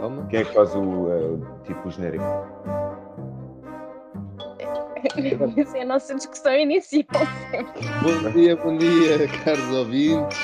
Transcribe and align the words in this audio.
Calma. 0.00 0.26
Quem 0.28 0.40
é 0.40 0.44
que 0.46 0.54
faz 0.54 0.74
o 0.74 0.80
uh, 0.80 1.46
tipo 1.64 1.86
o 1.86 1.90
genérico? 1.90 2.24
Essa 5.60 5.76
é 5.76 5.82
a 5.82 5.84
nossa 5.84 6.14
discussão 6.14 6.54
inicial 6.54 7.04
sempre. 7.50 7.82
Bom 8.02 8.30
dia, 8.32 8.56
bom 8.56 8.78
dia, 8.78 9.28
caros 9.44 9.70
ouvintes. 9.70 10.38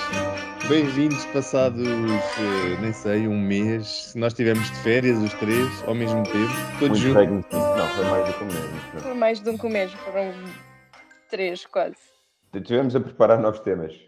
Bem-vindos 0.69 1.24
passados, 1.27 1.88
eh, 1.88 2.77
nem 2.82 2.92
sei, 2.92 3.27
um 3.27 3.40
mês. 3.40 4.11
Se 4.11 4.19
nós 4.19 4.34
estivermos 4.34 4.70
de 4.70 4.77
férias, 4.80 5.16
os 5.23 5.32
três, 5.34 5.82
ao 5.86 5.95
mesmo 5.95 6.23
tempo, 6.25 6.52
todos 6.79 7.02
Muito 7.02 7.25
juntos. 7.25 7.50
Não, 7.52 7.88
foi 7.88 8.04
mais 8.04 8.27
do 8.27 8.34
que 8.34 8.45
um 8.45 8.46
mês. 8.46 8.70
Por 9.02 9.14
mais 9.14 9.41
um 9.46 9.57
que 9.57 9.66
o 9.66 9.70
mês, 9.70 9.91
foram 9.93 10.34
três 11.30 11.64
quase. 11.64 11.96
pronto. 12.50 12.66
Tivemos 12.66 12.95
a 12.95 13.00
preparar 13.00 13.38
novos 13.38 13.61
temas. 13.61 13.98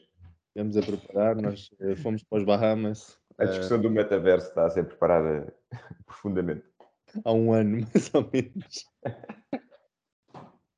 Estamos 0.54 0.76
a 0.76 0.82
preparar, 0.82 1.36
nós 1.36 1.70
eh, 1.80 1.96
fomos 1.96 2.22
para 2.22 2.36
os 2.38 2.44
Bahamas 2.44 3.17
A 3.38 3.44
discussão 3.44 3.80
do 3.80 3.90
metaverso 3.90 4.48
está 4.48 4.66
a 4.66 4.70
ser 4.70 4.84
preparada 4.84 5.52
profundamente. 6.06 6.64
há 7.24 7.32
um 7.32 7.52
ano, 7.52 7.86
mais 7.94 8.14
ou 8.14 8.28
menos. 8.32 8.86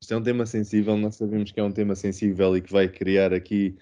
Isto 0.00 0.14
é 0.14 0.16
um 0.16 0.22
tema 0.22 0.46
sensível, 0.46 0.96
nós 0.96 1.16
sabemos 1.16 1.52
que 1.52 1.60
é 1.60 1.62
um 1.62 1.72
tema 1.72 1.94
sensível 1.94 2.56
e 2.56 2.60
que 2.60 2.72
vai 2.72 2.88
criar 2.88 3.32
aqui 3.32 3.78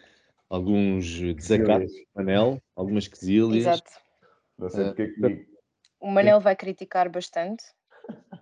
alguns 0.48 1.20
desacatos 1.20 1.92
no 1.92 2.06
panel, 2.14 2.62
algumas 2.76 3.08
quesilhas. 3.08 3.56
Exato. 3.56 3.90
Não 4.58 4.68
sei 4.68 4.84
Eh, 4.84 4.86
porque 4.86 5.02
é 5.02 5.06
que. 5.08 5.48
O 6.00 6.10
Manel 6.10 6.40
vai 6.40 6.54
criticar 6.54 7.08
bastante. 7.08 7.64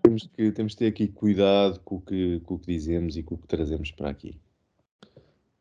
Temos 0.03 0.27
que, 0.27 0.53
temos 0.53 0.75
que 0.75 0.79
ter 0.79 0.87
aqui 0.89 1.09
cuidado 1.09 1.81
com 1.81 1.97
o, 1.97 2.01
que, 2.01 2.41
com 2.41 2.55
o 2.55 2.59
que 2.59 2.67
dizemos 2.67 3.17
e 3.17 3.23
com 3.23 3.35
o 3.35 3.39
que 3.39 3.49
trazemos 3.49 3.91
para 3.91 4.11
aqui. 4.11 4.39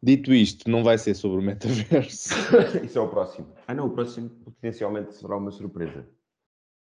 Dito 0.04 0.34
isto, 0.34 0.70
não 0.70 0.84
vai 0.84 0.98
ser 0.98 1.16
sobre 1.16 1.40
o 1.40 1.42
metaverso. 1.42 2.34
Isso 2.86 2.98
é 3.00 3.02
o 3.02 3.10
próximo. 3.10 3.48
Ah, 3.68 3.74
não, 3.74 3.88
o 3.88 3.90
próximo 3.90 4.30
potencialmente 4.30 5.16
será 5.16 5.36
uma 5.38 5.52
surpresa. 5.52 6.08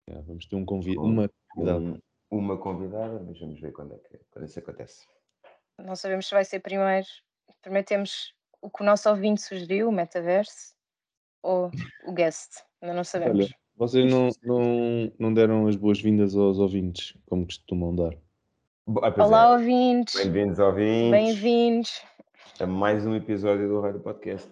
Já, 0.08 0.20
vamos 0.22 0.46
ter 0.46 0.56
um 0.56 0.64
convi 0.64 0.96
uma 0.98 1.30
convidada. 1.54 1.78
Um- 1.80 1.98
uma 2.30 2.58
convidada, 2.58 3.22
mas 3.24 3.38
vamos 3.38 3.60
ver 3.60 3.70
quando 3.72 3.94
é 3.94 3.98
que 3.98 4.18
quando 4.30 4.44
isso 4.46 4.58
acontece. 4.58 5.06
Não 5.78 5.94
sabemos 5.94 6.26
se 6.26 6.34
vai 6.34 6.44
ser 6.44 6.58
primeiro. 6.58 7.06
Primeiro 7.62 7.86
temos 7.86 8.34
o 8.60 8.68
que 8.68 8.82
o 8.82 8.86
nosso 8.86 9.08
ouvinte 9.08 9.40
sugeriu, 9.42 9.88
o 9.88 9.92
metaverso, 9.92 10.74
ou 11.42 11.70
o 12.06 12.12
guest. 12.12 12.62
Ainda 12.82 12.94
não 12.94 13.04
sabemos. 13.04 13.44
Olha, 13.46 13.54
Vocês 13.76 14.10
não, 14.10 14.30
não, 14.42 15.12
não 15.16 15.32
deram 15.34 15.68
as 15.68 15.76
boas-vindas 15.76 16.34
aos 16.34 16.58
ouvintes, 16.58 17.16
como 17.26 17.44
costumam 17.46 17.94
dar. 17.94 18.14
Ah, 19.02 19.24
Olá, 19.24 19.44
é. 19.50 19.52
ouvintes. 19.52 20.16
Bem-vindos, 20.16 20.58
ouvintes, 20.58 21.10
Bem-vindos. 21.12 22.02
A 22.60 22.66
mais 22.66 23.06
um 23.06 23.14
episódio 23.14 23.68
do 23.68 23.80
Rádio 23.80 24.00
Podcast. 24.00 24.48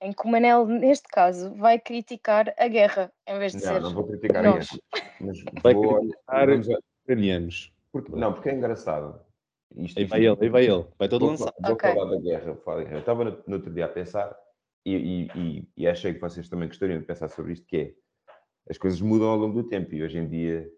Em 0.00 0.12
que 0.12 0.26
o 0.26 0.30
Manel, 0.30 0.66
neste 0.66 1.08
caso, 1.08 1.54
vai 1.54 1.78
criticar 1.78 2.54
a 2.58 2.68
guerra, 2.68 3.12
em 3.26 3.38
vez 3.38 3.52
de 3.52 3.64
Não, 3.64 3.72
ser. 3.74 3.80
não 3.80 3.94
vou 3.94 4.06
criticar 4.06 4.42
nós. 4.42 4.68
ninguém. 4.70 4.82
Mas 5.20 5.44
Vai 5.62 5.74
vou, 5.74 5.98
criticar 6.00 6.48
a- 6.50 6.78
ucranianos. 7.02 7.72
porque, 7.92 8.12
não, 8.12 8.32
porque 8.32 8.48
é 8.50 8.54
engraçado. 8.54 9.20
Isto, 9.76 9.98
Aí 9.98 10.04
vai 10.04 10.24
ele, 10.24 10.36
aí 10.40 10.48
vai 10.48 10.64
ele. 10.66 10.86
Vai 10.98 11.08
todo 11.08 11.22
Vou, 11.22 11.30
lançar. 11.30 11.52
vou 11.60 11.72
Ok. 11.72 11.92
falar 11.92 12.10
da 12.10 12.20
guerra. 12.20 12.52
vou 12.52 12.62
falar 12.62 12.76
da 12.78 12.82
guerra. 12.84 12.96
Eu 12.96 13.00
estava 13.00 13.24
no, 13.24 13.42
no 13.46 13.54
outro 13.56 13.72
dia 13.72 13.84
a 13.86 13.88
pensar 13.88 14.36
e, 14.84 14.94
e- 14.94 15.30
e- 15.34 15.68
e 15.76 15.88
achei 15.88 16.14
que 16.14 16.20
vocês 16.20 16.48
também 16.48 16.68
gostariam 16.68 16.98
de 17.00 17.04
pensar 17.06 17.28
sobre 17.28 17.52
isto, 17.52 17.66
que 17.66 17.76
é 17.76 17.94
as 18.70 18.78
coisas 18.78 19.00
mudam 19.00 19.28
ao 19.28 19.36
longo 19.36 19.62
do 19.62 19.68
tempo 19.68 19.94
e 19.94 20.02
hoje 20.02 20.18
em 20.18 20.28
dia 20.28 20.68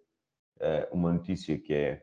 eh, 0.60 0.88
uma 0.92 1.12
notícia 1.12 1.58
que 1.58 1.72
é 1.72 2.02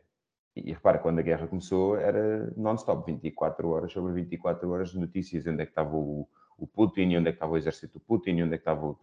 e 0.55 0.71
repara, 0.71 0.99
quando 0.99 1.19
a 1.19 1.21
guerra 1.21 1.47
começou 1.47 1.97
era 1.97 2.51
non-stop, 2.55 3.11
24 3.11 3.69
horas 3.69 3.91
sobre 3.91 4.13
24 4.13 4.69
horas 4.71 4.91
de 4.91 4.99
notícias, 4.99 5.45
onde 5.45 5.61
é 5.61 5.65
que 5.65 5.71
estava 5.71 5.95
o, 5.95 6.27
o 6.57 6.65
Putin, 6.65 7.17
onde 7.17 7.29
é 7.29 7.31
que 7.31 7.37
estava 7.37 7.53
o 7.53 7.57
exército 7.57 7.99
do 7.99 7.99
Putin, 7.99 8.41
onde 8.43 8.55
é 8.55 8.57
que 8.57 8.61
estava 8.61 8.85
o. 8.85 8.97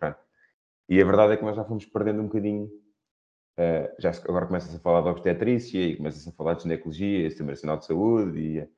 E 0.89 1.01
a 1.01 1.05
verdade 1.05 1.35
é 1.35 1.37
que 1.37 1.45
nós 1.45 1.57
já 1.57 1.65
fomos 1.65 1.85
perdendo 1.87 2.23
um 2.23 2.27
bocadinho. 2.27 2.71
eh, 3.59 3.95
já 3.99 4.11
agora 4.29 4.47
começa-se 4.47 4.77
a 4.77 4.81
falar 4.81 5.03
de 5.03 5.09
obstetrícia 5.09 5.79
e 5.81 5.97
começa-se 5.97 6.29
a 6.29 6.33
falar 6.33 6.55
de 6.55 6.63
ginecologia, 6.65 7.29
Sistema 7.31 7.51
Nacional 7.53 7.79
de 7.79 7.87
Saúde 7.87 8.39
e 8.41 8.59
eh, 8.61 8.69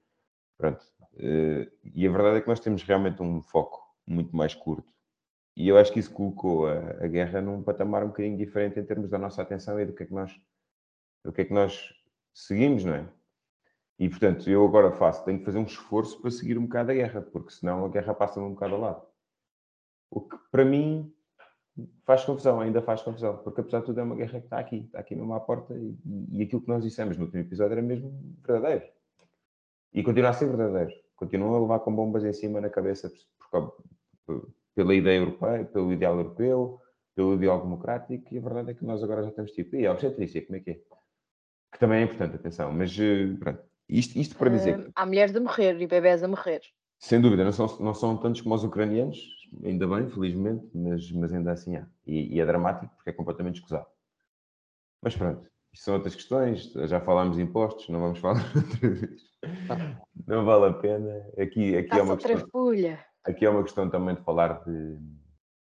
pronto. 0.58 0.84
Eh, 1.18 1.70
e 1.94 2.06
a 2.06 2.10
verdade 2.10 2.38
é 2.38 2.40
que 2.42 2.48
nós 2.48 2.60
temos 2.60 2.82
realmente 2.82 3.22
um 3.22 3.42
foco 3.42 3.80
muito 4.06 4.36
mais 4.36 4.54
curto. 4.54 4.92
E 5.56 5.68
eu 5.68 5.78
acho 5.78 5.92
que 5.92 6.00
isso 6.00 6.12
colocou 6.12 6.66
a, 6.68 7.04
a 7.04 7.08
guerra 7.08 7.40
num 7.40 7.62
patamar 7.62 8.04
um 8.04 8.08
bocadinho 8.08 8.36
diferente 8.36 8.78
em 8.80 8.84
termos 8.84 9.10
da 9.10 9.18
nossa 9.18 9.42
atenção 9.42 9.80
e 9.80 9.86
do 9.86 9.94
que 9.94 10.02
é 10.04 10.06
que 10.06 10.14
nós, 10.14 10.32
do 11.24 11.32
que 11.32 11.42
é 11.42 11.44
que 11.44 11.54
nós 11.54 11.94
seguimos, 12.34 12.84
não 12.84 12.94
é? 12.94 13.08
E 13.98 14.08
portanto, 14.08 14.50
eu 14.50 14.64
agora 14.66 14.92
faço, 14.92 15.24
tenho 15.24 15.38
que 15.38 15.44
fazer 15.44 15.58
um 15.58 15.64
esforço 15.64 16.20
para 16.20 16.30
seguir 16.30 16.58
um 16.58 16.64
bocado 16.64 16.90
a 16.90 16.94
guerra, 16.94 17.22
porque 17.22 17.50
senão 17.52 17.84
a 17.84 17.88
guerra 17.88 18.12
passa-me 18.14 18.46
um 18.46 18.54
bocado 18.54 18.74
ao 18.74 18.80
lado. 18.80 19.06
O 20.10 20.20
que 20.20 20.36
para 20.50 20.64
mim 20.64 21.12
faz 22.04 22.24
confusão, 22.24 22.60
ainda 22.60 22.82
faz 22.82 23.02
confusão, 23.02 23.38
porque 23.38 23.60
apesar 23.60 23.80
de 23.80 23.86
tudo 23.86 24.00
é 24.00 24.02
uma 24.02 24.16
guerra 24.16 24.40
que 24.40 24.46
está 24.46 24.58
aqui, 24.58 24.78
está 24.84 24.98
aqui 25.00 25.14
mesmo 25.14 25.32
à 25.34 25.40
porta 25.40 25.74
e, 25.74 25.96
e 26.32 26.42
aquilo 26.42 26.62
que 26.62 26.68
nós 26.68 26.82
dissemos 26.82 27.16
no 27.16 27.24
último 27.24 27.42
episódio 27.42 27.72
era 27.72 27.82
mesmo 27.82 28.12
verdadeiro. 28.46 28.84
E 29.92 30.02
continua 30.02 30.30
a 30.30 30.32
ser 30.32 30.46
verdadeiro. 30.48 30.92
Continua 31.16 31.56
a 31.56 31.60
levar 31.60 31.80
com 31.80 31.94
bombas 31.94 32.24
em 32.24 32.32
cima 32.32 32.60
na 32.60 32.68
cabeça 32.68 33.10
por 33.50 33.76
por- 34.26 34.48
pela 34.74 34.94
ideia 34.94 35.18
europeia, 35.18 35.64
pelo 35.64 35.92
ideal 35.92 36.16
europeu, 36.16 36.80
pelo 37.14 37.34
ideal 37.34 37.60
democrático, 37.62 38.34
e 38.34 38.38
a 38.38 38.40
verdade 38.40 38.72
é 38.72 38.74
que 38.74 38.84
nós 38.84 39.02
agora 39.04 39.22
já 39.22 39.28
estamos 39.28 39.52
tipo, 39.52 39.76
e 39.76 39.86
a 39.86 39.92
obstetrícia, 39.92 40.44
como 40.44 40.56
é 40.56 40.60
que 40.60 40.70
é? 40.72 40.80
Que 41.74 41.80
também 41.80 41.98
é 41.98 42.04
importante, 42.04 42.36
atenção, 42.36 42.72
mas 42.72 42.96
eh, 43.00 43.34
pronto. 43.38 43.60
Isto, 43.88 44.16
isto 44.16 44.36
para 44.36 44.48
dizer 44.48 44.92
Ah, 44.94 45.02
há 45.02 45.06
mulheres 45.06 45.34
a 45.34 45.40
morrer 45.40 45.78
e 45.80 45.86
bebés 45.88 46.22
a 46.22 46.28
morrer. 46.28 46.60
sem 47.00 47.20
dúvida, 47.20 47.44
não 47.44 47.50
são, 47.52 47.66
não 47.80 47.92
são 47.92 48.16
tantos 48.16 48.40
como 48.40 48.54
os 48.54 48.62
ucranianos, 48.62 49.18
ainda 49.62 49.86
bem, 49.88 50.08
felizmente, 50.08 50.64
mas, 50.72 51.10
mas 51.10 51.34
ainda 51.34 51.50
assim 51.50 51.76
há. 51.76 51.84
E, 52.06 52.36
e 52.36 52.40
é 52.40 52.46
dramático 52.46 52.94
porque 52.94 53.10
é 53.10 53.12
completamente 53.12 53.56
escusado. 53.56 53.86
Mas 55.02 55.16
pronto, 55.16 55.50
isto 55.72 55.84
são 55.84 55.94
outras 55.94 56.14
questões, 56.14 56.72
já 56.86 57.00
falámos 57.00 57.36
de 57.36 57.42
impostos, 57.42 57.88
não 57.88 57.98
vamos 57.98 58.20
falar 58.20 58.40
outra 58.54 58.90
vez. 58.90 59.22
Não 60.26 60.44
vale 60.44 60.66
a 60.66 60.72
pena. 60.72 61.26
Aqui, 61.36 61.76
aqui, 61.76 61.98
é 61.98 62.02
uma 62.02 62.16
questão, 62.16 62.48
folha. 62.50 63.04
aqui 63.24 63.44
é 63.44 63.50
uma 63.50 63.64
questão 63.64 63.90
também 63.90 64.14
de 64.14 64.22
falar 64.22 64.64
de 64.64 64.96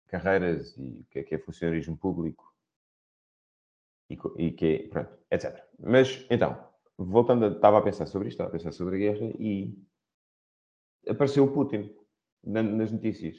carreiras 0.09 0.75
e 0.77 0.99
o 0.99 1.05
que 1.09 1.19
é 1.19 1.23
que 1.23 1.35
é 1.35 1.39
funcionarismo 1.39 1.97
público 1.97 2.50
e, 4.13 4.19
e 4.47 4.51
que 4.51 4.65
é, 4.65 4.87
pronto, 4.87 5.09
etc. 5.31 5.63
Mas, 5.79 6.25
então, 6.29 6.57
voltando, 6.97 7.45
a- 7.45 7.49
estava 7.49 7.77
a 7.79 7.81
pensar 7.81 8.05
sobre 8.05 8.27
isto, 8.29 8.35
estava 8.35 8.49
a 8.49 8.51
pensar 8.53 8.71
sobre 8.71 8.95
a 8.95 8.99
guerra 8.99 9.31
e 9.39 9.77
apareceu 11.07 11.43
o 11.45 11.51
Putin 11.51 11.93
na- 12.43 12.63
nas 12.63 12.91
notícias. 12.91 13.35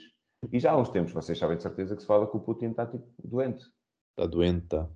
E 0.51 0.59
já 0.59 0.73
há 0.73 0.77
uns 0.77 0.89
tempos, 0.91 1.13
vocês 1.13 1.39
sabem 1.39 1.57
de 1.57 1.63
certeza 1.63 1.95
que 1.95 2.03
se 2.03 2.07
fala 2.09 2.29
que 2.29 2.37
o 2.37 2.41
Putin 2.41 2.71
está 2.71 2.87
tipo 2.87 3.07
doente. 3.23 3.65
Está 4.11 4.27
doente, 4.27 4.65
está. 4.65 4.89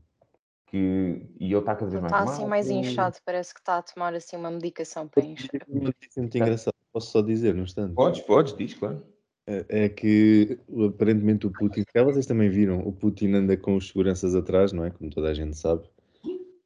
Que, 0.66 1.24
e 1.38 1.44
ele 1.46 1.58
está 1.58 1.76
cada 1.76 1.88
vez 1.90 2.02
mais 2.02 2.12
Está 2.12 2.24
assim 2.24 2.46
mais 2.46 2.68
inchado, 2.68 3.16
parece 3.24 3.54
que 3.54 3.60
está 3.60 3.78
a 3.78 3.82
tomar 3.82 4.12
assim 4.14 4.36
uma 4.36 4.50
medicação 4.50 5.06
para 5.06 5.24
inchar. 5.24 5.48
Uma 5.68 5.84
notícia 5.84 6.20
muito 6.20 6.36
engraçada, 6.36 6.76
posso 6.92 7.12
só 7.12 7.22
dizer, 7.22 7.54
no 7.54 7.62
instante. 7.62 7.94
Podes, 7.94 8.20
podes, 8.22 8.56
diz, 8.56 8.74
claro. 8.74 9.06
É 9.46 9.64
é 9.84 9.88
que 9.88 10.58
aparentemente 10.86 11.46
o 11.46 11.52
Putin, 11.52 11.80
se 11.80 11.86
calhar 11.92 12.04
vocês 12.10 12.26
também 12.26 12.50
viram, 12.50 12.80
o 12.80 12.92
Putin 12.92 13.32
anda 13.32 13.56
com 13.56 13.76
os 13.76 13.88
seguranças 13.88 14.34
atrás, 14.34 14.72
não 14.72 14.84
é? 14.84 14.90
Como 14.90 15.08
toda 15.10 15.28
a 15.30 15.34
gente 15.34 15.56
sabe. 15.56 15.88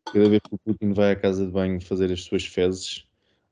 Cada 0.07 0.29
vez 0.29 0.41
que 0.49 0.55
o 0.55 0.59
Putin 0.59 0.93
vai 0.95 1.13
à 1.13 1.17
casa 1.17 1.45
de 1.45 1.53
banho 1.53 1.81
fazer 1.81 2.11
as 2.11 2.23
suas 2.25 2.45
fezes, 2.47 3.07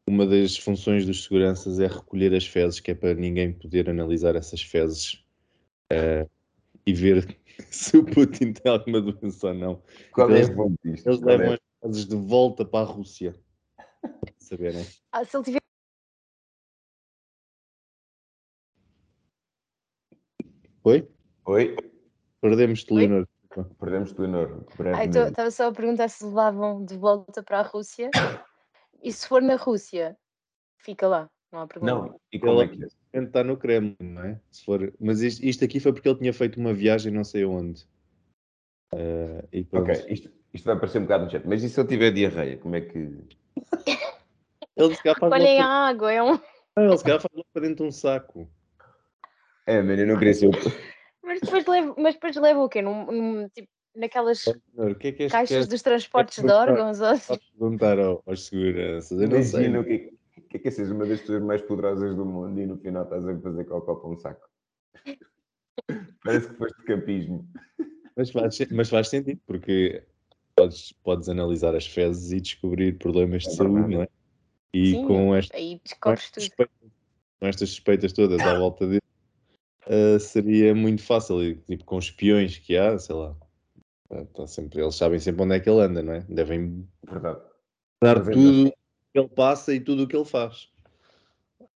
uma 0.09 0.27
das 0.27 0.57
funções 0.57 1.05
dos 1.05 1.25
seguranças 1.25 1.79
é 1.79 1.87
recolher 1.87 2.35
as 2.35 2.47
fezes, 2.47 2.81
que 2.81 2.91
é 2.91 2.95
para 2.95 3.15
ninguém 3.15 3.53
poder 3.53 3.91
analisar 3.91 4.35
essas 4.35 4.63
fezes 4.63 5.23
eh, 5.93 6.27
e 6.87 6.95
ver 6.95 7.37
se 7.71 7.99
o 7.99 8.05
Putin 8.05 8.55
tem 8.55 8.73
alguma 8.73 9.01
doença 9.03 9.49
ou 9.49 9.55
não. 9.55 9.83
Qual 10.11 10.31
é 10.31 10.37
Eles- 10.39 10.49
a 10.51 10.55
fonte 10.55 10.77
disto? 10.83 11.07
Eles 11.07 11.21
Qual 11.21 11.31
é? 11.35 11.37
levam 11.37 11.53
as 11.53 11.61
fezes 11.83 12.07
de 12.07 12.17
volta 12.17 12.65
para 12.65 12.89
a 12.89 12.91
Rússia. 12.91 13.35
Para 14.01 14.33
saberem. 14.39 14.87
Ah, 15.13 15.23
se 15.25 15.37
ele 15.37 15.45
tiver. 15.45 15.61
Oi? 20.85 21.09
Oi? 21.45 21.77
Perdemos-te? 22.41 22.95
Leonor. 22.95 23.27
Perdemos-te, 23.81 24.21
Leonor. 24.21 24.65
Ah, 24.95 25.05
estava 25.05 25.51
só 25.51 25.69
a 25.69 25.73
perguntar 25.73 26.09
se 26.09 26.25
levavam 26.25 26.85
de 26.85 26.97
volta 26.97 27.43
para 27.43 27.61
a 27.61 27.63
Rússia. 27.63 28.11
E 29.01 29.13
se 29.13 29.29
for 29.29 29.41
na 29.41 29.55
Rússia, 29.55 30.19
fica 30.77 31.07
lá, 31.07 31.31
não 31.53 31.61
há 31.61 31.69
problema. 31.69 32.01
Não, 32.01 32.21
e 32.33 32.39
como 32.41 32.61
é 32.61 32.67
que 32.67 32.83
é? 32.83 32.89
Ele 33.13 33.27
está 33.27 33.45
no 33.45 33.57
Kremlin, 33.57 33.95
não 34.01 34.25
é? 34.25 34.41
Se 34.51 34.65
for... 34.65 34.93
Mas 34.99 35.21
isto, 35.21 35.45
isto 35.45 35.65
aqui 35.65 35.79
foi 35.79 35.93
porque 35.93 36.09
ele 36.09 36.19
tinha 36.19 36.33
feito 36.33 36.59
uma 36.59 36.75
viagem 36.75 37.13
não 37.13 37.23
sei 37.23 37.45
onde. 37.45 37.87
Eh, 38.93 39.45
e 39.53 39.65
pronto. 39.65 39.89
Ok, 39.89 40.05
isto, 40.09 40.33
isto 40.53 40.65
vai 40.65 40.77
parecer 40.77 40.99
um 40.99 41.03
bocado 41.03 41.27
no 41.27 41.31
chat, 41.31 41.47
mas 41.47 41.63
e 41.63 41.69
se 41.69 41.79
ele 41.79 41.89
tiver 41.89 42.11
diarreia, 42.11 42.59
como 42.59 42.75
é 42.75 42.81
que. 42.81 42.99
Ele 44.77 44.95
se 44.97 45.03
calhar 45.03 45.21
faz 45.21 45.33
Olhem 45.33 45.61
a 45.61 45.69
água, 45.69 46.13
é 46.13 46.21
um. 46.21 46.39
para... 46.75 46.85
Ele 46.85 46.99
se 46.99 47.05
calhar 47.05 47.21
faz 47.21 47.45
para 47.53 47.63
dentro 47.63 47.85
de 47.85 47.89
um 47.89 47.93
saco. 47.93 48.51
É, 49.69 49.83
mano, 49.83 50.01
eu 50.01 50.07
não 50.07 50.19
queria 50.19 50.33
ser. 50.33 50.47
o- 50.47 50.53
Mas 51.23 51.41
depois 51.43 51.67
leva, 51.67 51.95
mas 51.99 52.15
depois 52.15 52.37
leva 52.37 52.61
o 52.61 52.69
quê? 52.71 52.81
Num, 52.81 53.05
num, 53.05 53.49
tipo, 53.51 53.69
naquelas 53.95 54.45
que 54.99 55.09
é 55.09 55.13
que 55.13 55.29
caixas 55.29 55.67
quer 55.67 55.71
dos 55.71 55.83
transportes 55.83 56.43
de 56.43 56.51
órgãos? 56.51 57.01
ou 57.03 57.09
assim? 57.09 57.39
perguntar 57.59 57.99
ao- 57.99 58.23
aos 58.25 58.47
seguranças? 58.47 59.21
Eu 59.21 59.29
não 59.29 59.43
sei. 59.43 59.69
O 59.77 59.85
que 59.85 59.93
é 59.93 59.99
que- 59.99 60.15
o 60.39 60.43
que 60.49 60.57
é 60.57 60.61
que 60.61 60.69
é 60.69 60.71
seres 60.71 60.91
uma 60.91 61.05
das 61.05 61.21
pessoas 61.21 61.43
mais 61.43 61.61
poderosas 61.61 62.17
do 62.17 62.25
mundo 62.25 62.59
e 62.59 62.65
no 62.67 62.79
final 62.79 63.03
estás 63.05 63.29
a 63.29 63.39
fazer 63.39 63.65
cocó 63.67 63.95
para 63.97 64.09
um 64.09 64.17
saco. 64.17 64.49
Parece 66.25 66.49
que 66.49 66.57
foste 66.57 66.83
campismo. 66.85 67.47
Mas 68.17 68.31
faz, 68.31 68.59
mas 68.71 68.89
faz 68.89 69.09
sentido, 69.09 69.41
porque 69.47 70.03
podes, 70.57 70.93
podes 71.05 71.29
analisar 71.29 71.75
as 71.77 71.87
fezes 71.87 72.33
e 72.33 72.41
descobrir 72.41 72.97
problemas 72.99 73.43
de 73.43 73.51
É 73.51 73.53
saúde, 73.53 73.95
não 73.95 74.03
é? 74.03 74.09
E 74.73 74.93
Sim, 74.93 75.07
com, 75.07 75.37
este, 75.37 75.55
aí 75.57 75.77
com, 75.77 75.85
descobres 75.85 76.25
estas 76.25 76.45
tudo. 76.45 76.49
suspeitas, 76.49 76.91
com 77.41 77.47
estas 77.47 77.69
suspeitas 77.69 78.13
todas 78.13 78.41
à 78.41 78.55
volta 78.59 78.87
dele, 78.87 79.03
ah, 79.89 80.19
seria 80.19 80.75
muito 80.75 81.03
fácil. 81.03 81.43
E, 81.43 81.55
tipo, 81.57 81.85
com 81.85 81.97
os 81.97 82.07
espiões 82.07 82.59
que 82.59 82.77
há, 82.77 82.99
sei 82.99 83.15
lá. 83.17 83.35
ah, 84.11 84.25
tá 84.35 84.47
sempre, 84.47 84.83
eles 84.83 84.95
sabem 84.95 85.19
sempre 85.19 85.43
onde 85.43 85.55
é 85.57 85.61
que 85.61 85.69
ele 85.69 85.81
anda, 85.81 86.03
não 86.03 86.13
é? 86.13 86.21
Devem 86.29 86.87
Verdade. 87.05 87.41
dar 88.03 88.19
é 88.19 88.21
tudo 88.21 88.73
que 89.13 89.19
ele 89.19 89.29
passa 89.29 89.75
e 89.75 89.81
tudo 89.81 90.05
o 90.05 90.09
que 90.09 90.17
ele 90.17 90.25
faz. 90.25 90.71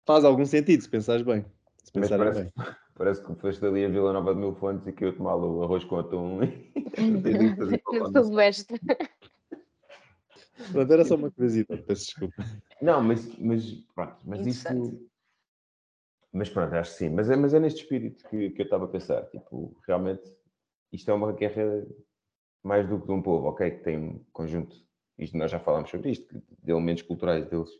Faz 0.04 0.24
algum 0.24 0.44
sentido, 0.44 0.82
se 0.82 0.88
pensares 0.88 1.22
bem. 1.22 1.44
Se 1.84 1.90
Mas 1.94 2.08
pensarem 2.08 2.32
parece, 2.32 2.40
bem. 2.40 2.52
parece 2.96 3.24
que 3.24 3.34
foste 3.36 3.64
ali 3.64 3.84
a 3.84 3.88
Vila 3.88 4.12
Nova 4.12 4.34
de 4.34 4.40
Mil 4.40 4.54
Fontes 4.54 4.86
e 4.86 4.92
que 4.92 5.04
eu 5.04 5.16
tomar 5.16 5.36
o 5.36 5.62
arroz 5.62 5.84
com 5.84 5.98
atum. 5.98 6.40
No 6.98 8.00
lá. 8.00 8.22
Sudoeste. 8.22 8.74
Pronto, 10.70 10.92
era 10.92 11.04
só 11.04 11.14
uma 11.14 11.30
curiosidade, 11.30 11.82
peço 11.82 12.04
desculpa. 12.06 12.44
Não, 12.80 13.02
mas, 13.02 13.26
mas 13.38 13.72
pronto, 13.94 14.16
mas 14.24 14.46
isso. 14.46 14.68
Mas 16.32 16.48
pronto, 16.48 16.74
acho 16.74 16.92
que 16.92 16.98
sim. 16.98 17.10
Mas 17.10 17.28
é, 17.28 17.36
mas 17.36 17.52
é 17.54 17.60
neste 17.60 17.82
espírito 17.82 18.26
que, 18.28 18.50
que 18.50 18.62
eu 18.62 18.64
estava 18.64 18.86
a 18.86 18.88
pensar. 18.88 19.22
Tipo, 19.26 19.76
realmente, 19.86 20.22
isto 20.90 21.10
é 21.10 21.14
uma 21.14 21.32
guerra 21.32 21.86
mais 22.62 22.88
do 22.88 23.00
que 23.00 23.06
de 23.06 23.12
um 23.12 23.22
povo, 23.22 23.48
ok? 23.48 23.70
Que 23.70 23.84
tem 23.84 23.98
um 23.98 24.24
conjunto. 24.32 24.76
Isto 25.18 25.36
nós 25.36 25.50
já 25.50 25.58
falámos 25.58 25.90
sobre 25.90 26.10
isto, 26.10 26.42
de 26.62 26.70
elementos 26.70 27.02
culturais 27.02 27.46
deles, 27.46 27.70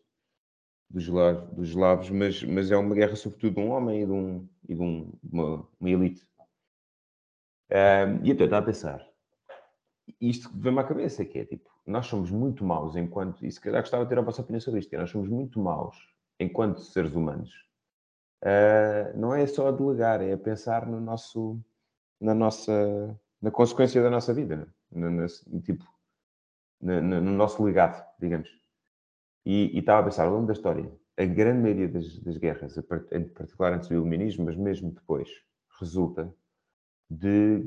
dos, 0.90 1.06
dos 1.52 1.68
eslavos, 1.70 2.10
mas, 2.10 2.42
mas 2.44 2.70
é 2.70 2.76
uma 2.76 2.94
guerra 2.94 3.16
sobretudo 3.16 3.54
de 3.54 3.60
um 3.60 3.70
homem 3.70 4.02
e 4.02 4.06
de, 4.06 4.12
um, 4.12 4.48
e 4.68 4.74
de, 4.74 4.80
um, 4.82 5.12
uma, 5.22 5.68
uma 5.80 5.90
elite. 5.90 6.26
Ahm, 7.70 8.20
e 8.22 8.30
então 8.30 8.44
estava 8.44 8.62
a 8.62 8.66
pensar, 8.66 9.12
isto 10.20 10.50
vem-me 10.54 10.80
à 10.80 10.84
cabeça, 10.84 11.24
que 11.24 11.38
é 11.38 11.44
tipo, 11.44 11.70
nós 11.86 12.06
somos 12.06 12.30
muito 12.30 12.64
maus 12.64 12.96
enquanto, 12.96 13.44
e 13.44 13.50
se 13.50 13.60
calhar 13.60 13.80
gostava 13.80 14.04
de 14.04 14.10
ter 14.10 14.18
a 14.18 14.22
vossa 14.22 14.42
opinião 14.42 14.60
sobre 14.60 14.80
isto, 14.80 14.90
que 14.90 14.96
é, 14.96 14.98
nós 14.98 15.10
somos 15.10 15.28
muito 15.28 15.58
maus 15.58 15.96
enquanto 16.38 16.80
seres 16.80 17.14
humanos. 17.14 17.50
Ah, 18.42 19.12
não 19.14 19.34
é 19.34 19.46
só 19.46 19.68
a 19.68 19.70
delegar, 19.72 20.20
é 20.22 20.32
a 20.32 20.38
pensar 20.38 20.86
no 20.86 21.00
nosso, 21.00 21.60
na 22.20 22.34
nossa, 22.34 22.72
na 23.42 23.50
consequência 23.50 24.02
da 24.02 24.10
nossa 24.10 24.34
vida, 24.34 24.56
né? 24.56 24.66
no, 24.92 25.10
no- 25.10 25.62
tipo, 25.62 25.84
no, 26.80 27.00
no- 27.02 27.20
no 27.20 27.32
nosso 27.32 27.62
legado, 27.64 28.04
digamos. 28.20 28.50
E, 29.46 29.78
estava 29.78 30.00
a 30.00 30.04
pensar, 30.04 30.26
ao 30.26 30.34
longo 30.34 30.46
da 30.46 30.52
história, 30.54 30.90
a 31.18 31.24
grande 31.24 31.62
maioria 31.62 31.88
das, 31.88 32.18
das 32.20 32.38
guerras, 32.38 32.76
em 33.12 33.24
particular 33.28 33.74
antes 33.74 33.88
do 33.88 33.94
iluminismo, 33.96 34.44
mas 34.46 34.56
mesmo 34.56 34.92
depois, 34.92 35.28
resulta 35.80 36.32
de, 37.10 37.64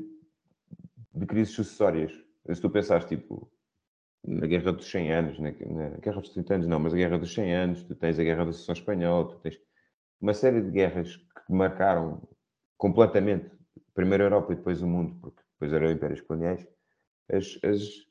de 1.14 1.26
crises 1.26 1.54
sucessórias. 1.54 2.12
Se 2.52 2.60
tu 2.60 2.70
pensares, 2.70 3.06
tipo, 3.06 3.50
na 4.26 4.46
Guerra 4.46 4.72
dos 4.72 4.90
100 4.90 5.12
Anos, 5.12 5.38
na, 5.38 5.50
na 5.52 5.90
Guerra 5.98 6.20
dos 6.20 6.30
30 6.30 6.54
Anos, 6.56 6.66
não, 6.68 6.80
mas 6.80 6.94
a 6.94 6.96
Guerra 6.96 7.18
dos 7.18 7.34
100 7.34 7.54
Anos, 7.54 7.84
tu 7.84 7.94
tens 7.94 8.18
a 8.18 8.24
Guerra 8.24 8.46
da 8.46 8.52
Sucessão 8.52 8.74
Espanhola, 8.74 9.28
tu 9.30 9.38
tens 9.40 9.58
uma 10.20 10.34
série 10.34 10.62
de 10.62 10.70
guerras 10.70 11.16
que 11.16 11.52
marcaram 11.52 12.22
completamente, 12.76 13.50
primeiro 13.94 14.24
a 14.24 14.26
Europa 14.26 14.52
e 14.52 14.56
depois 14.56 14.82
o 14.82 14.86
mundo, 14.86 15.16
porque 15.20 15.42
depois 15.54 15.72
eram 15.72 15.90
impérios 15.90 16.20
coloniais, 16.22 16.66
as, 17.30 17.58
as- 17.64 18.06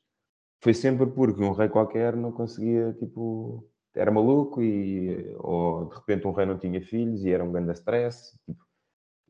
foi 0.62 0.74
sempre 0.74 1.06
porque 1.06 1.42
um 1.42 1.52
rei 1.52 1.68
qualquer 1.68 2.16
não 2.16 2.32
conseguia, 2.32 2.92
tipo, 2.94 3.68
era 3.94 4.10
maluco 4.10 4.62
e, 4.62 5.34
ou 5.38 5.86
de 5.88 5.94
repente 5.96 6.26
um 6.26 6.32
rei 6.32 6.46
não 6.46 6.58
tinha 6.58 6.80
filhos 6.82 7.24
e 7.24 7.30
era 7.30 7.44
um 7.44 7.52
grande 7.52 7.72
stress, 7.72 8.38
tipo, 8.46 8.64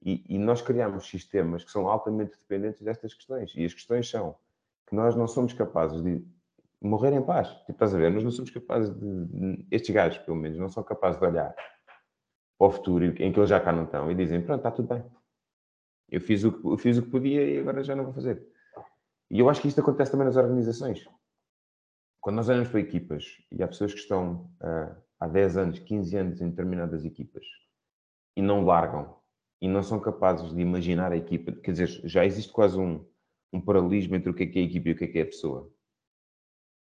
e, 0.05 0.25
e 0.37 0.39
nós 0.39 0.63
criamos 0.63 1.09
sistemas 1.09 1.65
que 1.65 1.71
são 1.71 1.89
altamente 1.89 2.39
dependentes 2.39 2.83
destas 2.83 3.15
questões. 3.15 3.53
E 3.57 3.65
as 3.65 3.75
questões 3.75 4.09
são 4.09 4.37
que 4.89 4.95
nós 4.95 5.17
não 5.17 5.27
somos 5.27 5.53
capazes 5.53 6.03
de 6.03 6.25
morrer 6.81 7.13
em 7.13 7.23
paz. 7.23 7.49
Tipo, 7.61 7.73
estás 7.73 7.95
a 7.95 7.99
ver? 7.99 8.11
Nós 8.13 8.23
não 8.25 8.31
somos 8.31 8.51
capazes 8.51 8.95
de. 8.95 9.67
Estes 9.71 9.95
gajos, 9.95 10.19
pelo 10.19 10.37
menos, 10.37 10.59
não 10.59 10.69
são 10.69 10.83
capazes 10.85 11.21
de 11.21 11.27
olhar 11.27 11.55
para 12.59 12.69
o 12.69 12.71
futuro 12.71 13.05
em 13.05 13.33
que 13.33 13.39
eles 13.39 13.51
já 13.51 13.61
cá 13.61 13.73
não 13.73 13.85
estão 13.85 14.11
e 14.11 14.15
dizem: 14.15 14.43
Pronto, 14.43 14.61
está 14.61 14.71
tudo 14.71 14.89
bem. 14.89 15.05
Eu 16.09 16.21
fiz 16.21 16.45
o, 16.45 16.61
eu 16.65 16.79
fiz 16.79 16.99
o 16.99 17.03
que 17.03 17.11
podia 17.11 17.45
e 17.45 17.59
agora 17.59 17.83
já 17.83 17.97
não 17.97 18.05
vou 18.05 18.13
fazer. 18.13 18.47
E 19.31 19.41
eu 19.41 19.51
acho 19.51 19.61
que 19.61 19.69
isto 19.69 19.81
acontece 19.81 20.11
também 20.11 20.27
nas 20.27 20.37
organizações. 20.37 21.05
Quando 22.21 22.37
nós 22.37 22.49
olhamos 22.49 22.69
para 22.69 22.81
equipas 22.81 23.25
e 23.51 23.63
há 23.63 23.69
pessoas 23.69 23.93
que 23.93 24.01
estão 24.01 24.51
ah, 24.61 24.97
há 25.19 25.27
10 25.27 25.57
anos, 25.57 25.79
15 25.81 26.17
anos 26.17 26.41
em 26.41 26.51
determinadas 26.51 27.05
equipas 27.05 27.45
e 28.37 28.43
não 28.43 28.65
largam 28.65 29.17
e 29.61 29.69
não 29.69 29.83
são 29.83 29.99
capazes 29.99 30.55
de 30.55 30.61
imaginar 30.61 31.13
a 31.13 31.17
equipa, 31.17 31.53
quer 31.53 31.73
dizer, 31.73 31.89
já 32.05 32.25
existe 32.25 32.53
quase 32.53 32.79
um, 32.79 33.05
um 33.53 33.61
paralelismo 33.61 34.15
entre 34.15 34.31
o 34.31 34.35
que 34.35 34.43
é 34.43 34.47
que 34.47 34.59
é 34.59 34.63
a 34.63 34.65
equipa 34.65 34.89
e 34.89 34.93
o 34.93 34.97
que 34.97 35.05
é 35.05 35.09
que 35.09 35.19
é 35.19 35.23
a 35.23 35.27
pessoa. 35.27 35.73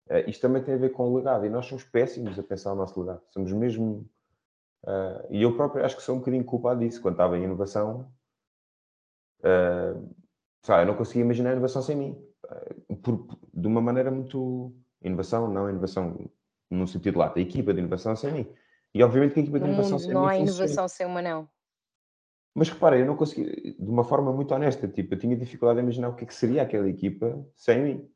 Eh, 0.08 0.30
isto 0.30 0.40
também 0.40 0.62
tem 0.62 0.74
a 0.74 0.78
ver 0.78 0.90
com 0.90 1.08
o 1.08 1.16
legado 1.16 1.44
e 1.44 1.50
nós 1.50 1.66
somos 1.66 1.84
péssimos 1.84 2.38
a 2.38 2.42
pensar 2.42 2.72
o 2.72 2.76
nosso 2.76 2.98
legado. 3.00 3.22
Somos 3.30 3.52
mesmo. 3.52 4.08
Eh, 4.86 5.26
e 5.30 5.42
eu 5.42 5.56
próprio 5.56 5.84
acho 5.84 5.96
que 5.96 6.02
sou 6.02 6.16
um 6.16 6.18
bocadinho 6.18 6.44
culpado 6.44 6.80
disso. 6.80 7.00
Quando 7.00 7.14
estava 7.14 7.38
em 7.38 7.44
inovação, 7.44 8.12
eh, 9.42 9.94
sabe, 10.62 10.82
eu 10.82 10.86
não 10.86 10.96
conseguia 10.96 11.22
imaginar 11.24 11.50
a 11.50 11.52
inovação 11.52 11.82
sem 11.82 11.96
mim. 11.96 12.24
Eh, 12.50 12.94
por- 13.02 13.26
de 13.52 13.66
uma 13.66 13.80
maneira 13.80 14.10
muito. 14.10 14.74
Inovação, 15.02 15.48
não 15.50 15.68
inovação 15.68 16.30
no 16.70 16.86
sentido 16.86 17.18
lato, 17.18 17.38
a 17.38 17.42
equipa 17.42 17.74
de 17.74 17.80
inovação 17.80 18.14
sem 18.14 18.32
mim. 18.32 18.52
E 18.94 19.02
obviamente 19.02 19.34
que 19.34 19.40
a 19.40 19.42
equipa 19.42 19.58
de 19.58 19.64
No 19.66 19.72
inovação 19.72 19.98
sem 19.98 20.14
não 20.14 20.20
mim 20.22 20.26
há 20.28 20.30
funciona. 20.36 20.50
inovação 20.50 20.88
sem 20.88 21.06
uma 21.06 21.20
não. 21.20 21.48
Mas 22.54 22.68
repara, 22.68 22.98
eu 22.98 23.06
não 23.06 23.16
consegui, 23.16 23.72
de 23.78 23.90
uma 23.90 24.04
forma 24.04 24.30
muito 24.32 24.52
honesta, 24.54 24.86
tipo, 24.86 25.14
eu 25.14 25.18
tinha 25.18 25.34
dificuldade 25.36 25.80
em 25.80 25.82
imaginar 25.82 26.10
o 26.10 26.14
que 26.14 26.24
é 26.24 26.26
que 26.26 26.34
seria 26.34 26.62
aquela 26.62 26.88
equipa 26.88 27.44
sem 27.56 27.82
mim. 27.82 28.10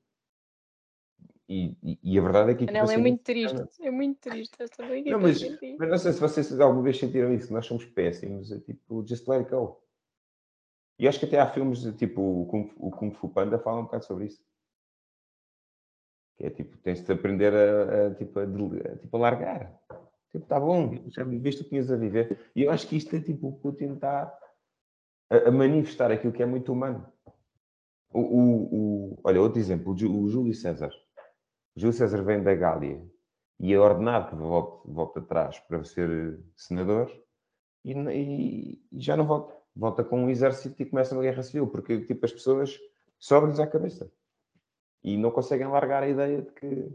E, 1.49 1.77
e- 1.83 1.99
e 2.03 2.19
a 2.19 2.23
verdade 2.23 2.51
é 2.51 2.55
que 2.55 2.63
a 2.63 2.65
equipa 2.65 2.79
Anela 2.79 2.93
é 2.93 2.97
mim 2.97 3.03
muito 3.03 3.23
triste. 3.23 3.57
É 3.83 3.91
muito 3.91 4.19
triste 4.19 4.57
esta 4.61 4.85
Não, 4.85 5.21
mas, 5.21 5.41
mas 5.79 5.89
não 5.89 5.99
sei 5.99 6.13
se 6.13 6.21
vocês 6.21 6.61
alguma 6.61 6.83
vez 6.83 6.99
sentiram 6.99 7.33
isso, 7.33 7.53
nós 7.53 7.67
somos 7.67 7.85
péssimos, 7.85 8.51
é 8.51 8.59
tipo, 8.59 9.07
just 9.07 9.29
let 9.29 9.39
it 9.41 9.51
go. 9.51 9.81
E 10.99 11.07
acho 11.07 11.21
que 11.21 11.27
até 11.27 11.39
há 11.39 11.47
filmes, 11.47 11.83
de, 11.83 11.93
tipo, 11.93 12.21
o 12.21 12.47
Kung, 12.47 12.69
Fu- 12.69 12.87
o 12.87 12.91
Kung 12.91 13.13
Fu 13.13 13.29
Panda 13.29 13.59
fala 13.59 13.81
um 13.81 13.85
bocado 13.85 14.05
sobre 14.05 14.27
isso. 14.27 14.43
Que 16.37 16.47
é 16.47 16.51
tipo, 16.51 16.77
tens 16.79 17.03
de 17.03 17.13
aprender 17.13 17.53
a, 17.55 18.07
a, 18.09 18.15
tipo, 18.15 18.39
a, 18.41 18.43
a, 18.43 18.97
tipo, 18.97 19.17
a 19.17 19.21
largar. 19.21 19.79
Tipo, 20.33 20.47
tá 20.47 20.59
bom, 20.59 20.95
já 21.09 21.23
viveste 21.23 21.61
o 21.61 21.65
que 21.65 21.71
tinhas 21.71 21.91
a 21.91 21.97
viver. 21.97 22.51
E 22.57 22.63
eu 22.63 22.71
acho 22.71 22.89
que 22.89 22.97
isto 22.97 23.15
é 23.15 23.21
tipo, 23.21 23.49
o 23.49 23.53
Putin 23.59 23.93
está 23.95 24.37
a, 25.31 25.37
a 25.49 25.51
manifestar 25.51 26.11
aquilo 26.11 26.33
que 26.33 26.43
é 26.43 26.47
muito 26.47 26.73
humano. 26.73 27.07
O, 28.13 28.21
o, 28.21 28.75
o- 29.13 29.19
olha, 29.23 29.41
outro 29.41 29.59
exemplo, 29.61 29.93
o 29.93 30.29
Júlio 30.29 30.55
César. 30.55 30.91
Júlio 31.77 31.93
César 31.93 32.23
vem 32.23 32.43
da 32.43 32.55
Gália 32.55 33.05
e 33.61 33.73
é 33.73 33.79
ordenado 33.79 34.31
que 34.31 34.35
volte, 34.37 34.91
volte 34.91 35.19
atrás 35.19 35.59
para 35.61 35.85
ser 35.85 36.41
senador 36.57 37.11
e, 37.85 37.93
e- 37.93 38.83
e 38.93 39.01
já 39.01 39.17
não 39.17 39.27
volta. 39.27 39.55
Volta 39.75 40.03
com 40.03 40.25
um 40.25 40.31
exército 40.31 40.81
e 40.83 40.87
começa 40.87 41.15
uma 41.15 41.23
guerra 41.23 41.43
civil, 41.43 41.67
porque 41.69 42.01
tipo, 42.07 42.25
as 42.25 42.33
pessoas 42.33 42.79
sobem-lhes 43.19 43.61
à 43.61 43.67
cabeça 43.67 44.11
e 45.05 45.17
não 45.19 45.31
conseguem 45.31 45.67
largar 45.67 46.03
a 46.03 46.09
ideia 46.09 46.41
de 46.43 46.51
que 46.53 46.91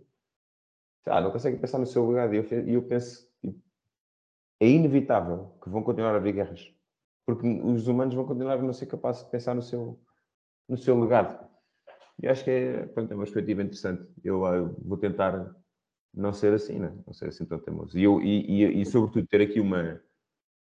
lá, 1.06 1.22
não 1.22 1.32
conseguem 1.32 1.60
pensar 1.60 1.78
no 1.78 1.86
seu 1.86 2.08
legado. 2.10 2.34
E 2.34 2.38
eu, 2.38 2.44
eu 2.68 2.84
penso 2.88 3.30
tipo, 3.40 3.62
é 4.60 4.68
inevitável 4.68 5.56
que 5.64 5.70
vão 5.70 5.84
continuar 5.84 6.14
a 6.14 6.18
haver 6.18 6.34
guerras, 6.34 6.74
porque 7.26 7.48
os 7.48 7.88
humanos 7.88 8.16
vão 8.16 8.26
continuar 8.26 8.54
a 8.58 8.62
não 8.62 8.74
ser 8.74 8.88
capazes 8.88 9.24
de 9.24 9.30
pensar 9.30 9.54
no 9.54 9.62
seu, 9.62 10.00
no 10.68 10.78
seu 10.78 11.00
legado. 11.00 11.51
E 12.22 12.28
acho 12.28 12.44
que 12.44 12.52
é, 12.52 12.86
pronto, 12.88 13.12
é 13.12 13.16
uma 13.16 13.24
perspectiva 13.24 13.62
interessante. 13.62 14.08
Eu, 14.24 14.46
ah, 14.46 14.62
vou 14.80 14.98
tentar 14.98 15.56
não 16.14 16.34
ser 16.34 16.54
assim, 16.54 16.80
né? 16.80 16.94
não 17.06 17.14
ser 17.14 17.30
assim 17.30 17.46
tão 17.46 17.60
teimoso. 17.60 17.98
E, 17.98 18.04
eu, 18.04 18.22
e, 18.22 18.64
e, 18.64 18.82
e, 18.82 18.86
sobretudo, 18.86 19.28
ter 19.28 19.42
aqui 19.42 19.60
uma. 19.60 20.02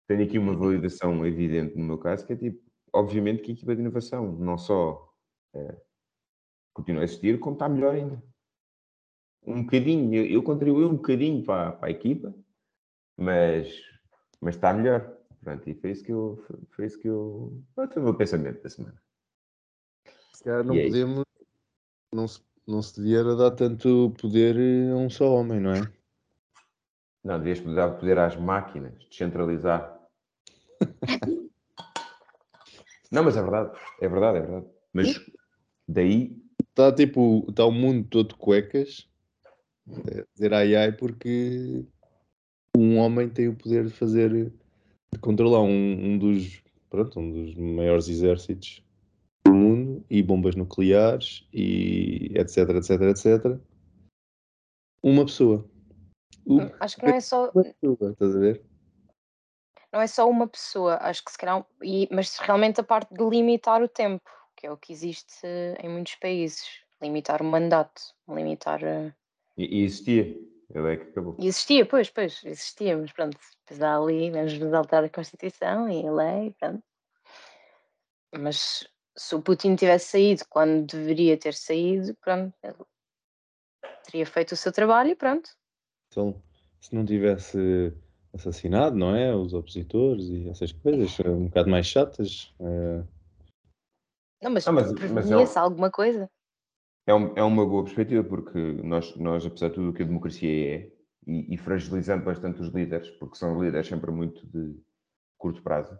Tenho 0.08 0.24
aqui 0.24 0.38
uma 0.38 0.56
validação 0.56 1.26
evidente 1.26 1.78
no 1.78 1.86
meu 1.86 1.98
caso, 1.98 2.26
que 2.26 2.34
é 2.34 2.36
tipo, 2.36 2.62
obviamente 2.92 3.42
que 3.42 3.52
a 3.52 3.54
equipa 3.54 3.74
de 3.74 3.82
inovação 3.82 4.34
não 4.34 4.58
só 4.58 5.14
eh, 5.54 5.82
continua 6.74 7.02
a 7.02 7.06
existir, 7.06 7.40
como 7.40 7.56
está 7.56 7.70
melhor 7.70 7.96
ainda. 7.96 8.22
Um 9.46 9.64
bocadinho, 9.64 10.14
eu, 10.14 10.26
eu 10.26 10.44
contribuí 10.44 10.86
um 10.86 10.96
bocadinho 10.96 11.44
para, 11.44 11.72
para 11.72 11.88
a 11.88 11.92
equipa, 11.92 12.34
mas, 13.18 13.74
mas 14.42 14.56
está 14.56 14.74
melhor. 14.74 15.18
Pronto, 15.42 15.70
e 15.70 15.74
foi 15.74 15.92
isso 15.92 16.04
que 16.04 16.12
eu. 16.12 16.38
Foi, 16.48 16.60
foi 16.70 16.86
isso 16.86 17.00
que 17.00 17.08
eu. 17.08 17.62
Foi 17.76 17.88
o 17.98 18.02
meu 18.02 18.16
pensamento 18.16 18.62
da 18.62 18.70
semana. 18.70 19.02
Se 20.34 20.44
calhar 20.44 20.64
não 20.64 20.76
E 20.76 20.80
é 20.80 20.86
podemos, 20.86 21.26
não 22.13 22.27
se, 22.27 22.41
não 22.67 22.82
se 22.82 23.01
devia 23.01 23.24
dar 23.24 23.51
tanto 23.51 24.13
poder 24.22 24.55
a 24.91 24.96
um 24.96 25.10
só 25.10 25.34
homem, 25.34 25.60
não 25.60 25.74
é? 25.74 25.82
Não, 27.24 27.39
devias 27.39 27.62
dar 27.75 27.91
poder 27.91 28.20
às 28.20 28.36
máquinas, 28.36 28.93
descentralizar. 29.10 30.00
Não, 33.12 33.24
mas 33.24 33.38
é 33.38 33.43
verdade, 33.43 33.79
é 34.01 34.10
verdade, 34.10 34.38
é 34.39 34.41
verdade. 34.41 34.65
Mas 34.91 35.22
daí, 35.88 36.43
Está 36.74 36.91
tipo, 36.91 37.46
está 37.48 37.63
o 37.67 37.72
mundo 37.72 38.08
todo 38.10 38.29
de 38.29 38.36
cuecas, 38.36 39.08
a 39.88 40.25
dizer 40.34 40.55
ai 40.55 40.75
ai, 40.75 40.91
porque 40.91 41.86
um 42.75 42.98
homem 42.98 43.29
tem 43.29 43.48
o 43.48 43.55
poder 43.55 43.86
de 43.86 43.91
fazer, 43.91 44.51
de 45.12 45.20
controlar 45.20 45.62
um, 45.62 45.70
um 45.70 46.17
dos, 46.17 46.63
pronto, 46.89 47.20
um 47.20 47.32
dos 47.32 47.55
maiores 47.55 48.08
exércitos 48.08 48.84
do 49.46 49.53
mundo 49.53 49.83
e 50.13 50.22
bombas 50.22 50.55
nucleares 50.55 51.43
e 51.51 52.32
etc, 52.36 52.70
etc, 52.70 53.01
etc. 53.01 53.60
Uma 55.01 55.25
pessoa. 55.25 55.67
Hum, 56.46 56.70
Acho 56.79 56.98
que 56.98 57.05
não 57.08 57.15
é 57.15 57.20
só, 57.20 57.50
Uma 57.50 57.63
pessoa, 57.63 58.12
estás 58.12 58.36
a 58.36 58.39
ver? 58.39 58.63
não 59.91 60.00
é 60.00 60.05
só 60.05 60.29
uma 60.29 60.48
pessoa, 60.48 60.98
acho 61.01 61.25
que 61.25 61.32
se 61.32 61.38
calhar, 61.38 61.65
e, 61.82 62.08
mas 62.12 62.38
realmente 62.38 62.79
a 62.79 62.84
parte 62.84 63.12
de 63.12 63.24
limitar 63.24 63.82
o 63.82 63.88
tempo, 63.88 64.24
que 64.55 64.67
é 64.67 64.72
o 64.72 64.77
que 64.77 64.93
existe 64.93 65.48
em 65.82 65.89
muitos 65.89 66.13
países, 66.15 66.63
limitar 67.01 67.41
o 67.41 67.46
mandato, 67.46 68.01
limitar. 68.29 68.84
eh, 68.84 69.12
E, 69.58 69.79
e 69.79 69.84
existia. 69.84 70.24
Ele 70.74 70.93
é 70.93 70.98
que 70.98 71.10
acabou. 71.10 71.36
E 71.39 71.48
existia, 71.48 71.86
pois, 71.88 72.10
pois, 72.12 72.39
existia, 72.46 72.96
mas 72.98 73.12
pronto, 73.12 73.38
depois 73.65 73.82
há 73.82 73.98
ali, 73.98 74.29
vamos 74.29 74.58
nos 74.60 74.74
alterar 74.74 75.03
a 75.05 75.10
Constituição 75.10 75.89
e 75.89 76.08
a 76.08 76.12
lei, 76.12 76.55
pronto. 76.60 76.84
Mas 78.36 78.88
se 79.15 79.36
o 79.36 79.41
Putin 79.41 79.75
tivesse 79.75 80.08
saído 80.12 80.43
quando 80.50 80.86
deveria 80.88 81.38
ter 81.38 81.53
saído, 81.53 82.15
pronto, 82.15 82.53
ele 82.63 82.75
teria 84.05 84.25
feito 84.25 84.53
o 84.53 84.58
seu 84.58 84.72
trabalho 84.72 85.12
e 85.12 85.15
pronto. 85.15 85.50
Então, 86.12 86.41
se 86.82 86.93
não 86.96 87.05
tivesse 87.05 87.93
assassinado, 88.34 88.96
não 88.96 89.15
é? 89.15 89.36
Os 89.36 89.53
opositores 89.53 90.25
e 90.25 90.50
essas 90.50 90.72
coisas, 90.72 91.20
eh, 91.20 91.29
um 91.29 91.46
bocado 91.46 91.70
mais 91.70 91.86
chatas. 91.88 92.53
eh, 92.60 93.03
Não, 94.41 94.51
mas, 94.51 94.67
Ah, 94.67 94.72
mas- 94.74 94.91
mas 94.91 95.32
é 95.32 95.38
um- 95.38 95.60
alguma 95.62 95.89
coisa. 95.89 96.29
É, 97.08 97.13
um- 97.13 97.34
é 97.38 97.43
uma 97.43 97.65
boa 97.65 97.84
perspectiva, 97.84 98.24
porque 98.24 98.58
nós, 98.84 99.15
nós, 99.15 99.46
apesar 99.46 99.70
de 99.70 99.75
tudo 99.75 99.89
o 99.89 99.93
que 99.93 100.03
a 100.03 100.05
democracia 100.05 100.75
é, 100.75 100.91
e, 101.25 101.53
e 101.53 101.58
fragilizando 101.58 102.25
bastante 102.25 102.62
os 102.62 102.70
líderes, 102.74 103.10
porque 103.12 103.38
são 103.38 103.62
líderes 103.62 103.88
sempre 103.88 104.12
muito 104.12 104.46
de 104.48 104.77
curto 105.38 105.62
prazo, 105.63 105.98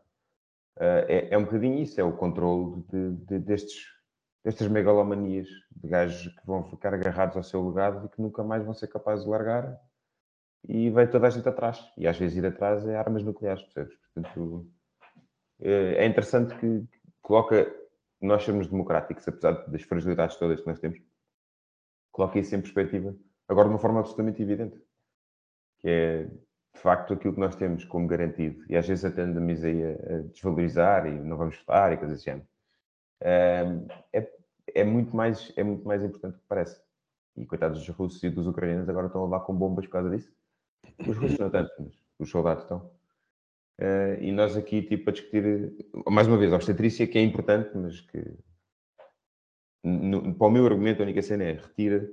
é, 0.80 1.27
é 1.32 1.38
um 1.38 1.44
bocadinho 1.44 1.80
isso, 1.82 2.00
é 2.00 2.03
o 2.03 2.15
controle 2.15 2.84
de, 2.89 3.12
de- 3.25 3.39
destes, 3.39 3.86
destas 4.44 4.68
megalomanias, 4.68 5.48
de 5.72 5.88
gajos 5.88 6.34
que 6.34 6.46
vão 6.46 6.63
ficar 6.63 6.94
agarrados 6.94 7.38
ao 7.38 7.44
seu 7.44 7.68
legado 7.68 8.06
e 8.06 8.10
que 8.10 8.22
nunca 8.22 8.44
mais 8.44 8.63
vão 8.63 8.74
ser 8.74 8.88
capazes 8.88 9.24
de 9.24 9.30
largar, 9.30 9.80
e 10.68 10.89
vai 10.89 11.10
toda 11.10 11.27
a 11.27 11.30
gente 11.30 11.48
atrás. 11.48 11.80
E 11.98 12.08
às 12.08 12.18
vezes 12.18 12.38
ir 12.38 12.46
atrás 12.46 12.88
é 12.88 12.96
armas 12.96 13.24
nucleares, 13.24 13.63
percebes? 13.63 13.96
Portanto, 14.13 14.68
eh, 15.60 15.96
é 15.98 16.06
interessante 16.06 16.56
que 16.58 16.86
coloca 17.22 17.74
nós 18.22 18.44
sermos 18.44 18.68
democráticos, 18.68 19.27
apesar 19.27 19.51
das 19.68 19.82
fragilidades 19.84 20.38
todas 20.38 20.62
que 20.62 20.68
nós 20.68 20.80
temos, 20.80 21.00
coloca 22.12 22.39
isso 22.39 22.56
em 22.56 22.62
perspectiva, 22.62 23.15
agora 23.48 23.68
de 23.68 23.74
uma 23.74 23.80
forma 23.80 24.00
absolutamente 24.00 24.42
evidente, 24.42 24.77
que 25.80 25.89
é 25.89 26.30
de 26.75 26.80
facto 26.82 27.13
aquilo 27.13 27.34
que 27.34 27.39
nós 27.39 27.56
temos 27.56 27.86
como 27.86 28.08
garantido, 28.08 28.63
e 28.70 28.75
às 28.75 28.88
vezes 28.88 29.06
até 29.06 29.22
andamos 29.24 29.63
aí 29.63 29.84
a, 29.84 30.18
desvalorizar 30.32 31.08
e 31.08 31.12
não 31.20 31.38
vamos 31.38 31.58
votar 31.60 31.94
e 31.94 31.98
coisas 31.98 32.20
assim. 32.20 32.42
É, 34.12 34.24
é, 34.75 34.84
muito 34.84 35.15
mais, 35.15 35.53
é 35.56 35.63
muito 35.63 35.86
mais 35.88 36.03
importante 36.03 36.34
do 36.36 36.39
que 36.39 36.48
parece. 36.48 36.82
E 37.36 37.46
coitados 37.46 37.80
dos 37.80 37.89
russos 37.96 38.22
e 38.24 38.30
dos 38.30 38.48
ucranianos 38.48 38.88
agora 38.89 39.08
estão 39.08 39.22
a 39.22 39.25
levar 39.25 39.42
com 39.42 39.56
bombas 39.56 39.86
por 39.86 39.94
causa 39.94 40.10
disso. 40.10 40.32
Os 41.08 41.18
russos 41.18 41.39
não 41.39 41.50
tanto, 41.50 41.72
mas 41.80 41.94
os 42.20 42.30
soldados 42.30 42.63
estão. 42.63 42.92
Eh, 43.80 44.20
e 44.22 44.32
nós 44.32 44.58
aqui, 44.58 44.82
tipo, 44.84 45.10
a 45.10 45.13
discutir, 45.13 45.74
mais 46.10 46.27
uma 46.27 46.38
vez, 46.38 46.53
a 46.53 46.56
obstetrícia, 46.58 47.08
que 47.08 47.18
é 47.18 47.22
importante, 47.24 47.72
mas 47.77 48.01
que, 48.01 48.20
no- 49.84 50.34
para 50.36 50.48
o 50.48 50.51
meu 50.51 50.65
argumento, 50.65 51.01
a 51.01 51.06
única 51.06 51.22
cena 51.22 51.44
é 51.44 51.53
retira, 51.53 52.10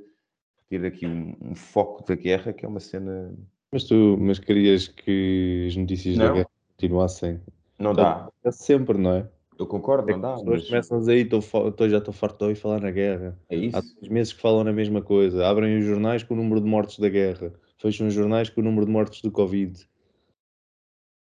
retira 0.63 0.89
aqui 0.89 1.07
um, 1.07 1.37
um 1.41 1.55
foco 1.55 2.05
da 2.07 2.15
guerra, 2.15 2.53
que 2.53 2.65
é 2.65 2.69
uma 2.69 2.81
cena. 2.81 3.35
Mas 3.73 3.85
tu 3.85 4.17
mas 4.19 4.39
querias 4.39 4.89
que 4.89 5.67
as 5.69 5.77
notícias 5.77 6.17
da 6.19 6.27
Não. 6.27 6.35
guerra 6.35 6.51
continuassem? 6.77 7.41
Não 7.79 7.95
dá. 7.95 8.29
É 8.45 8.51
sempre, 8.51 8.99
não 8.99 9.13
é? 9.13 9.29
Eu 9.59 9.67
concordo, 9.67 10.09
É 10.11 10.13
não 10.13 10.21
dá. 10.21 10.35
as 10.35 10.41
pessoas 10.41 10.61
Mas 10.61 10.69
começam 10.69 10.97
a 10.97 11.01
dizer 11.01 11.13
aí, 11.13 11.25
"Tô 11.25 11.41
já 11.89 11.99
estou 11.99 12.13
farto 12.15 12.39
de 12.39 12.45
ouvir 12.45 12.57
falar 12.57 12.81
na 12.81 12.91
guerra. 12.91 13.39
é 13.49 13.55
Há 13.57 13.59
isso. 13.59 13.95
dois 14.01 14.09
meses 14.09 14.33
que 14.33 14.41
falam 14.41 14.65
na 14.65 14.73
mesma 14.73 15.03
coisa. 15.03 15.47
Abrem 15.47 15.79
os 15.79 15.85
jornais 15.85 16.23
com 16.23 16.35
o 16.35 16.37
número 16.37 16.61
de 16.61 16.67
mortes 16.67 16.99
da 16.99 17.09
guerra. 17.09 17.53
Fecham 17.79 18.09
os 18.09 18.15
jornais 18.15 18.51
com 18.51 18.61
o 18.61 18.65
número 18.65 18.87
de 18.87 18.93
mortes 18.93 19.23
do 19.23 19.31
Covid. 19.31 19.87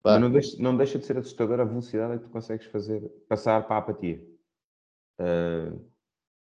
Pá, 0.02 0.14
Mas 0.14 0.20
não 0.20 0.30
deixa, 0.32 0.62
não 0.62 0.76
deixa 0.76 0.98
de 0.98 1.06
ser 1.06 1.16
assustador 1.18 1.60
a 1.60 1.64
velocidade 1.64 2.14
a 2.14 2.18
que 2.18 2.24
tu 2.24 2.30
consegues 2.30 2.66
fazer, 2.66 3.00
passar 3.28 3.64
para 3.66 3.76
a 3.76 3.78
apatia. 3.78 4.20
Ah, 5.18 5.72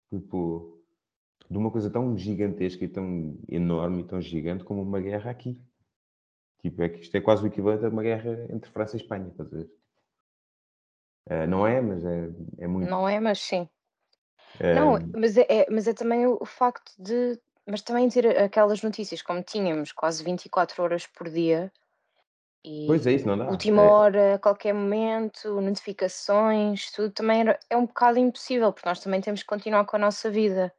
tipo, 0.09 0.79
de 1.49 1.57
uma 1.57 1.69
coisa 1.69 1.89
tão 1.89 2.17
gigantesca 2.17 2.85
e 2.85 2.87
tão 2.87 3.37
enorme 3.49 4.01
e 4.01 4.05
tão 4.05 4.21
gigante 4.21 4.63
como 4.63 4.81
uma 4.81 5.01
guerra 5.01 5.29
aqui. 5.31 5.59
Tipo, 6.61 6.81
é 6.83 6.89
que 6.89 6.99
isto 6.99 7.15
é 7.15 7.21
quase 7.21 7.43
o 7.43 7.47
equivalente 7.47 7.85
a 7.85 7.89
uma 7.89 8.03
guerra 8.03 8.45
entre 8.49 8.69
França 8.69 8.97
e 8.97 8.99
Espanha, 8.99 9.27
estás 9.29 9.53
a 9.53 9.57
ver? 9.57 9.69
Ah, 11.29 11.47
não 11.47 11.65
é, 11.65 11.79
mas 11.79 12.03
é, 12.03 12.29
é 12.59 12.67
muito. 12.67 12.89
Não 12.89 13.07
é, 13.07 13.19
mas 13.19 13.39
sim. 13.39 13.69
ah, 14.59 14.75
Não, 14.75 14.99
mas 15.15 15.37
é, 15.37 15.45
é- 15.47 15.67
mas 15.69 15.87
é 15.87 15.93
também 15.93 16.25
o, 16.27 16.45
facto 16.45 16.91
de. 16.97 17.39
Mas 17.65 17.81
também 17.83 18.09
ter 18.09 18.25
aquelas 18.39 18.81
notícias 18.81 19.21
como 19.21 19.43
tínhamos 19.43 19.91
quase 19.91 20.23
24 20.23 20.81
horas 20.81 21.05
por 21.05 21.29
dia 21.29 21.71
e 22.65 22.87
Pois 22.87 23.05
é, 23.05 23.13
isso 23.13 23.27
não 23.27 23.37
dá. 23.37 23.49
última 23.51 23.83
É- 23.83 23.85
hora, 23.85 24.35
a 24.35 24.39
qualquer 24.39 24.73
momento, 24.73 25.61
notificações, 25.61 26.91
tudo 26.91 27.11
também 27.11 27.41
era- 27.41 27.59
é 27.69 27.77
um 27.77 27.85
bocado 27.85 28.17
impossível, 28.17 28.73
porque 28.73 28.89
nós 28.89 28.99
também 28.99 29.21
temos 29.21 29.41
que 29.43 29.47
continuar 29.47 29.85
com 29.85 29.95
a 29.97 29.99
nossa 29.99 30.31
vida. 30.31 30.73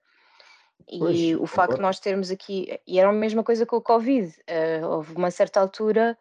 E 0.91 0.99
Pois, 0.99 1.35
o 1.37 1.47
facto 1.47 1.77
de 1.77 1.83
nós 1.83 2.01
termos 2.01 2.33
aqui, 2.33 2.81
e 2.85 2.99
era 2.99 3.09
a 3.09 3.13
mesma 3.13 3.45
coisa 3.45 3.65
com 3.65 3.77
o 3.77 3.81
Covid, 3.81 4.35
eh, 4.47 4.85
houve 4.85 5.15
uma 5.15 5.31
certa 5.31 5.61
altura 5.61 6.19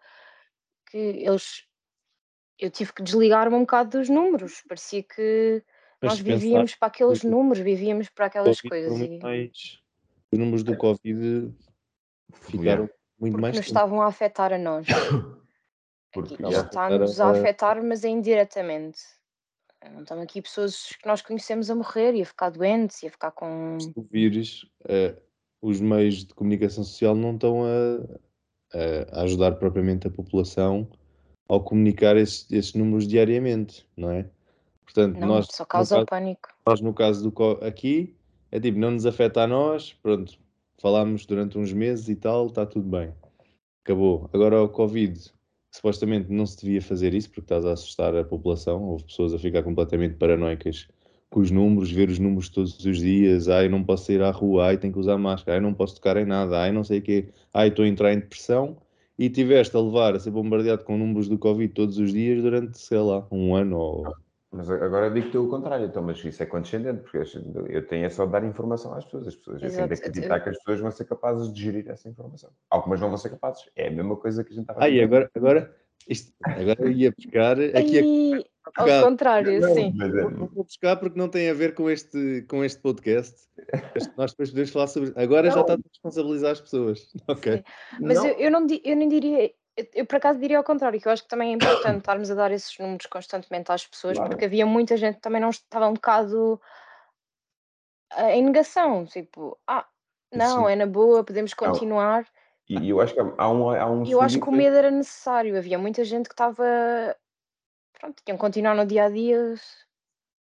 que 0.91 0.97
eles, 0.97 1.65
eu 2.59 2.69
tive 2.69 2.93
que 2.93 3.01
desligar-me 3.01 3.55
um 3.55 3.61
bocado 3.61 3.97
dos 3.97 4.09
números, 4.09 4.61
parecia 4.67 5.01
que 5.01 5.63
mas 5.99 6.11
nós 6.11 6.17
se 6.19 6.23
pensar, 6.23 6.37
vivíamos 6.37 6.75
para 6.75 6.87
aqueles 6.87 7.23
números, 7.23 7.59
vivíamos 7.63 8.09
para 8.09 8.27
aquelas 8.27 8.61
Covid 8.61 8.69
coisas 8.69 9.01
e, 9.01 9.19
mais. 9.19 9.79
Os 10.31 10.37
números 10.37 10.63
do 10.63 10.77
Covid 10.77 11.51
ficaram 12.31 12.89
muito 13.19 13.33
porque 13.33 13.41
mais 13.41 13.55
nos 13.55 13.65
tempo. 13.65 13.77
estavam 13.77 14.01
a 14.03 14.05
afetar 14.05 14.53
a 14.53 14.57
nós. 14.57 14.85
Porque, 16.11 16.35
yeah. 16.35 16.67
está-nos 16.67 17.19
a 17.19 17.31
afetar, 17.31 17.83
mas 17.83 18.03
é 18.03 18.09
indiretamente. 18.09 18.99
Não 19.91 20.01
estão 20.01 20.21
aqui 20.21 20.41
pessoas 20.41 20.95
que 21.01 21.07
nós 21.07 21.21
conhecemos 21.21 21.69
a 21.69 21.75
morrer 21.75 22.13
e 22.13 22.21
a 22.21 22.25
ficar 22.25 22.49
doentes 22.49 23.01
e 23.01 23.07
a 23.07 23.11
ficar 23.11 23.31
com. 23.31 23.77
tu 23.93 24.07
vires, 24.11 24.65
eh, 24.85 25.15
os 25.61 25.79
meios 25.79 26.25
de 26.25 26.33
comunicação 26.33 26.83
social 26.83 27.15
não 27.15 27.33
estão 27.35 27.63
a, 27.63 29.19
a 29.19 29.21
ajudar 29.23 29.55
propriamente 29.55 30.07
a 30.07 30.11
população 30.11 30.87
ao 31.47 31.63
comunicar 31.63 32.15
esses, 32.15 32.49
esses 32.51 32.73
números 32.73 33.07
diariamente, 33.07 33.87
não 33.97 34.11
é? 34.11 34.29
Portanto, 34.83 35.19
Não, 35.19 35.27
nós, 35.27 35.47
só 35.51 35.65
causa 35.65 35.95
caso, 35.95 36.05
pânico. 36.07 36.49
nós, 36.65 36.81
no 36.81 36.93
caso 36.93 37.29
do 37.29 37.65
aqui, 37.65 38.15
é 38.51 38.59
tipo, 38.59 38.77
não 38.77 38.91
nos 38.91 39.05
afeta 39.05 39.43
a 39.43 39.47
nós, 39.47 39.93
pronto, 39.93 40.37
falámos 40.79 41.25
durante 41.25 41.57
uns 41.57 41.73
meses 41.73 42.09
e 42.09 42.15
tal, 42.15 42.47
está 42.47 42.65
tudo 42.65 42.89
bem. 42.89 43.13
Acabou. 43.83 44.29
Agora 44.33 44.61
o 44.61 44.69
Covid, 44.69 45.31
supostamente 45.71 46.31
não 46.31 46.45
se 46.45 46.61
devia 46.61 46.81
fazer 46.81 47.13
isso 47.13 47.29
porque 47.29 47.41
estás 47.41 47.65
a 47.65 47.73
assustar 47.73 48.15
a 48.15 48.23
população, 48.23 48.83
houve 48.83 49.03
pessoas 49.05 49.33
a 49.33 49.39
ficar 49.39 49.63
completamente 49.63 50.15
paranoicas 50.15 50.87
com 51.29 51.39
os 51.41 51.51
números, 51.51 51.91
ver 51.91 52.09
os 52.09 52.17
números 52.19 52.49
todos 52.49 52.83
os 52.83 52.97
dias, 52.97 53.47
ai 53.47 53.69
não 53.69 53.83
posso 53.83 54.05
sair 54.05 54.21
à 54.21 54.31
rua, 54.31 54.67
ai 54.67 54.77
tenho 54.77 54.93
que 54.93 54.99
usar 54.99 55.17
máscara, 55.17 55.57
ai 55.57 55.61
não 55.61 55.73
posso 55.73 55.95
tocar 55.95 56.17
em 56.17 56.25
nada, 56.25 56.59
ai 56.59 56.71
não 56.71 56.83
sei 56.83 56.99
o 56.99 57.01
quê, 57.01 57.29
ai 57.53 57.67
estou 57.69 57.85
a 57.85 57.87
entrar 57.87 58.13
em 58.13 58.19
depressão. 58.19 58.77
E 59.17 59.29
tiveste 59.29 59.75
a 59.75 59.81
levar 59.81 60.15
a 60.15 60.19
ser 60.19 60.31
bombardeado 60.31 60.85
com 60.85 60.97
números 60.97 61.27
do 61.27 61.37
Covid 61.37 61.73
todos 61.73 61.97
os 61.97 62.13
dias 62.13 62.41
durante, 62.41 62.79
sei 62.79 62.99
lá, 62.99 63.27
um 63.29 63.53
ano 63.53 63.77
ou... 63.77 64.13
Mas 64.51 64.67
agora 64.69 65.11
digo-te 65.11 65.37
o 65.37 65.47
contrário, 65.47 65.85
então, 65.85 66.01
mas 66.01 66.23
isso 66.25 66.41
é 66.41 66.45
condescendente, 66.45 67.01
porque 67.03 67.17
eu 67.69 67.85
tenho 67.87 68.05
é 68.05 68.09
só 68.09 68.25
dar 68.25 68.43
informação 68.43 68.93
às 68.95 69.05
pessoas. 69.05 69.27
As 69.27 69.35
pessoas 69.35 69.61
tenho 69.61 69.87
de 69.87 69.93
acreditar 69.93 70.39
que 70.39 70.49
as 70.49 70.57
pessoas 70.57 70.79
vão 70.79 70.89
ser 70.91 71.05
capazes 71.05 71.53
de 71.53 71.61
gerir 71.61 71.87
essa 71.87 72.09
informação. 72.09 72.49
Algumas 72.69 72.99
não 72.99 73.09
vão 73.09 73.17
ser 73.17 73.29
capazes. 73.29 73.69
É 73.75 73.87
a 73.87 73.91
mesma 73.91 74.15
coisa 74.15 74.43
que 74.43 74.51
a 74.51 74.55
gente 74.55 74.63
estava 74.63 74.81
Ai, 74.83 74.91
dizer. 74.91 75.03
agora, 75.03 75.31
agora, 75.35 75.75
isto, 76.07 76.33
agora 76.43 76.81
eu 76.81 76.91
ia 76.91 77.11
buscar 77.11 77.59
aqui 77.59 77.99
a 77.99 78.01
Ai, 78.01 78.43
ao 78.75 78.83
Obrigado. 78.83 79.03
contrário, 79.03 79.61
Não, 79.61 79.73
sim. 79.75 79.93
mas 79.95 80.15
é- 80.15 80.21
Não 80.23 80.47
vou 80.47 80.63
buscar 80.63 80.95
porque 80.97 81.19
não 81.19 81.29
tem 81.29 81.47
a 81.49 81.53
ver 81.53 81.75
com 81.75 81.87
este, 81.87 82.43
com 82.49 82.63
este 82.63 82.81
podcast. 82.81 83.47
Nós 84.17 84.31
depois 84.31 84.49
podemos 84.49 84.71
falar 84.71 84.87
sobre. 84.87 85.11
Agora 85.15 85.47
já 85.49 85.55
Não. 85.57 85.61
está 85.61 85.73
a 85.73 85.77
responsabilizar 85.77 86.51
as 86.53 86.61
pessoas. 86.61 87.07
Ok. 87.27 87.57
Sim. 87.57 87.63
Mas 88.01 88.17
não, 88.17 88.25
eu, 88.27 88.33
eu, 88.39 88.51
não, 88.51 88.67
eu 88.83 88.95
nem 88.95 89.07
diria, 89.09 89.51
eu, 89.79 89.87
eu 89.93 90.05
por 90.05 90.17
acaso 90.17 90.39
diria 90.39 90.57
ao 90.57 90.63
contrário, 90.63 90.99
que 90.99 91.07
eu 91.07 91.11
acho 91.11 91.23
que 91.23 91.29
também 91.29 91.51
é 91.51 91.55
importante 91.55 91.99
estarmos 91.99 92.29
a 92.29 92.35
dar 92.35 92.51
esses 92.51 92.77
números 92.77 93.05
constantemente 93.05 93.71
às 93.71 93.85
pessoas, 93.85 94.17
Claro. 94.17 94.29
porque 94.29 94.45
havia 94.45 94.65
muita 94.65 94.97
gente 94.97 95.15
que 95.15 95.21
também 95.21 95.41
não 95.41 95.49
estava 95.49 95.87
um 95.87 95.93
bocado 95.93 96.59
ah, 98.11 98.31
em 98.31 98.43
negação, 98.43 99.05
tipo, 99.05 99.57
ah, 99.67 99.87
não, 100.33 100.65
Sim. 100.65 100.71
é 100.71 100.75
na 100.75 100.85
boa, 100.85 101.23
podemos 101.23 101.53
continuar. 101.53 102.23
E 102.67 102.77
e 102.77 102.89
eu 102.89 103.01
acho 103.01 103.15
que 103.15 103.19
há 103.19 103.49
um, 103.49 103.69
há 103.71 103.89
um 103.89 104.05
eu 104.05 104.21
acho 104.21 104.39
que 104.39 104.47
o 104.47 104.51
medo 104.51 104.75
era 104.75 104.91
necessário, 104.91 105.57
havia 105.57 105.79
muita 105.79 106.03
gente 106.03 106.27
que 106.27 106.33
estava, 106.33 106.63
pronto, 107.99 108.21
tinham 108.23 108.37
que 108.37 108.41
continuar 108.41 108.75
no 108.75 108.85
dia 108.85 109.05
a 109.05 109.09
dia. 109.09 109.55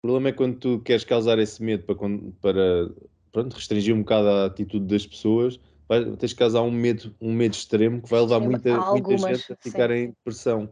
O 0.03 0.07
problema 0.07 0.29
é 0.29 0.31
quando 0.33 0.59
tu 0.59 0.79
queres 0.81 1.03
causar 1.03 1.39
esse 1.39 1.61
medo 1.63 1.85
para, 1.85 1.95
para 2.39 2.89
pronto, 3.31 3.55
restringir 3.55 3.95
um 3.95 4.01
bocado 4.01 4.29
a 4.29 4.45
atitude 4.45 4.85
das 4.85 5.07
pessoas, 5.07 5.59
vai, 5.89 6.15
tens 6.15 6.33
que 6.33 6.39
causar 6.39 6.61
um 6.61 6.71
medo, 6.71 7.15
um 7.19 7.33
medo 7.33 7.53
extremo 7.53 8.01
que 8.01 8.09
vai 8.09 8.21
levar 8.21 8.39
muita, 8.39 8.79
muita 8.91 9.17
gente 9.17 9.51
a 9.51 9.55
sim. 9.55 9.55
ficar 9.59 9.89
em 9.89 10.09
depressão 10.09 10.69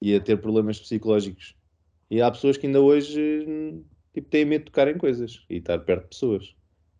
e 0.00 0.16
a 0.16 0.20
ter 0.20 0.36
problemas 0.40 0.80
psicológicos. 0.80 1.56
E 2.10 2.20
há 2.20 2.30
pessoas 2.30 2.56
que 2.56 2.66
ainda 2.66 2.80
hoje 2.80 3.80
tipo, 4.12 4.28
têm 4.28 4.44
medo 4.44 4.64
de 4.64 4.70
tocar 4.72 4.88
em 4.88 4.98
coisas 4.98 5.46
e 5.48 5.58
estar 5.58 5.78
perto 5.78 6.02
de 6.02 6.08
pessoas. 6.08 6.56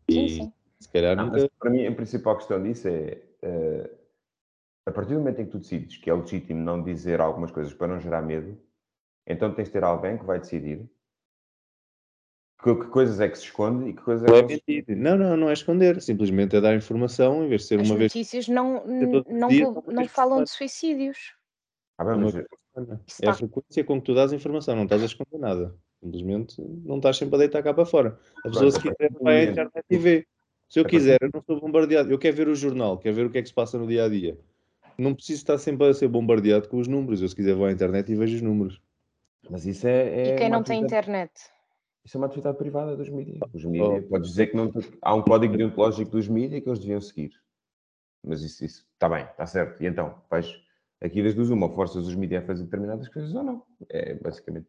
Sim, 0.08 0.24
E 0.24 0.28
sim. 0.30 0.52
se 0.80 0.88
calhar 0.88 1.16
Não, 1.16 1.26
nunca. 1.26 1.50
para 1.58 1.70
mim, 1.70 1.84
a 1.84 1.92
principal 1.92 2.36
questão 2.36 2.62
disso 2.62 2.86
é 2.88 3.20
eh, 3.42 3.90
a 4.86 4.92
partir 4.92 5.14
do 5.14 5.18
momento 5.18 5.40
em 5.40 5.46
que 5.46 5.50
tu 5.50 5.58
decides 5.58 5.96
que 5.96 6.08
é 6.08 6.14
legítimo 6.14 6.62
não 6.62 6.82
dizer 6.82 7.20
algumas 7.20 7.50
coisas 7.50 7.74
para 7.74 7.88
não 7.88 8.00
gerar 8.00 8.22
medo, 8.22 8.56
então 9.26 9.52
tens 9.52 9.66
de 9.66 9.72
ter 9.72 9.84
alguém 9.84 10.16
que 10.16 10.24
vai 10.24 10.38
decidir 10.38 10.88
que, 12.62 12.74
que 12.74 12.86
coisas 12.86 13.20
é 13.20 13.28
que 13.28 13.36
se 13.38 13.44
esconde 13.44 13.90
e 13.90 13.92
que 13.92 14.02
coisas 14.02 14.26
Não 14.28 14.36
é 14.36 14.38
é 14.38 14.42
que 14.42 14.52
não 14.52 14.58
se 14.58 14.64
mentir. 14.68 14.96
Não, 14.96 15.18
não, 15.18 15.36
não 15.36 15.50
é 15.50 15.52
esconder. 15.52 16.00
Simplesmente 16.00 16.56
é 16.56 16.60
dar 16.60 16.74
informação 16.74 17.44
em 17.44 17.48
vez 17.48 17.62
de 17.62 17.68
ser 17.68 17.80
As 17.80 17.88
uma 17.88 17.98
vez 17.98 18.14
notícias 18.14 18.48
não, 18.48 18.84
não, 18.86 19.48
uma 19.48 19.92
não 19.92 20.02
por 20.02 20.08
falam 20.08 20.44
de 20.44 20.50
suicídios. 20.50 21.34
Ah, 21.98 22.04
bem, 22.04 22.18
mas, 22.18 22.32
semana. 22.32 23.00
Isso 23.06 23.22
É 23.22 23.28
a 23.28 23.30
está- 23.30 23.34
frequência 23.34 23.84
com 23.84 24.00
que 24.00 24.06
tu 24.06 24.14
dás 24.14 24.32
informação, 24.32 24.76
não 24.76 24.84
estás 24.84 25.02
a 25.02 25.06
esconder 25.06 25.38
nada. 25.38 25.74
Simplesmente 26.02 26.56
não 26.84 26.96
estás 26.96 27.16
sempre 27.16 27.36
a 27.36 27.38
deitar 27.38 27.62
cá 27.62 27.72
para 27.74 27.84
fora. 27.84 28.18
A 28.44 28.48
pessoa, 28.48 28.70
se 28.70 28.80
quiser, 28.80 29.12
vai 29.20 29.46
à 29.46 29.50
internet 29.50 29.84
e 29.90 29.96
vê. 29.96 30.26
Se 30.68 30.80
eu 30.80 30.84
quiser, 30.84 31.18
eu 31.20 31.30
não 31.32 31.42
sou 31.42 31.60
bombardeado. 31.60 32.10
Eu 32.10 32.18
quero 32.18 32.36
ver 32.36 32.48
o 32.48 32.54
jornal, 32.54 32.96
quero 32.98 33.14
ver 33.14 33.26
o 33.26 33.30
que 33.30 33.38
é 33.38 33.42
que 33.42 33.48
se 33.48 33.54
passa 33.54 33.78
no 33.78 33.86
dia 33.86 34.04
a 34.04 34.08
dia. 34.08 34.38
Não 34.98 35.14
preciso 35.14 35.38
estar 35.40 35.58
sempre 35.58 35.86
a 35.86 35.94
ser 35.94 36.08
bombardeado 36.08 36.68
com 36.68 36.78
os 36.78 36.88
números. 36.88 37.20
Eu, 37.20 37.28
se 37.28 37.36
quiser, 37.36 37.54
vou 37.54 37.66
à 37.66 37.72
internet 37.72 38.10
e 38.10 38.14
vejo 38.14 38.36
os 38.36 38.42
números. 38.42 38.80
mas 39.50 39.66
isso 39.66 39.86
é, 39.86 40.08
é 40.08 40.34
e 40.34 40.38
quem 40.38 40.48
não 40.48 40.62
tem 40.62 40.80
internet? 40.80 41.30
Isso 42.04 42.16
é 42.16 42.18
uma 42.20 42.26
atividade 42.26 42.58
privada 42.58 42.96
dos 42.96 43.08
mídias. 43.08 43.38
Os 43.54 43.64
Oh. 43.64 43.70
mídias, 43.70 44.04
podes 44.06 44.30
dizer 44.30 44.48
que 44.48 44.56
não 44.56 44.70
há 45.00 45.14
um 45.14 45.22
código 45.22 45.56
deontológico 45.56 46.10
dos 46.10 46.28
mídias 46.28 46.62
que 46.62 46.68
eles 46.68 46.78
deviam 46.80 47.00
seguir. 47.00 47.30
Mas 48.24 48.42
isso, 48.42 48.64
isso 48.64 48.86
está 48.94 49.08
bem, 49.08 49.24
está 49.24 49.46
certo. 49.46 49.80
E 49.82 49.86
então, 49.86 50.14
vais 50.30 50.52
aqui 51.00 51.22
das 51.22 51.34
duas, 51.34 51.50
uma, 51.50 51.68
forças 51.70 52.06
os 52.06 52.14
mídias 52.14 52.42
a 52.42 52.46
fazer 52.46 52.64
determinadas 52.64 53.08
coisas 53.08 53.34
ou 53.34 53.42
não. 53.42 53.62
É 53.88 54.14
basicamente. 54.14 54.66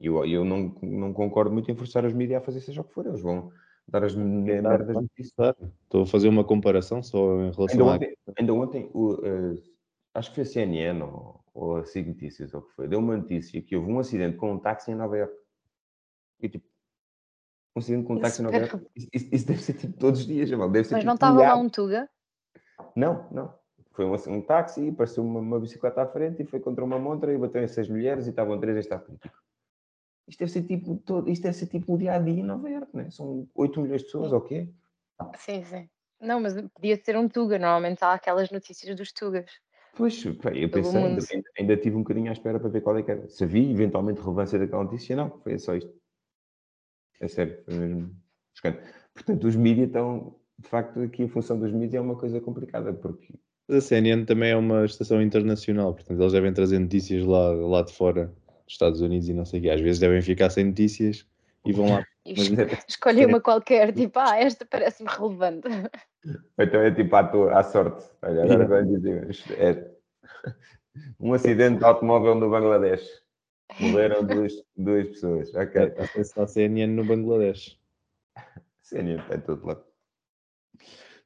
Eu, 0.00 0.24
eu 0.26 0.44
não, 0.44 0.74
não 0.82 1.12
concordo 1.12 1.52
muito 1.52 1.70
em 1.70 1.76
forçar 1.76 2.04
os 2.04 2.12
mídias 2.12 2.42
a 2.42 2.44
fazer 2.44 2.60
seja 2.60 2.80
o 2.80 2.84
que 2.84 2.92
for. 2.92 3.06
Eles 3.06 3.20
vão 3.20 3.52
dar 3.86 4.02
as 4.04 4.14
me- 4.14 4.60
merdas 4.60 4.94
notícias. 4.96 5.32
Claro. 5.36 5.56
Estou 5.84 6.02
a 6.02 6.06
fazer 6.06 6.28
uma 6.28 6.44
comparação 6.44 7.02
só 7.02 7.18
em 7.40 7.44
Ainda 7.46 7.56
relação 7.56 7.88
a. 7.90 7.94
ontem, 7.94 8.16
ainda 8.38 8.54
ontem 8.54 8.90
o, 8.92 9.20
eh, 9.24 9.62
acho 10.14 10.30
que 10.30 10.34
foi 10.36 10.42
a 10.42 10.46
CNN 10.46 11.02
ou, 11.02 11.40
ou 11.54 11.76
a 11.76 11.84
SIG 11.84 12.08
Notícias, 12.08 12.52
ou 12.54 12.60
o 12.60 12.64
que 12.64 12.72
foi, 12.74 12.88
deu 12.88 12.98
uma 12.98 13.16
notícia 13.16 13.60
que 13.62 13.76
houve 13.76 13.90
um 13.90 13.98
acidente 14.00 14.36
com 14.36 14.52
um 14.52 14.58
táxi 14.58 14.90
em 14.90 14.94
Nova 14.96 15.16
Iorque. 15.16 15.43
E 16.40 16.48
tipo, 16.48 16.66
acidente 17.76 18.06
com 18.06 18.18
táxi 18.18 18.40
em 18.40 18.44
Nova 18.44 18.56
Super- 18.60 18.72
Iorque, 18.80 18.90
isso, 18.96 19.08
isso- 19.12 19.28
isso 19.32 19.46
deve 19.46 19.62
ser 19.62 19.74
tipo 19.74 19.98
todos 19.98 20.20
os 20.20 20.26
dias, 20.26 20.48
jamal, 20.48 20.70
deve 20.70 20.86
ser 20.86 20.94
Mas 20.94 21.00
tipo, 21.02 21.08
não 21.08 21.14
estava 21.14 21.42
lá 21.42 21.56
um 21.56 21.68
Tuga? 21.68 22.08
Não, 22.94 23.28
não. 23.30 23.54
Foi 23.92 24.04
um, 24.04 24.14
um 24.14 24.42
táxi, 24.42 24.88
apareceu 24.88 25.24
uma, 25.24 25.40
uma 25.40 25.60
bicicleta 25.60 26.02
à 26.02 26.06
frente 26.06 26.42
e 26.42 26.46
foi 26.46 26.58
contra 26.60 26.84
uma 26.84 26.98
montra 26.98 27.32
e 27.32 27.38
bateu 27.38 27.62
em 27.62 27.68
seis 27.68 27.88
mulheres 27.88 28.26
e 28.26 28.30
estavam 28.30 28.58
três 28.58 28.76
em 28.76 28.80
estado 28.80 29.04
crítico. 29.04 29.38
Isto 30.26 30.38
deve 30.40 30.50
ser 30.52 30.62
tipo, 30.64 30.96
todo, 30.96 31.30
isto 31.30 31.42
deve 31.42 31.56
ser 31.56 31.66
tipo 31.66 31.94
o 31.94 31.98
dia 31.98 32.14
a 32.14 32.18
dia 32.18 32.40
em 32.40 32.42
Nova 32.42 32.68
Iorque, 32.68 32.96
né? 32.96 33.10
São 33.10 33.48
8 33.54 33.80
milhões 33.80 34.00
de 34.00 34.06
pessoas, 34.06 34.30
Sim. 34.30 34.48
quê? 34.48 34.68
Sim, 35.38 35.64
sim. 35.64 35.88
Não, 36.20 36.40
mas 36.40 36.54
podia 36.74 36.96
ser 36.96 37.16
um 37.16 37.28
Tuga. 37.28 37.58
Normalmente 37.58 38.02
há 38.02 38.14
aquelas 38.14 38.50
notícias 38.50 38.96
dos 38.96 39.12
Tugas. 39.12 39.50
Pois, 39.96 40.24
eu 40.24 40.34
pensei, 40.34 41.04
ainda- 41.04 41.22
ainda 41.56 41.76
tive 41.76 41.94
um 41.96 42.00
bocadinho 42.02 42.30
à 42.30 42.32
espera 42.32 42.58
para 42.58 42.68
ver 42.68 42.80
qual 42.80 42.96
é 42.98 43.02
que 43.02 43.10
era. 43.12 43.28
Se 43.28 43.44
havia 43.44 43.70
eventualmente 43.70 44.20
relevância 44.20 44.58
daquela 44.58 44.82
notícia, 44.82 45.14
não, 45.14 45.38
foi 45.40 45.56
só 45.58 45.74
isto. 45.76 45.92
É 47.20 47.28
sério, 47.28 47.58
foi 47.64 47.74
mesmo 47.74 48.14
chocante. 48.54 48.78
Portanto, 49.14 49.46
os 49.46 49.56
mídias 49.56 49.86
estão, 49.88 50.34
de 50.58 50.68
facto, 50.68 51.00
aqui 51.00 51.24
a 51.24 51.28
função 51.28 51.58
dos 51.58 51.70
mídias 51.72 51.94
é 51.94 52.00
uma 52.00 52.16
coisa 52.16 52.40
complicada, 52.40 52.92
porque 52.92 53.34
Mas 53.68 53.78
a 53.78 53.80
CNN 53.80 54.24
também 54.26 54.50
é 54.50 54.56
uma 54.56 54.84
estação 54.84 55.22
internacional, 55.22 55.94
portanto, 55.94 56.20
eles 56.20 56.32
devem 56.32 56.52
trazer 56.52 56.78
notícias 56.78 57.24
lá, 57.24 57.50
lá 57.52 57.82
de 57.82 57.92
fora, 57.92 58.26
dos 58.64 58.72
Estados 58.74 59.00
Unidos 59.00 59.28
e 59.28 59.34
não 59.34 59.44
sei 59.44 59.60
o 59.60 59.62
quê. 59.62 59.70
Às 59.70 59.80
vezes 59.80 60.00
devem 60.00 60.20
ficar 60.22 60.50
sem 60.50 60.64
notícias 60.64 61.26
e 61.64 61.72
vão 61.72 61.92
lá. 61.92 62.04
E 62.26 62.32
Mas- 62.38 62.50
es- 62.50 62.84
escolhem 62.88 63.26
uma 63.26 63.38
qualquer, 63.38 63.92
tipo, 63.92 64.18
ah, 64.18 64.34
esta 64.38 64.64
parece-me 64.64 65.10
relevante. 65.10 65.68
então 66.58 66.80
é 66.80 66.90
tipo 66.90 67.14
à, 67.14 67.22
toa, 67.24 67.58
à 67.58 67.62
sorte. 67.62 68.02
Olha, 68.22 68.44
agora 68.44 68.64
Yeah. 68.64 68.66
vai 68.66 68.84
dizer, 68.86 69.28
isto 69.30 69.52
é 69.52 69.90
um 71.20 71.34
acidente 71.34 71.80
de 71.80 71.84
automóvel 71.84 72.34
no 72.34 72.48
Bangladesh. 72.50 73.06
Morreram 73.80 74.24
duas, 74.24 74.52
duas 74.76 75.08
pessoas. 75.08 75.54
Ok. 75.54 75.94
Acesso 75.98 76.40
à 76.40 76.46
CNN 76.46 76.94
no 76.94 77.04
Bangladesh. 77.04 77.78
CNN 78.82 79.20
está 79.22 79.36
em 79.36 79.40
todo 79.40 79.66
lado. 79.66 79.84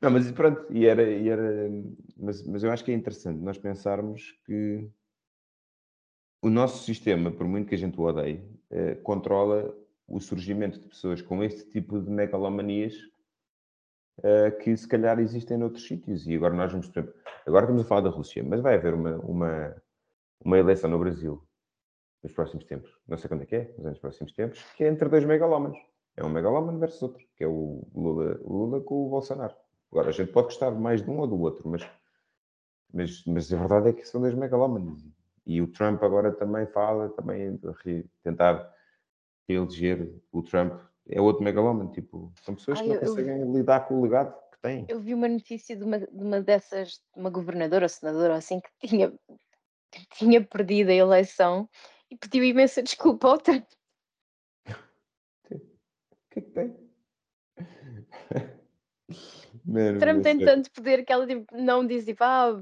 Não, 0.00 0.10
mas 0.10 0.30
pronto, 0.30 0.64
e 0.70 0.86
era, 0.86 1.02
e 1.02 1.28
era 1.28 1.68
mas, 2.16 2.46
mas 2.46 2.62
eu 2.62 2.70
acho 2.70 2.84
que 2.84 2.92
é 2.92 2.94
interessante 2.94 3.40
nós 3.40 3.58
pensarmos 3.58 4.32
que 4.46 4.88
o 6.40 6.48
nosso 6.48 6.84
sistema, 6.84 7.32
por 7.32 7.46
muito 7.48 7.68
que 7.68 7.74
a 7.74 7.78
gente 7.78 7.98
o 7.98 8.04
odeie, 8.04 8.40
eh, 8.70 8.94
controla 8.96 9.74
o 10.06 10.20
surgimento 10.20 10.78
de 10.78 10.86
pessoas 10.86 11.20
com 11.20 11.42
este 11.42 11.68
tipo 11.68 12.00
de 12.00 12.08
megalomanias 12.08 12.94
eh, 14.22 14.52
que 14.52 14.76
se 14.76 14.86
calhar 14.86 15.18
existem 15.18 15.58
noutros 15.58 15.84
sítios. 15.84 16.28
E 16.28 16.36
agora 16.36 16.54
nós 16.54 16.70
vamos, 16.70 16.88
agora 17.44 17.64
estamos 17.64 17.82
a 17.82 17.88
falar 17.88 18.02
da 18.02 18.10
Rússia, 18.10 18.44
mas 18.44 18.60
vai 18.60 18.76
haver 18.76 18.94
uma, 18.94 19.16
uma, 19.16 19.82
uma 20.44 20.58
eleição 20.58 20.88
no 20.88 20.98
Brasil 20.98 21.47
nos 22.22 22.32
próximos 22.32 22.64
tempos, 22.64 22.90
não 23.06 23.16
sei 23.16 23.28
quando 23.28 23.42
é 23.42 23.46
que 23.46 23.56
é, 23.56 23.74
mas 23.76 23.86
é 23.86 23.90
nos 23.90 23.98
próximos 23.98 24.32
tempos, 24.32 24.62
que 24.76 24.84
é 24.84 24.88
entre 24.88 25.08
dois 25.08 25.24
megalómanos. 25.24 25.78
É 26.16 26.24
um 26.24 26.28
megalómano 26.28 26.78
versus 26.78 27.02
outro, 27.02 27.24
que 27.36 27.44
é 27.44 27.46
o 27.46 27.86
Lula, 27.94 28.40
o 28.42 28.52
Lula 28.52 28.80
com 28.80 29.06
o 29.06 29.08
Bolsonaro. 29.08 29.54
Agora, 29.92 30.08
a 30.08 30.12
gente 30.12 30.32
pode 30.32 30.48
gostar 30.48 30.72
mais 30.72 31.00
de 31.02 31.08
um 31.08 31.18
ou 31.20 31.26
do 31.26 31.40
outro, 31.40 31.68
mas, 31.68 31.88
mas, 32.92 33.24
mas 33.24 33.52
a 33.52 33.56
verdade 33.56 33.88
é 33.90 33.92
que 33.92 34.04
são 34.04 34.20
dois 34.20 34.34
megalómanos. 34.34 35.04
E 35.46 35.62
o 35.62 35.68
Trump 35.68 36.02
agora 36.02 36.32
também 36.32 36.66
fala, 36.66 37.08
também 37.10 37.56
de 37.56 38.04
tentar 38.22 38.74
eleger 39.48 40.12
o 40.32 40.42
Trump. 40.42 40.80
É 41.08 41.20
outro 41.20 41.42
megalómano, 41.42 41.90
tipo, 41.92 42.32
são 42.42 42.54
pessoas 42.54 42.80
Ai, 42.80 42.84
que 42.84 42.90
não 42.90 42.96
eu- 42.96 43.02
eu- 43.02 43.08
conseguem 43.08 43.52
lidar 43.52 43.88
com 43.88 43.94
o 43.94 44.02
legado 44.02 44.34
que 44.52 44.60
têm. 44.60 44.84
Eu 44.88 45.00
vi 45.00 45.14
uma 45.14 45.28
notícia 45.28 45.74
de 45.74 45.82
uma, 45.84 45.98
de 45.98 46.22
uma 46.22 46.42
dessas, 46.42 46.90
de 46.90 47.18
uma 47.20 47.30
governadora 47.30 47.86
ou 47.86 47.88
senadora 47.88 48.34
assim, 48.34 48.60
que 48.60 48.88
tinha, 48.88 49.10
que 49.90 50.06
tinha 50.18 50.44
perdido 50.44 50.90
a 50.90 50.94
eleição 50.94 51.66
e 52.10 52.16
pediu 52.16 52.44
imensa 52.44 52.82
desculpa 52.82 53.28
ao 53.28 53.38
Trump. 53.38 53.66
O 54.66 55.54
que 56.30 56.38
é 56.38 56.42
que 56.42 56.50
tem? 56.50 56.88
Mano, 59.64 59.98
Trump 59.98 60.22
tem 60.22 60.38
tanto 60.38 60.70
poder 60.70 61.04
que 61.04 61.12
ela 61.12 61.26
tipo, 61.26 61.56
não 61.56 61.86
diz 61.86 62.04
tipo, 62.04 62.22
ah, 62.24 62.52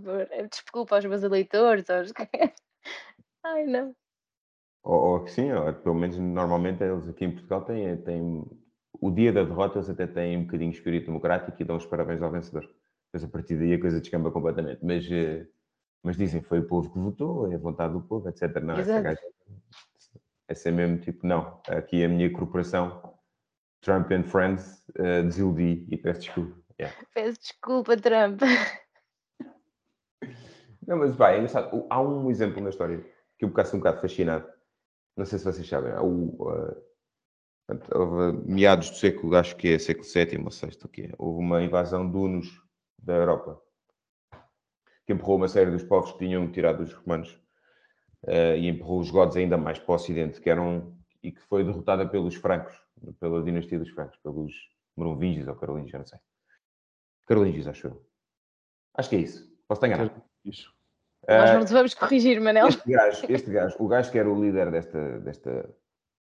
desculpa 0.51 0.97
aos 0.97 1.05
meus 1.05 1.23
eleitores. 1.23 1.89
Aos... 1.91 2.13
Ai, 3.45 3.65
não. 3.67 3.95
Ou, 4.83 5.21
ou 5.21 5.27
sim, 5.29 5.53
ou, 5.53 5.73
pelo 5.73 5.95
menos 5.95 6.19
normalmente 6.19 6.83
eles 6.83 7.09
aqui 7.09 7.25
em 7.25 7.33
Portugal 7.33 7.65
têm, 7.65 7.97
têm 7.99 8.45
o 9.01 9.11
dia 9.11 9.33
da 9.33 9.43
derrota, 9.45 9.79
eles 9.79 9.91
até 9.91 10.07
têm 10.07 10.39
um 10.39 10.45
bocadinho 10.45 10.71
de 10.71 10.79
espírito 10.79 11.07
democrático 11.07 11.61
e 11.61 11.65
dão 11.65 11.77
os 11.77 11.87
parabéns 11.87 12.23
ao 12.23 12.31
vencedor. 12.31 12.69
Depois 13.07 13.25
a 13.25 13.29
partir 13.29 13.57
daí 13.57 13.75
a 13.75 13.81
coisa 13.81 14.01
descamba 14.01 14.31
completamente. 14.31 14.85
Mas, 14.85 15.11
eh, 15.11 15.47
mas 16.03 16.17
dizem 16.17 16.43
foi 16.43 16.61
o 16.61 16.67
povo 16.67 16.93
que 16.93 16.99
votou, 16.99 17.51
é 17.51 17.55
a 17.55 17.59
vontade 17.59 17.93
do 17.93 18.01
povo, 18.01 18.29
etc. 18.29 18.63
Não, 18.63 18.75
essa 18.75 18.99
Exato. 18.99 19.21
Gaja 19.49 20.21
é 20.49 20.55
ser 20.55 20.73
mesmo 20.73 20.99
tipo, 20.99 21.27
não, 21.27 21.61
aqui 21.69 22.05
a 22.05 22.09
minha 22.09 22.33
corporação 22.33 23.15
Trump 23.81 24.11
and 24.11 24.25
Friends 24.25 24.85
eh, 24.97 25.23
desiludi 25.23 25.87
e 25.91 25.97
peço 25.97 26.21
desculpa. 26.21 26.57
Yeah. 26.81 26.97
Peço 27.15 27.41
desculpa, 27.41 27.97
Trump. 27.97 28.43
Não, 30.87 30.99
mas 30.99 31.17
vai, 31.17 31.35
é 31.35 31.39
engraçado. 31.39 31.87
Há 31.89 32.01
um 32.01 32.31
exemplo 32.31 32.63
na 32.63 32.71
história 32.71 32.99
que 33.39 33.45
eu 33.45 33.49
ficasse 33.49 33.75
um 33.75 33.79
bocado 33.79 34.01
fascinado. 34.01 34.47
Não 35.17 35.25
sei 35.25 35.39
se 35.39 35.45
vocês 35.45 35.69
sabem. 35.69 35.93
Há 35.93 36.03
o, 36.03 36.37
uh, 36.43 36.83
houve 37.95 38.39
meados 38.47 38.91
do 38.91 38.97
século, 38.97 39.37
acho 39.37 39.57
que 39.57 39.69
é 39.69 39.79
século 39.79 40.07
VII 40.07 40.45
ou 40.45 40.51
VI, 40.51 40.79
o 40.85 40.89
que 40.89 41.03
é. 41.03 41.13
Houve 41.19 41.41
uma 41.41 41.63
invasão 41.63 42.09
de 42.09 42.17
hunos 42.17 42.63
da 42.99 43.15
Europa 43.15 43.61
que 45.07 45.13
empurrou 45.13 45.37
uma 45.37 45.49
série 45.49 45.71
dos 45.71 45.85
povos 45.85 46.13
que 46.13 46.19
tinham 46.19 46.51
tirado 46.51 46.83
os 46.83 46.93
romanos 46.93 47.41
uh, 48.27 48.57
e 48.57 48.69
empurrou 48.69 49.01
os 49.01 49.11
godos 49.11 49.37
ainda 49.37 49.57
mais 49.57 49.79
para 49.79 49.93
o 49.93 49.95
ocidente, 49.95 50.41
que 50.41 50.51
eram 50.51 50.95
e 51.23 51.33
que 51.33 51.41
foi 51.43 51.65
derrotada 51.65 52.07
pelos 52.09 52.35
francos, 52.35 52.75
pela 53.19 53.43
dinastia 53.43 53.79
dos 53.79 53.91
francos, 53.91 54.17
pelos 54.19 54.53
merovingios 54.97 55.49
ou 55.49 55.57
carolingios, 55.57 55.93
já 55.93 55.99
não 55.99 56.07
sei. 56.07 56.19
Carolingios, 57.27 57.67
acho 57.67 57.89
eu. 57.89 58.07
Acho 58.95 59.11
que 59.11 59.17
é 59.17 59.21
isso. 59.21 59.45
Posso 59.67 59.85
estar 59.85 59.89
enganado. 59.89 60.23
Isso. 60.45 60.75
Nós 61.29 61.51
Uh, 61.51 61.55
não 61.55 61.65
te 61.65 61.73
vamos 61.73 61.93
corrigir, 61.93 62.41
Manel. 62.41 62.69
este 62.69 62.89
gajo, 62.89 63.27
este 63.29 63.51
gajo, 63.51 63.77
o 63.81 63.89
gajo 63.89 64.13
que 64.13 64.19
era 64.19 64.31
o 64.31 64.41
líder 64.41 64.71
desta, 64.71 65.19
desta 65.19 65.69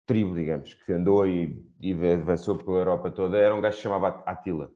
tribo, 0.06 0.36
digamos, 0.36 0.74
que 0.74 0.94
andou 0.94 1.28
e, 1.28 1.64
e 1.80 1.94
avançou 1.94 2.58
pela 2.58 2.78
Europa 2.78 3.12
toda, 3.12 3.38
era 3.38 3.54
um 3.54 3.62
gajo 3.62 3.76
que 3.76 3.82
se 3.82 3.84
chamava 3.84 4.24
Atila. 4.26 4.72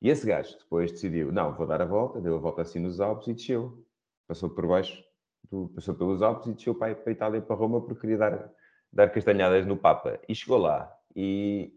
E 0.00 0.08
esse 0.08 0.26
gajo 0.26 0.58
depois 0.58 0.90
decidiu, 0.92 1.30
não, 1.30 1.54
vou 1.54 1.66
dar 1.66 1.82
a 1.82 1.84
volta, 1.84 2.20
deu 2.20 2.36
a 2.36 2.38
volta 2.38 2.62
assim 2.62 2.78
nos 2.78 3.00
Alpes 3.00 3.28
e 3.28 3.34
desceu. 3.34 3.84
Passou 4.26 4.48
por 4.48 4.66
baixo, 4.66 5.02
passou 5.74 5.94
pelos 5.94 6.22
Alpes 6.22 6.46
e 6.46 6.54
desceu 6.54 6.74
para, 6.74 6.94
para 6.94 7.10
a 7.10 7.12
Itália 7.12 7.42
para 7.42 7.56
Roma 7.56 7.80
porque 7.80 8.00
queria 8.00 8.18
dar, 8.18 8.52
dar 8.92 9.08
castanhadas 9.10 9.66
no 9.66 9.76
Papa. 9.76 10.18
E 10.28 10.34
chegou 10.34 10.58
lá 10.58 10.92
e, 11.14 11.72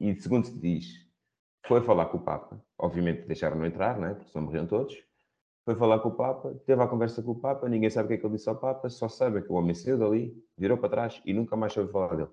e 0.00 0.14
segundo 0.16 0.46
se 0.46 0.58
diz, 0.58 0.86
foi 1.66 1.82
falar 1.82 2.06
com 2.06 2.18
o 2.18 2.22
Papa. 2.22 2.62
Obviamente 2.78 3.26
deixaram-no 3.26 3.66
entrar, 3.66 3.98
não 3.98 4.08
é? 4.08 4.14
porque 4.14 4.30
senão 4.30 4.46
morriam 4.46 4.66
todos. 4.66 4.96
foi 5.64 5.74
falar 5.74 6.00
com 6.00 6.08
o 6.08 6.16
Papa, 6.16 6.54
teve 6.66 6.82
a 6.82 6.86
conversa 6.86 7.22
com 7.22 7.32
o 7.32 7.40
Papa, 7.40 7.68
ninguém 7.68 7.90
sabe 7.90 8.06
o 8.06 8.08
que 8.08 8.14
é 8.14 8.16
que 8.18 8.26
ele 8.26 8.36
disse 8.36 8.48
ao 8.48 8.56
Papa, 8.56 8.88
só 8.88 9.08
sabe 9.08 9.42
que 9.42 9.52
o 9.52 9.54
homem 9.54 9.74
saiu 9.74 9.98
dali, 9.98 10.34
virou 10.56 10.78
para 10.78 10.88
trás 10.88 11.20
e 11.24 11.34
nunca 11.34 11.56
mais 11.56 11.72
soube 11.72 11.92
falar 11.92 12.16
dele. 12.16 12.30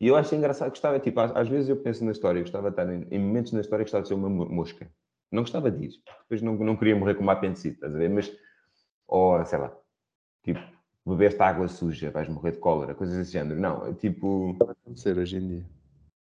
E 0.00 0.08
eu 0.08 0.16
acho 0.16 0.34
engraçado, 0.34 0.68
gostava, 0.70 1.00
tipo, 1.00 1.18
às, 1.20 1.34
às 1.34 1.48
vezes 1.48 1.68
eu 1.70 1.76
penso 1.76 2.04
na 2.04 2.12
história, 2.12 2.40
gostava 2.40 2.70
de 2.70 2.80
estar 2.80 2.92
em, 2.92 3.06
em 3.10 3.18
momentos 3.18 3.52
na 3.52 3.60
história, 3.60 3.84
gostava 3.84 4.02
de 4.02 4.08
ser 4.08 4.14
uma 4.14 4.28
mosca. 4.28 4.90
Não 5.32 5.42
gostava 5.42 5.70
disso, 5.70 6.02
depois 6.22 6.42
não, 6.42 6.54
não 6.56 6.76
queria 6.76 6.94
morrer 6.94 7.14
com 7.14 7.22
uma 7.22 7.32
apendicite, 7.32 7.76
estás 7.76 7.94
a 7.94 7.98
ver? 7.98 8.10
Mas, 8.10 8.30
ou 9.06 9.44
sei 9.44 9.58
lá, 9.58 9.76
tipo, 10.42 10.60
bebeste 11.06 11.42
água 11.42 11.68
suja, 11.68 12.10
vais 12.10 12.28
morrer 12.28 12.52
de 12.52 12.58
cólera, 12.58 12.94
coisas 12.94 13.16
desse 13.16 13.32
género. 13.32 13.60
Não, 13.60 13.86
é 13.86 13.92
tipo. 13.94 14.54
Pode 14.58 14.72
acontecer 14.72 15.18
hoje 15.18 15.36
em 15.36 15.48
dia. 15.48 15.66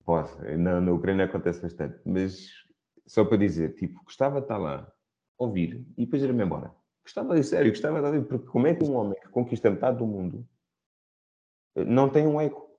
Pode, 0.06 0.58
na, 0.58 0.82
na 0.82 0.92
Ucrânia 0.92 1.26
acontece 1.26 1.62
bastante, 1.62 1.98
mas 2.06 2.50
só 3.06 3.24
para 3.24 3.38
dizer, 3.38 3.74
tipo, 3.76 4.04
gostava 4.04 4.40
de 4.40 4.46
estar 4.46 4.58
lá, 4.58 4.92
ouvir 5.38 5.86
e 5.98 6.06
depois 6.06 6.22
ir-me 6.22 6.44
embora. 6.44 6.74
Gostava 7.04 7.36
de 7.36 7.44
sério, 7.44 7.72
gostava 7.72 8.00
de 8.00 8.06
ouvir, 8.08 8.28
porque 8.28 8.48
como 8.48 8.68
é 8.68 8.76
que 8.76 8.84
um 8.84 8.96
homem 8.96 9.20
que 9.20 9.30
conquista 9.30 9.70
metade 9.70 9.98
do 9.98 10.06
mundo 10.06 10.46
eh, 11.76 11.86
não 11.86 12.10
tem 12.10 12.28
um 12.28 12.40
eco? 12.40 12.70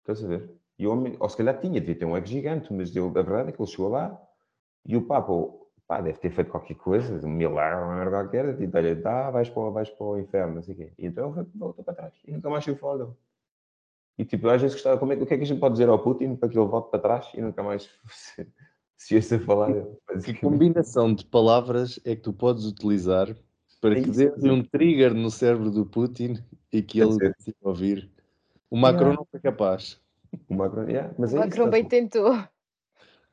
Estás 0.00 0.24
a 0.24 0.28
ver? 0.28 0.50
E 0.78 0.86
o 0.86 0.92
homem, 0.92 1.16
ou 1.20 1.28
se 1.28 1.36
calhar 1.36 1.60
tinha, 1.60 1.80
devia 1.80 1.94
ter 1.94 2.04
um 2.04 2.16
eco 2.16 2.26
gigante, 2.26 2.72
mas 2.72 2.94
ele, 2.94 3.06
a 3.06 3.22
verdade 3.22 3.50
é 3.50 3.52
que 3.52 3.60
ele 3.60 3.70
chegou 3.70 3.88
lá 3.88 4.20
e 4.86 4.96
o 4.96 5.02
Papa, 5.02 5.32
pá, 5.90 6.00
deve 6.00 6.20
ter 6.20 6.30
feito 6.30 6.52
qualquer 6.52 6.76
coisa, 6.76 7.26
um 7.26 7.30
milagre, 7.30 7.82
uma 7.82 7.96
merda 7.96 8.12
qualquer, 8.12 8.62
e 8.62 8.70
olha, 8.72 8.94
dá, 8.94 9.28
vais 9.28 9.50
para, 9.50 9.70
vais 9.70 9.90
para 9.90 10.06
o 10.06 10.20
inferno, 10.20 10.54
não 10.54 10.62
sei 10.62 10.74
o 10.74 10.76
quê. 10.76 10.92
E 10.96 11.04
então 11.04 11.36
ele 11.36 11.48
voltou 11.52 11.84
para 11.84 11.94
trás 11.94 12.14
e 12.24 12.30
nunca 12.30 12.48
mais 12.48 12.62
se 12.62 12.70
dele. 12.70 13.10
E 14.16 14.24
tipo, 14.24 14.48
às 14.48 14.62
vezes 14.62 14.76
gostava, 14.76 14.98
como 15.00 15.12
é, 15.12 15.16
o 15.16 15.26
que 15.26 15.34
é 15.34 15.36
que 15.36 15.42
a 15.42 15.46
gente 15.46 15.58
pode 15.58 15.72
dizer 15.74 15.88
ao 15.88 15.98
Putin 15.98 16.36
para 16.36 16.48
que 16.48 16.56
ele 16.56 16.68
volte 16.68 16.92
para 16.92 17.00
trás 17.00 17.28
e 17.34 17.40
nunca 17.40 17.60
mais 17.64 17.90
se 18.96 19.16
ouça 19.16 19.40
falar 19.40 19.72
Que 20.24 20.34
combinação 20.34 21.12
de 21.12 21.24
palavras 21.24 21.98
é 22.04 22.14
que 22.14 22.22
tu 22.22 22.32
podes 22.32 22.66
utilizar 22.66 23.26
para 23.80 23.98
é 23.98 24.02
que 24.02 24.10
dê 24.10 24.48
um 24.48 24.62
trigger 24.62 25.12
no 25.12 25.28
cérebro 25.28 25.72
do 25.72 25.84
Putin 25.84 26.38
e 26.72 26.82
que 26.82 27.00
ele 27.00 27.18
consiga 27.18 27.56
ouvir? 27.62 28.08
O 28.70 28.76
Macron 28.76 29.06
yeah. 29.06 29.16
não 29.16 29.26
foi 29.28 29.40
capaz. 29.40 30.00
O 30.48 30.54
Macron, 30.54 30.88
yeah, 30.88 31.12
mas 31.18 31.32
o 31.32 31.36
é 31.36 31.40
Macron 31.40 31.68
bem 31.68 31.84
tentou. 31.84 32.32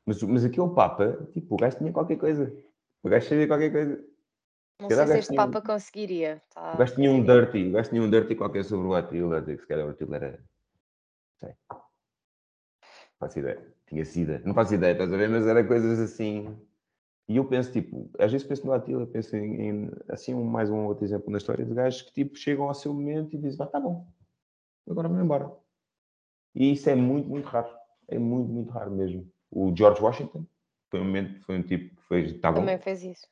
Mas, 0.08 0.24
mas 0.24 0.46
aqui 0.46 0.62
o 0.62 0.70
Papa, 0.70 1.28
tipo, 1.34 1.56
o 1.56 1.58
gajo 1.58 1.78
tinha 1.78 1.92
qualquer 1.92 2.18
coisa. 2.18 2.58
O 3.04 3.10
gajo 3.10 3.28
sabia 3.28 3.46
qualquer 3.46 3.72
coisa. 3.74 4.02
Não 4.80 4.90
sei 4.90 5.08
se 5.08 5.18
este. 5.18 5.36
Papa 5.36 5.62
conseguiria. 5.62 6.42
Tá. 6.54 6.76
O 6.76 6.78
gajo 6.78 6.96
tinha 6.96 7.12
um 7.12 7.22
dirty, 7.22 7.68
o 7.68 7.72
gajo 7.74 7.90
tinha 7.90 8.02
um 8.02 8.10
dirty 8.10 8.34
qualquer 8.34 8.64
sobre 8.64 8.88
o 8.88 8.96
Atila, 8.96 9.42
que 9.42 9.58
se 9.58 9.68
calhar 9.68 9.86
o 9.86 9.90
Atila 9.90 10.16
era. 10.16 10.32
Não 10.32 11.40
sei. 11.40 11.56
Não 11.70 13.20
faço 13.20 13.40
ideia. 13.40 13.76
Tinha 13.88 14.06
sida. 14.06 14.42
Não 14.46 14.54
faço 14.54 14.76
ideia, 14.76 14.94
estás 14.94 15.12
a 15.12 15.18
ver? 15.18 15.28
Mas 15.28 15.46
era 15.46 15.68
coisas 15.68 16.00
assim. 16.00 16.58
E 17.28 17.36
eu 17.36 17.44
penso, 17.44 17.74
tipo, 17.74 18.10
às 18.18 18.32
vezes 18.32 18.48
penso 18.48 18.66
no 18.66 18.72
Atila, 18.72 19.06
penso 19.06 19.36
em, 19.36 19.62
em 19.62 19.92
assim, 20.08 20.34
um, 20.34 20.46
mais 20.46 20.70
um 20.70 20.86
outro 20.86 21.04
exemplo 21.04 21.30
na 21.30 21.38
história 21.38 21.66
de 21.66 21.74
gajos 21.74 22.04
que, 22.04 22.14
tipo, 22.14 22.38
chegam 22.38 22.70
ao 22.70 22.74
seu 22.74 22.94
momento 22.94 23.36
e 23.36 23.38
dizem, 23.38 23.62
ah, 23.66 23.68
tá 23.68 23.78
bom, 23.78 24.08
agora 24.90 25.10
vou 25.10 25.20
embora. 25.20 25.52
E 26.56 26.72
isso 26.72 26.90
é 26.90 26.96
muito, 26.96 27.28
muito 27.28 27.46
raro. 27.46 27.76
É 28.08 28.18
muito, 28.18 28.50
muito 28.50 28.72
raro 28.72 28.90
mesmo. 28.92 29.30
O 29.52 29.74
George 29.76 30.02
Washington 30.02 30.46
foi 30.90 31.00
um 31.00 31.06
momento, 31.06 31.40
foi 31.42 31.58
um 31.58 31.64
tipo 31.64 31.96
que 31.96 32.08
fez. 32.08 32.40
Tá 32.40 32.54
Também 32.54 32.78
fez 32.78 33.04
isso. 33.04 33.28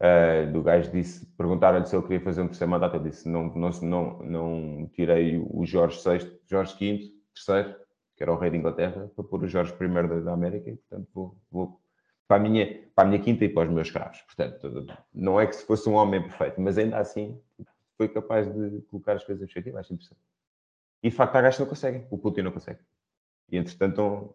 Uh, 0.00 0.52
do 0.52 0.62
gajo 0.62 0.90
disse, 0.90 1.24
perguntaram-lhe 1.36 1.86
se 1.86 1.94
ele 1.94 2.02
queria 2.02 2.20
fazer 2.20 2.42
um 2.42 2.46
terceiro 2.46 2.70
mandato, 2.70 2.96
ele 2.96 3.10
disse, 3.10 3.28
não, 3.28 3.44
não, 3.54 3.70
não, 3.70 4.18
não 4.18 4.90
tirei 4.92 5.38
o 5.38 5.64
Jorge 5.64 5.98
VI, 5.98 6.40
Jorge 6.46 6.74
V, 6.78 7.12
terceiro, 7.32 7.76
que 8.16 8.22
era 8.22 8.32
o 8.32 8.36
rei 8.36 8.50
de 8.50 8.56
Inglaterra, 8.56 9.10
para 9.14 9.24
pôr 9.24 9.44
o 9.44 9.48
Jorge 9.48 9.72
I 9.72 9.88
da, 9.88 10.20
da 10.20 10.32
América, 10.32 10.68
e 10.68 10.76
portanto 10.76 11.08
vou, 11.14 11.38
vou 11.50 11.80
para, 12.26 12.36
a 12.36 12.40
minha, 12.40 12.82
para 12.94 13.04
a 13.04 13.06
minha 13.10 13.22
quinta 13.22 13.44
e 13.44 13.48
para 13.48 13.68
os 13.68 13.74
meus 13.74 13.86
escravos. 13.86 14.20
Portanto, 14.22 14.86
não 15.14 15.40
é 15.40 15.46
que 15.46 15.56
se 15.56 15.64
fosse 15.64 15.88
um 15.88 15.94
homem 15.94 16.22
perfeito, 16.22 16.60
mas 16.60 16.76
ainda 16.76 16.98
assim 16.98 17.40
foi 17.96 18.08
capaz 18.08 18.52
de 18.52 18.82
colocar 18.90 19.14
as 19.14 19.24
coisas 19.24 19.42
em 19.42 19.46
perspectiva, 19.46 19.78
acho 19.78 19.94
interessante. 19.94 20.20
E 21.02 21.08
de 21.08 21.14
facto 21.14 21.36
há 21.36 21.42
gajos 21.42 21.56
que 21.56 21.62
não 21.62 21.68
conseguem, 21.68 22.06
o 22.10 22.18
Putin 22.18 22.42
não 22.42 22.52
consegue. 22.52 22.80
E 23.50 23.56
entretanto 23.56 24.34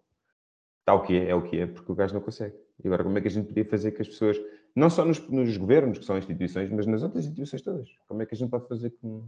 está 0.90 0.94
o 0.94 1.04
que 1.04 1.18
é, 1.18 1.30
é 1.30 1.36
o 1.36 1.42
que 1.44 1.60
é, 1.60 1.68
porque 1.68 1.92
o 1.92 1.96
gajo 1.96 2.14
não 2.16 2.22
consegue. 2.22 2.56
E 2.84 2.88
agora, 2.88 3.04
como 3.04 3.18
é 3.18 3.22
que 3.22 3.28
a 3.28 3.32
gente 3.32 3.48
podia 3.48 3.66
fazer 3.66 3.92
que 3.92 4.02
as 4.02 4.08
pessoas, 4.08 4.38
não 4.76 4.90
só 4.90 5.06
nos, 5.06 5.20
nos 5.30 5.56
governos, 5.56 6.00
que 6.00 6.06
são 6.06 6.18
instituições, 6.18 6.70
mas 6.72 6.86
nas 6.88 7.04
outras 7.04 7.26
instituições 7.26 7.62
todas, 7.62 7.90
como 8.08 8.22
é 8.22 8.26
que 8.26 8.34
a 8.34 8.38
gente 8.38 8.50
pode 8.50 8.68
fazer 8.68 8.90
que 8.90 9.06
um, 9.06 9.28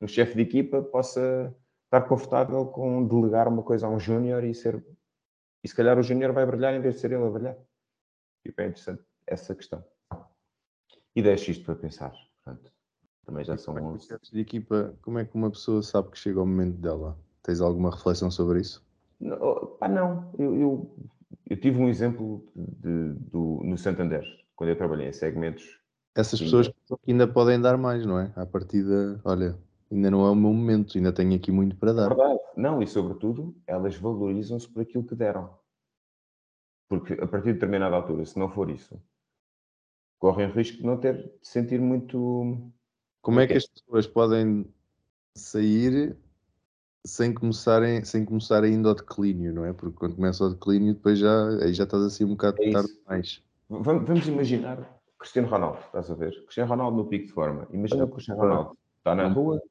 um 0.00 0.06
chefe 0.06 0.34
de 0.34 0.42
equipa 0.42 0.82
possa 0.82 1.54
estar 1.84 2.02
confortável 2.02 2.66
com 2.66 3.06
delegar 3.06 3.48
uma 3.48 3.62
coisa 3.62 3.86
a 3.86 3.90
um 3.90 3.98
júnior 3.98 4.44
e 4.44 4.54
ser. 4.54 4.84
E 5.62 5.68
se 5.68 5.74
calhar 5.74 5.98
o 5.98 6.02
júnior 6.02 6.32
vai 6.32 6.44
brilhar 6.44 6.74
em 6.74 6.80
vez 6.80 6.96
de 6.96 7.00
ser 7.00 7.12
ele 7.12 7.24
a 7.24 7.30
brilhar. 7.30 7.56
E 8.44 8.48
é 8.48 8.66
interessante 8.66 9.02
essa 9.26 9.54
questão. 9.54 9.84
E 11.14 11.22
deixo 11.22 11.50
isto 11.50 11.64
para 11.64 11.74
pensar. 11.74 12.12
Portanto, 12.44 12.72
também 13.24 13.44
já 13.44 13.56
são 13.56 13.74
11. 13.74 14.08
de 14.32 14.40
equipa, 14.40 14.94
como 15.02 15.18
é 15.18 15.24
que 15.24 15.34
uma 15.34 15.50
pessoa 15.50 15.82
sabe 15.82 16.10
que 16.10 16.18
chega 16.18 16.40
o 16.40 16.46
momento 16.46 16.78
dela? 16.78 17.18
Tens 17.42 17.60
alguma 17.60 17.90
reflexão 17.90 18.30
sobre 18.30 18.60
isso? 18.60 18.84
Não, 19.20 19.66
pá, 19.78 19.88
não. 19.88 20.32
Eu, 20.38 20.56
eu, 20.56 20.96
eu, 21.48 21.60
tive 21.60 21.78
um 21.78 21.88
exemplo 21.88 22.50
de, 22.56 23.12
do, 23.30 23.60
no 23.62 23.76
Santander, 23.76 24.24
quando 24.56 24.70
eu 24.70 24.76
trabalhei 24.76 25.08
em 25.08 25.12
segmentos. 25.12 25.78
Essas 26.16 26.40
pessoas 26.40 26.68
que 26.68 27.12
ainda 27.12 27.28
podem 27.28 27.60
dar 27.60 27.76
mais, 27.76 28.04
não 28.04 28.18
é? 28.18 28.32
À 28.34 28.46
partida, 28.46 29.20
olha, 29.24 29.56
ainda 29.90 30.10
não 30.10 30.26
é 30.26 30.30
o 30.30 30.34
meu 30.34 30.52
momento, 30.52 30.96
ainda 30.96 31.12
tenho 31.12 31.34
aqui 31.36 31.52
muito 31.52 31.76
para 31.76 31.92
dar. 31.92 32.08
Verdade. 32.08 32.40
Não, 32.56 32.82
e 32.82 32.86
sobretudo, 32.86 33.54
elas 33.66 33.96
valorizam-se 33.96 34.68
por 34.68 34.82
aquilo 34.82 35.04
que 35.04 35.14
deram. 35.14 35.50
Porque 36.88 37.12
a 37.14 37.26
partir 37.26 37.48
de 37.48 37.52
determinada 37.54 37.94
altura, 37.94 38.24
se 38.24 38.38
não 38.38 38.50
for 38.50 38.68
isso, 38.70 39.00
correm 40.18 40.48
o 40.48 40.52
risco 40.52 40.78
de 40.78 40.84
não 40.84 40.96
ter, 40.96 41.16
de 41.40 41.48
sentir 41.48 41.80
muito. 41.80 42.72
Como 43.22 43.38
é 43.38 43.46
que 43.46 43.52
as 43.52 43.66
pessoas 43.66 44.06
podem 44.06 44.66
sair 45.36 46.16
sem 47.04 47.32
começarem, 47.32 48.04
sem 48.04 48.24
começar 48.24 48.62
ainda 48.62 48.90
ao 48.90 48.94
declínio, 48.94 49.52
não 49.52 49.64
é? 49.64 49.72
Porque 49.72 49.96
quando 49.96 50.16
começa 50.16 50.44
o 50.44 50.50
declínio, 50.50 50.94
depois 50.94 51.18
já, 51.18 51.48
aí 51.62 51.72
já 51.72 51.84
estás 51.84 52.02
assim 52.02 52.24
um 52.24 52.30
bocado 52.30 52.62
é 52.62 52.70
tarde 52.70 52.92
demais. 52.94 53.42
Vamos, 53.68 54.06
vamos 54.06 54.26
imaginar 54.26 55.00
Cristiano 55.18 55.48
Ronaldo, 55.48 55.78
estás 55.80 56.10
a 56.10 56.14
ver? 56.14 56.32
Cristiano 56.44 56.70
Ronaldo 56.70 56.96
no 56.96 57.06
pico 57.06 57.26
de 57.26 57.32
forma. 57.32 57.68
Imagina 57.70 58.04
que 58.04 58.10
o 58.10 58.14
Cristiano 58.14 58.40
Ronaldo 58.40 58.78
está 58.98 59.14
na 59.14 59.28
rua 59.28 59.62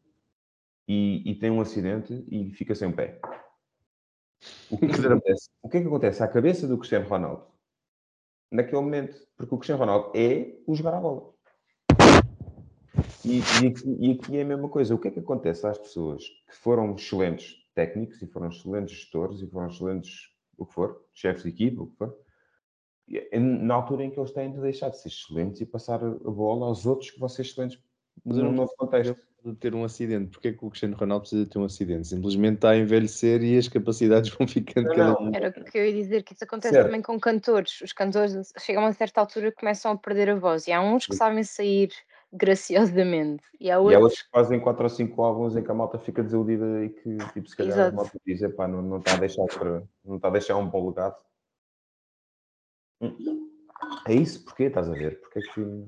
e, 0.87 1.29
e, 1.29 1.35
tem 1.35 1.51
um 1.51 1.61
acidente 1.61 2.25
e 2.31 2.51
fica 2.51 2.73
sem 2.73 2.87
um 2.87 2.91
pé. 2.91 3.19
O 4.69 4.77
que, 4.77 4.85
é 4.85 4.87
que 4.87 5.05
acontece? 5.05 5.49
o 5.61 5.69
que 5.69 5.77
é 5.77 5.81
que 5.81 5.87
acontece 5.87 6.23
à 6.23 6.27
cabeça 6.27 6.67
do 6.67 6.77
Cristiano 6.77 7.07
Ronaldo 7.07 7.45
naquele 8.51 8.81
momento? 8.81 9.17
Porque 9.35 9.53
o 9.53 9.57
Cristiano 9.57 9.81
Ronaldo 9.81 10.11
é 10.15 10.55
o 10.65 10.75
jogar 10.75 10.95
a 10.95 11.01
bola. 11.01 11.33
E, 13.29 13.37
e, 13.63 13.67
aqui, 13.67 13.97
e, 13.99 14.11
aqui, 14.11 14.37
é 14.37 14.41
a 14.41 14.45
mesma 14.45 14.67
coisa. 14.67 14.95
O 14.95 14.97
que 14.97 15.07
é 15.07 15.11
que 15.11 15.19
acontece 15.19 15.67
às 15.67 15.77
pessoas 15.77 16.23
que 16.23 16.55
foram 16.55 16.95
excelentes 16.95 17.55
técnicos 17.75 18.21
e 18.21 18.27
foram 18.27 18.49
excelentes 18.49 18.95
gestores 18.95 19.41
e 19.41 19.47
foram 19.47 19.67
excelentes, 19.67 20.29
o 20.57 20.65
que 20.65 20.73
for, 20.73 21.05
chefes 21.13 21.43
de 21.43 21.49
equipa, 21.49 21.83
o 21.83 21.87
que 21.87 21.97
for, 21.97 22.17
na 23.39 23.75
altura 23.75 24.03
em 24.03 24.11
que 24.11 24.19
eles 24.19 24.31
têm 24.31 24.51
de 24.51 24.59
deixar 24.59 24.89
de 24.89 24.99
ser 24.99 25.09
excelentes 25.09 25.61
e 25.61 25.65
passar 25.65 26.03
a 26.03 26.09
bola 26.09 26.65
aos 26.65 26.85
outros 26.85 27.11
que 27.11 27.19
vão 27.19 27.29
ser 27.29 27.43
excelentes 27.43 27.79
num 28.25 28.51
novo 28.51 28.73
contexto. 28.77 29.29
De 29.43 29.55
ter 29.55 29.73
um 29.73 29.85
acidente, 29.85 30.31
porque 30.31 30.49
é 30.49 30.51
que 30.51 30.65
o 30.65 30.69
Cristiano 30.69 30.97
Ronaldo 30.97 31.21
precisa 31.21 31.49
ter 31.49 31.57
um 31.57 31.63
acidente? 31.63 32.09
Simplesmente 32.09 32.55
está 32.55 32.71
a 32.71 32.77
envelhecer 32.77 33.41
e 33.41 33.57
as 33.57 33.69
capacidades 33.69 34.29
vão 34.31 34.45
ficando 34.45 34.89
cada 34.89 35.13
vez. 35.13 35.33
Era 35.33 35.49
o 35.49 35.63
que 35.63 35.77
eu 35.77 35.85
ia 35.85 35.93
dizer, 35.93 36.23
que 36.23 36.33
isso 36.33 36.43
acontece 36.43 36.73
certo. 36.73 36.87
também 36.87 37.01
com 37.01 37.17
cantores. 37.17 37.79
Os 37.79 37.93
cantores 37.93 38.51
chegam 38.59 38.83
a 38.83 38.87
uma 38.87 38.93
certa 38.93 39.21
altura 39.21 39.47
e 39.47 39.51
começam 39.53 39.93
a 39.93 39.97
perder 39.97 40.31
a 40.31 40.35
voz, 40.35 40.67
e 40.67 40.73
há 40.73 40.81
uns 40.81 41.05
que 41.05 41.15
sabem 41.15 41.41
sair 41.45 41.89
graciosamente. 42.31 43.43
E 43.59 43.71
há 43.71 43.79
outros... 43.79 43.93
e 43.93 44.01
elas 44.01 44.17
fazem 44.31 44.59
4 44.59 44.83
ou 44.83 44.89
5 44.89 45.21
álbuns 45.21 45.55
em 45.55 45.63
que 45.63 45.71
a 45.71 45.73
malta 45.73 45.97
fica 45.97 46.23
desiludida 46.23 46.83
e 46.83 46.89
que, 46.89 47.17
tipo, 47.33 47.49
se 47.49 47.55
calhar 47.55 47.73
Exato. 47.73 47.93
a 47.93 47.95
malta 47.95 48.19
diz, 48.25 48.55
pá, 48.55 48.67
não, 48.67 48.81
não 48.81 48.97
está 48.99 49.13
a 49.13 49.17
deixar 49.17 49.45
para, 49.45 49.83
não 50.03 50.15
está 50.17 50.27
a 50.27 50.31
deixar 50.31 50.57
um 50.57 50.69
bom 50.69 50.89
legado. 50.89 51.15
É 54.07 54.13
isso, 54.13 54.43
porquê 54.43 54.63
estás 54.63 54.89
a 54.89 54.93
ver? 54.93 55.19
Porque 55.21 55.39
é 55.39 55.41
que, 55.41 55.85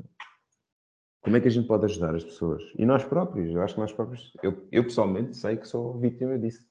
como 1.21 1.37
é 1.37 1.41
que 1.41 1.47
a 1.47 1.51
gente 1.51 1.67
pode 1.67 1.85
ajudar 1.85 2.15
as 2.15 2.23
pessoas? 2.23 2.63
E 2.75 2.85
nós 2.85 3.03
próprios, 3.03 3.53
eu 3.53 3.61
acho 3.61 3.75
que 3.75 3.81
nós 3.81 3.91
próprios, 3.91 4.31
eu, 4.41 4.67
eu 4.71 4.83
pessoalmente 4.83 5.35
sei 5.35 5.57
que 5.57 5.67
sou 5.67 5.99
vítima 5.99 6.37
disso. 6.39 6.65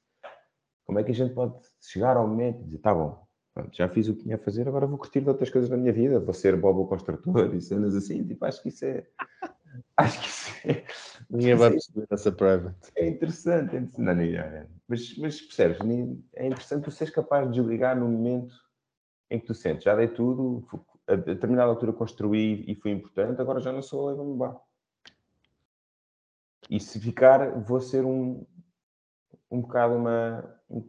Como 0.84 0.98
é 0.98 1.04
que 1.04 1.12
a 1.12 1.14
gente 1.14 1.34
pode 1.34 1.54
chegar 1.80 2.16
ao 2.16 2.26
momento 2.26 2.62
e 2.62 2.64
dizer, 2.64 2.78
tá 2.78 2.92
bom, 2.92 3.24
Pronto, 3.52 3.76
já 3.76 3.88
fiz 3.88 4.08
o 4.08 4.14
que 4.14 4.22
tinha 4.22 4.36
a 4.36 4.38
fazer, 4.38 4.68
agora 4.68 4.86
vou 4.86 4.96
curtir 4.96 5.20
de 5.20 5.28
outras 5.28 5.50
coisas 5.50 5.68
na 5.68 5.76
minha 5.76 5.92
vida, 5.92 6.20
vou 6.20 6.32
ser 6.32 6.56
Bobo 6.56 6.86
Construtor 6.86 7.52
e 7.54 7.60
cenas 7.60 7.96
assim, 7.96 8.24
tipo, 8.24 8.44
acho 8.44 8.62
que 8.62 8.68
isso 8.68 8.84
é, 8.84 9.04
Acho 9.96 10.20
que 10.20 10.28
sim. 10.28 10.68
Ninguém 11.30 11.54
vai 11.54 11.70
perceber 11.70 12.06
essa 12.10 12.32
private. 12.32 12.76
É 12.96 13.08
interessante, 13.08 13.76
é 13.76 13.78
interessante. 13.80 14.00
Não, 14.00 14.14
não, 14.14 14.60
não. 14.60 14.66
Mas, 14.88 15.16
mas 15.16 15.40
percebes, 15.40 15.78
é 16.34 16.46
interessante 16.46 16.84
tu 16.84 16.90
seres 16.90 17.14
capaz 17.14 17.46
de 17.46 17.54
desligar 17.54 17.96
no 17.96 18.08
momento 18.08 18.54
em 19.30 19.38
que 19.38 19.46
tu 19.46 19.54
sentes. 19.54 19.84
Já 19.84 19.94
dei 19.94 20.08
tudo, 20.08 20.66
a 21.06 21.14
determinada 21.14 21.70
altura 21.70 21.92
construí 21.92 22.64
e 22.66 22.74
foi 22.74 22.90
importante, 22.90 23.40
agora 23.40 23.60
já 23.60 23.72
não 23.72 23.82
sou, 23.82 24.08
leva-me 24.08 24.36
bar. 24.36 24.60
E 26.68 26.78
se 26.78 27.00
ficar, 27.00 27.50
vou 27.60 27.80
ser 27.80 28.04
um, 28.04 28.44
um 29.50 29.60
bocado 29.60 29.94
uma. 29.94 30.60
Um, 30.68 30.88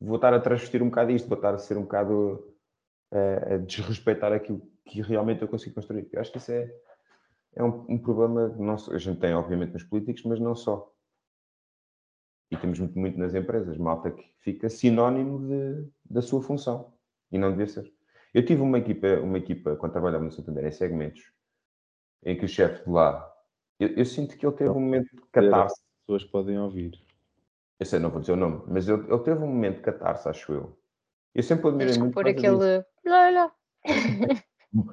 vou 0.00 0.16
estar 0.16 0.32
a 0.32 0.40
transvestir 0.40 0.82
um 0.82 0.88
bocado 0.88 1.10
isto, 1.10 1.28
vou 1.28 1.36
estar 1.36 1.54
a 1.54 1.58
ser 1.58 1.76
um 1.76 1.82
bocado 1.82 2.54
a, 3.10 3.54
a 3.54 3.56
desrespeitar 3.58 4.32
aquilo 4.32 4.62
que 4.84 5.02
realmente 5.02 5.42
eu 5.42 5.48
consigo 5.48 5.74
construir. 5.74 6.08
Eu 6.12 6.20
acho 6.20 6.32
que 6.32 6.38
isso 6.38 6.52
é, 6.52 6.72
é 7.58 7.64
um, 7.64 7.84
um 7.88 7.98
problema 7.98 8.50
que 8.50 8.62
não, 8.62 8.74
a 8.74 8.98
gente 8.98 9.18
tem, 9.18 9.34
obviamente, 9.34 9.72
nos 9.72 9.82
políticos, 9.82 10.22
mas 10.24 10.38
não 10.38 10.54
só. 10.54 10.94
E 12.50 12.56
temos 12.56 12.78
muito, 12.78 12.96
muito 12.96 13.18
nas 13.18 13.34
empresas, 13.34 13.76
malta 13.76 14.12
que 14.12 14.24
fica 14.38 14.70
sinónimo 14.70 15.40
de, 15.46 15.90
da 16.08 16.22
sua 16.22 16.40
função. 16.40 16.94
E 17.32 17.36
não 17.36 17.50
devia 17.50 17.66
ser. 17.66 17.92
Eu 18.32 18.44
tive 18.44 18.62
uma 18.62 18.78
equipa, 18.78 19.06
uma 19.20 19.38
equipa 19.38 19.74
quando 19.76 19.92
trabalhava 19.92 20.24
no 20.24 20.30
Santander, 20.30 20.64
em 20.64 20.70
segmentos, 20.70 21.32
em 22.24 22.38
que 22.38 22.44
o 22.44 22.48
chefe 22.48 22.84
de 22.84 22.90
lá, 22.90 23.28
eu, 23.80 23.88
eu, 23.88 24.04
sinto 24.04 24.38
que 24.38 24.46
ele 24.46 24.54
teve 24.54 24.70
um 24.70 24.80
momento 24.80 25.14
de 25.14 25.22
catarse. 25.32 25.80
As 25.80 26.06
pessoas 26.06 26.24
podem 26.24 26.58
ouvir. 26.58 26.92
Eu 27.80 27.86
sei, 27.86 27.98
não 27.98 28.10
vou 28.10 28.20
dizer 28.20 28.32
o 28.32 28.36
nome, 28.36 28.62
mas 28.68 28.88
ele, 28.88 29.02
ele 29.02 29.22
teve 29.24 29.42
um 29.42 29.48
momento 29.48 29.76
de 29.76 29.82
catarse, 29.82 30.28
acho 30.28 30.52
eu. 30.52 30.78
Eu 31.34 31.42
sempre 31.42 31.68
admirei 31.68 31.92
Tens 31.92 31.98
muito. 31.98 32.14
por 32.14 32.26
aquele. 32.26 32.84
Lá, 33.04 33.30
lá. 33.30 33.52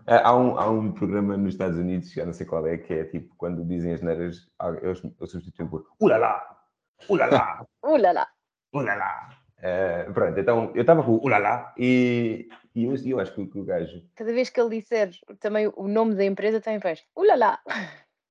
Há 0.07 0.35
um, 0.37 0.57
há 0.57 0.69
um 0.69 0.91
programa 0.93 1.35
nos 1.35 1.53
Estados 1.53 1.77
Unidos, 1.77 2.11
já 2.11 2.25
não 2.25 2.31
sei 2.33 2.45
qual 2.45 2.65
é, 2.65 2.77
que 2.77 2.93
é 2.93 3.03
tipo, 3.05 3.35
quando 3.35 3.65
dizem 3.65 3.93
as 3.93 4.01
neiras, 4.01 4.47
eles, 4.81 5.03
eles 5.03 5.31
substituem 5.31 5.67
por 5.69 5.85
ulala, 5.99 6.41
ulala, 7.09 7.67
Uh, 7.83 7.97
lá, 7.97 8.11
lá. 8.13 8.27
ulala. 8.73 9.29
Uh, 9.59 10.13
pronto, 10.13 10.39
então 10.39 10.71
eu 10.75 10.81
estava 10.81 11.03
com 11.03 11.17
ulala 11.17 11.73
e, 11.77 12.47
e 12.73 12.85
eu, 12.85 12.95
eu 13.05 13.19
acho 13.19 13.33
que, 13.33 13.41
o- 13.41 13.49
que 13.49 13.59
o 13.59 13.65
gajo. 13.65 14.01
Cada 14.15 14.31
vez 14.33 14.49
que 14.49 14.59
ele 14.61 14.79
disser 14.79 15.11
também 15.39 15.67
o 15.75 15.87
nome 15.89 16.15
da 16.15 16.23
empresa, 16.23 16.61
também 16.61 16.79
faz. 16.79 17.03
Uh, 17.15 17.23
lá, 17.25 17.35
lá. 17.35 17.59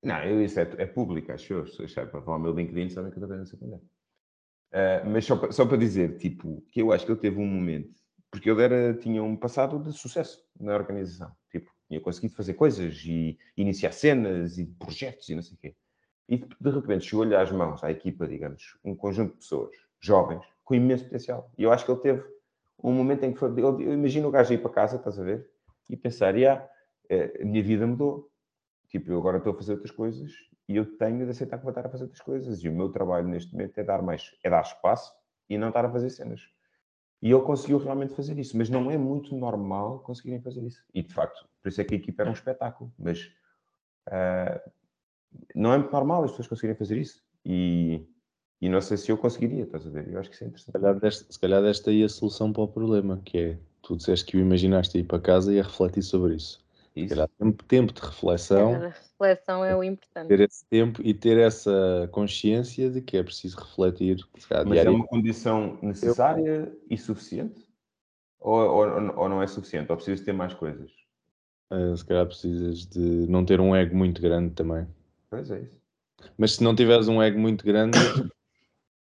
Não, 0.03 0.23
eu, 0.25 0.43
isso 0.43 0.59
é, 0.61 0.69
é 0.79 0.87
público, 0.87 1.31
acho 1.33 1.53
eu. 1.53 1.67
Se 1.67 1.83
achar 1.85 2.07
para 2.07 2.23
falar 2.23 2.37
o 2.39 2.41
meu 2.41 2.55
LinkedIn, 2.55 2.89
sabem 2.91 3.11
que 3.11 3.19
eu 3.19 3.23
também 3.23 3.39
não 3.39 3.47
sei 3.47 3.59
quando 3.59 3.75
é. 3.75 5.03
Uh, 5.07 5.11
mas 5.11 5.25
só 5.25 5.37
para, 5.37 5.53
só 5.53 5.67
para 5.67 5.77
dizer, 5.77 6.17
tipo, 6.17 6.63
que 6.71 6.81
eu 6.83 6.91
acho 6.93 7.05
que 7.07 7.13
ele 7.13 7.21
teve 7.21 7.39
um 7.39 7.47
momento, 7.47 7.95
porque 8.35 8.51
ele 8.51 8.64
era, 8.64 8.94
tinha 8.94 9.23
um 9.23 9.37
passado 9.37 9.79
de 9.79 9.92
sucesso 9.92 10.44
na 10.59 10.75
organização. 10.75 11.31
Tipo, 11.53 11.70
tinha 11.87 12.01
conseguido 12.01 12.35
fazer 12.35 12.55
coisas 12.55 13.01
e 13.05 13.38
iniciar 13.57 13.92
cenas 13.92 14.59
e 14.59 14.66
projetos 14.66 15.29
e 15.29 15.37
não 15.37 15.42
sei 15.42 15.55
o 15.55 15.59
quê. 15.61 15.77
E 16.29 16.38
de 16.38 16.70
repente 16.70 17.05
chegou-lhe 17.05 17.37
às 17.37 17.53
mãos, 17.53 17.85
à 17.85 17.92
equipa, 17.92 18.27
digamos, 18.27 18.77
um 18.85 18.92
conjunto 18.97 19.35
de 19.35 19.38
pessoas, 19.38 19.77
jovens, 20.01 20.44
com 20.64 20.75
imenso 20.75 21.05
potencial. 21.05 21.49
E 21.57 21.62
eu 21.62 21.70
acho 21.70 21.85
que 21.85 21.92
ele 21.92 22.01
teve 22.01 22.25
um 22.83 22.92
momento 22.92 23.23
em 23.23 23.33
que 23.33 23.38
foi. 23.38 23.51
Eu, 23.51 23.81
eu 23.81 23.92
imagino 23.92 24.27
o 24.27 24.33
gajo 24.33 24.53
ir 24.53 24.59
para 24.59 24.73
casa, 24.73 24.97
estás 24.97 25.16
a 25.16 25.23
ver? 25.23 25.49
E 25.88 25.97
pensar, 25.97 26.37
"Ya, 26.37 26.68
eh, 27.09 27.38
a 27.40 27.44
minha 27.44 27.62
vida 27.62 27.87
mudou. 27.87 28.29
Tipo, 28.88 29.12
eu 29.12 29.18
agora 29.18 29.38
estou 29.38 29.53
a 29.53 29.57
fazer 29.57 29.75
outras 29.75 29.92
coisas 29.92 30.33
e 30.68 30.75
eu 30.75 30.97
tenho 30.97 31.25
de 31.25 31.31
aceitar 31.31 31.59
que 31.59 31.62
vou 31.62 31.70
estar 31.70 31.87
a 31.87 31.88
fazer 31.90 32.03
outras 32.05 32.20
coisas. 32.23 32.64
E 32.64 32.68
o 32.68 32.73
meu 32.73 32.88
trabalho 32.88 33.29
neste 33.29 33.53
momento 33.53 33.79
é 33.79 33.85
dar 33.85 34.03
mais, 34.03 34.33
é 34.42 34.51
dar 34.51 34.62
espaço 34.62 35.12
e 35.49 35.57
não 35.57 35.68
estar 35.68 35.85
a 35.85 35.90
fazer 35.92 36.11
cenas. 36.11 36.40
E 37.25 37.33
ele 37.33 37.41
conseguiu 37.41 37.79
realmente 37.79 38.13
fazer 38.13 38.39
isso, 38.39 38.55
mas 38.55 38.69
não 38.69 38.91
é 38.91 38.99
muito 38.99 39.35
normal 39.35 40.01
conseguirem 40.01 40.43
fazer 40.43 40.63
isso. 40.63 40.85
E 40.93 41.03
de 41.03 41.11
facto, 41.11 41.49
por 41.63 41.71
isso 41.71 41.81
é 41.81 41.85
que 41.85 41.95
a 41.95 41.97
equipa 41.97 42.23
era 42.23 42.31
um 42.31 42.35
espetáculo. 42.35 42.93
Mas 42.99 43.33
ah, 44.09 44.61
não 45.55 45.73
é 45.73 45.79
muito 45.79 45.91
normal 45.91 46.25
as 46.25 46.33
pessoas 46.33 46.49
conseguirem 46.49 46.77
fazer 46.77 46.99
isso. 46.99 47.25
E, 47.43 48.07
e 48.61 48.69
não 48.69 48.79
sei 48.83 48.99
se 48.99 49.11
eu 49.11 49.17
conseguiria, 49.17 49.65
estás 49.65 49.87
a 49.87 49.91
ver? 49.91 50.07
Eu 50.07 50.21
acho 50.21 50.29
que 50.29 50.35
isso 50.35 50.45
é 50.45 50.49
interessante. 50.49 50.73
Se 50.77 50.79
calhar, 50.79 51.01
deste, 51.01 51.33
se 51.33 51.39
calhar 51.39 51.63
desta 51.63 51.91
aí 51.91 52.05
a 52.05 52.09
solução 52.09 52.53
para 52.53 52.63
o 52.63 52.69
problema, 52.69 53.21
que 53.25 53.39
é 53.39 53.59
tu 53.81 53.97
disseste 53.97 54.27
que 54.27 54.37
o 54.37 54.41
imaginaste 54.41 54.99
ir 54.99 55.05
para 55.05 55.21
casa 55.21 55.53
e 55.53 55.61
a 55.61 55.63
refletir 55.63 56.03
sobre 56.03 56.35
isso. 56.35 56.63
Isso. 56.97 57.29
tempo, 57.39 57.65
tempo 57.65 57.93
de 57.93 58.01
reflexão, 58.01 58.75
A 58.77 58.89
reflexão 58.89 59.65
é 59.65 59.77
o 59.77 59.83
importante. 59.83 60.29
ter 60.29 60.41
esse 60.41 60.65
tempo 60.67 61.03
e 61.03 61.13
ter 61.13 61.39
essa 61.39 62.09
consciência 62.13 62.89
de 62.89 63.01
que 63.01 63.17
é 63.17 63.23
preciso 63.23 63.59
refletir 63.59 64.25
Mas 64.33 64.45
é 64.47 64.65
diariamente. 64.65 64.89
uma 64.89 65.07
condição 65.07 65.77
necessária 65.83 66.73
e 66.89 66.97
suficiente? 66.97 67.69
Ou, 68.39 68.61
ou, 68.61 69.17
ou 69.17 69.29
não 69.29 69.43
é 69.43 69.47
suficiente? 69.47 69.91
Ou 69.91 69.97
precisas 69.97 70.25
ter 70.25 70.33
mais 70.33 70.55
coisas? 70.55 70.91
Uh, 71.73 71.97
se 71.97 72.05
calhar 72.05 72.27
precisas 72.27 72.87
de 72.87 73.01
não 73.01 73.45
ter 73.45 73.61
um 73.61 73.75
ego 73.75 73.97
muito 73.97 74.23
grande 74.23 74.55
também. 74.55 74.87
Pois 75.29 75.51
é 75.51 75.61
isso. 75.61 75.83
Mas 76.39 76.53
se 76.53 76.63
não 76.63 76.77
tiveres 76.77 77.09
um 77.09 77.21
ego 77.21 77.39
muito 77.39 77.65
grande, 77.65 77.99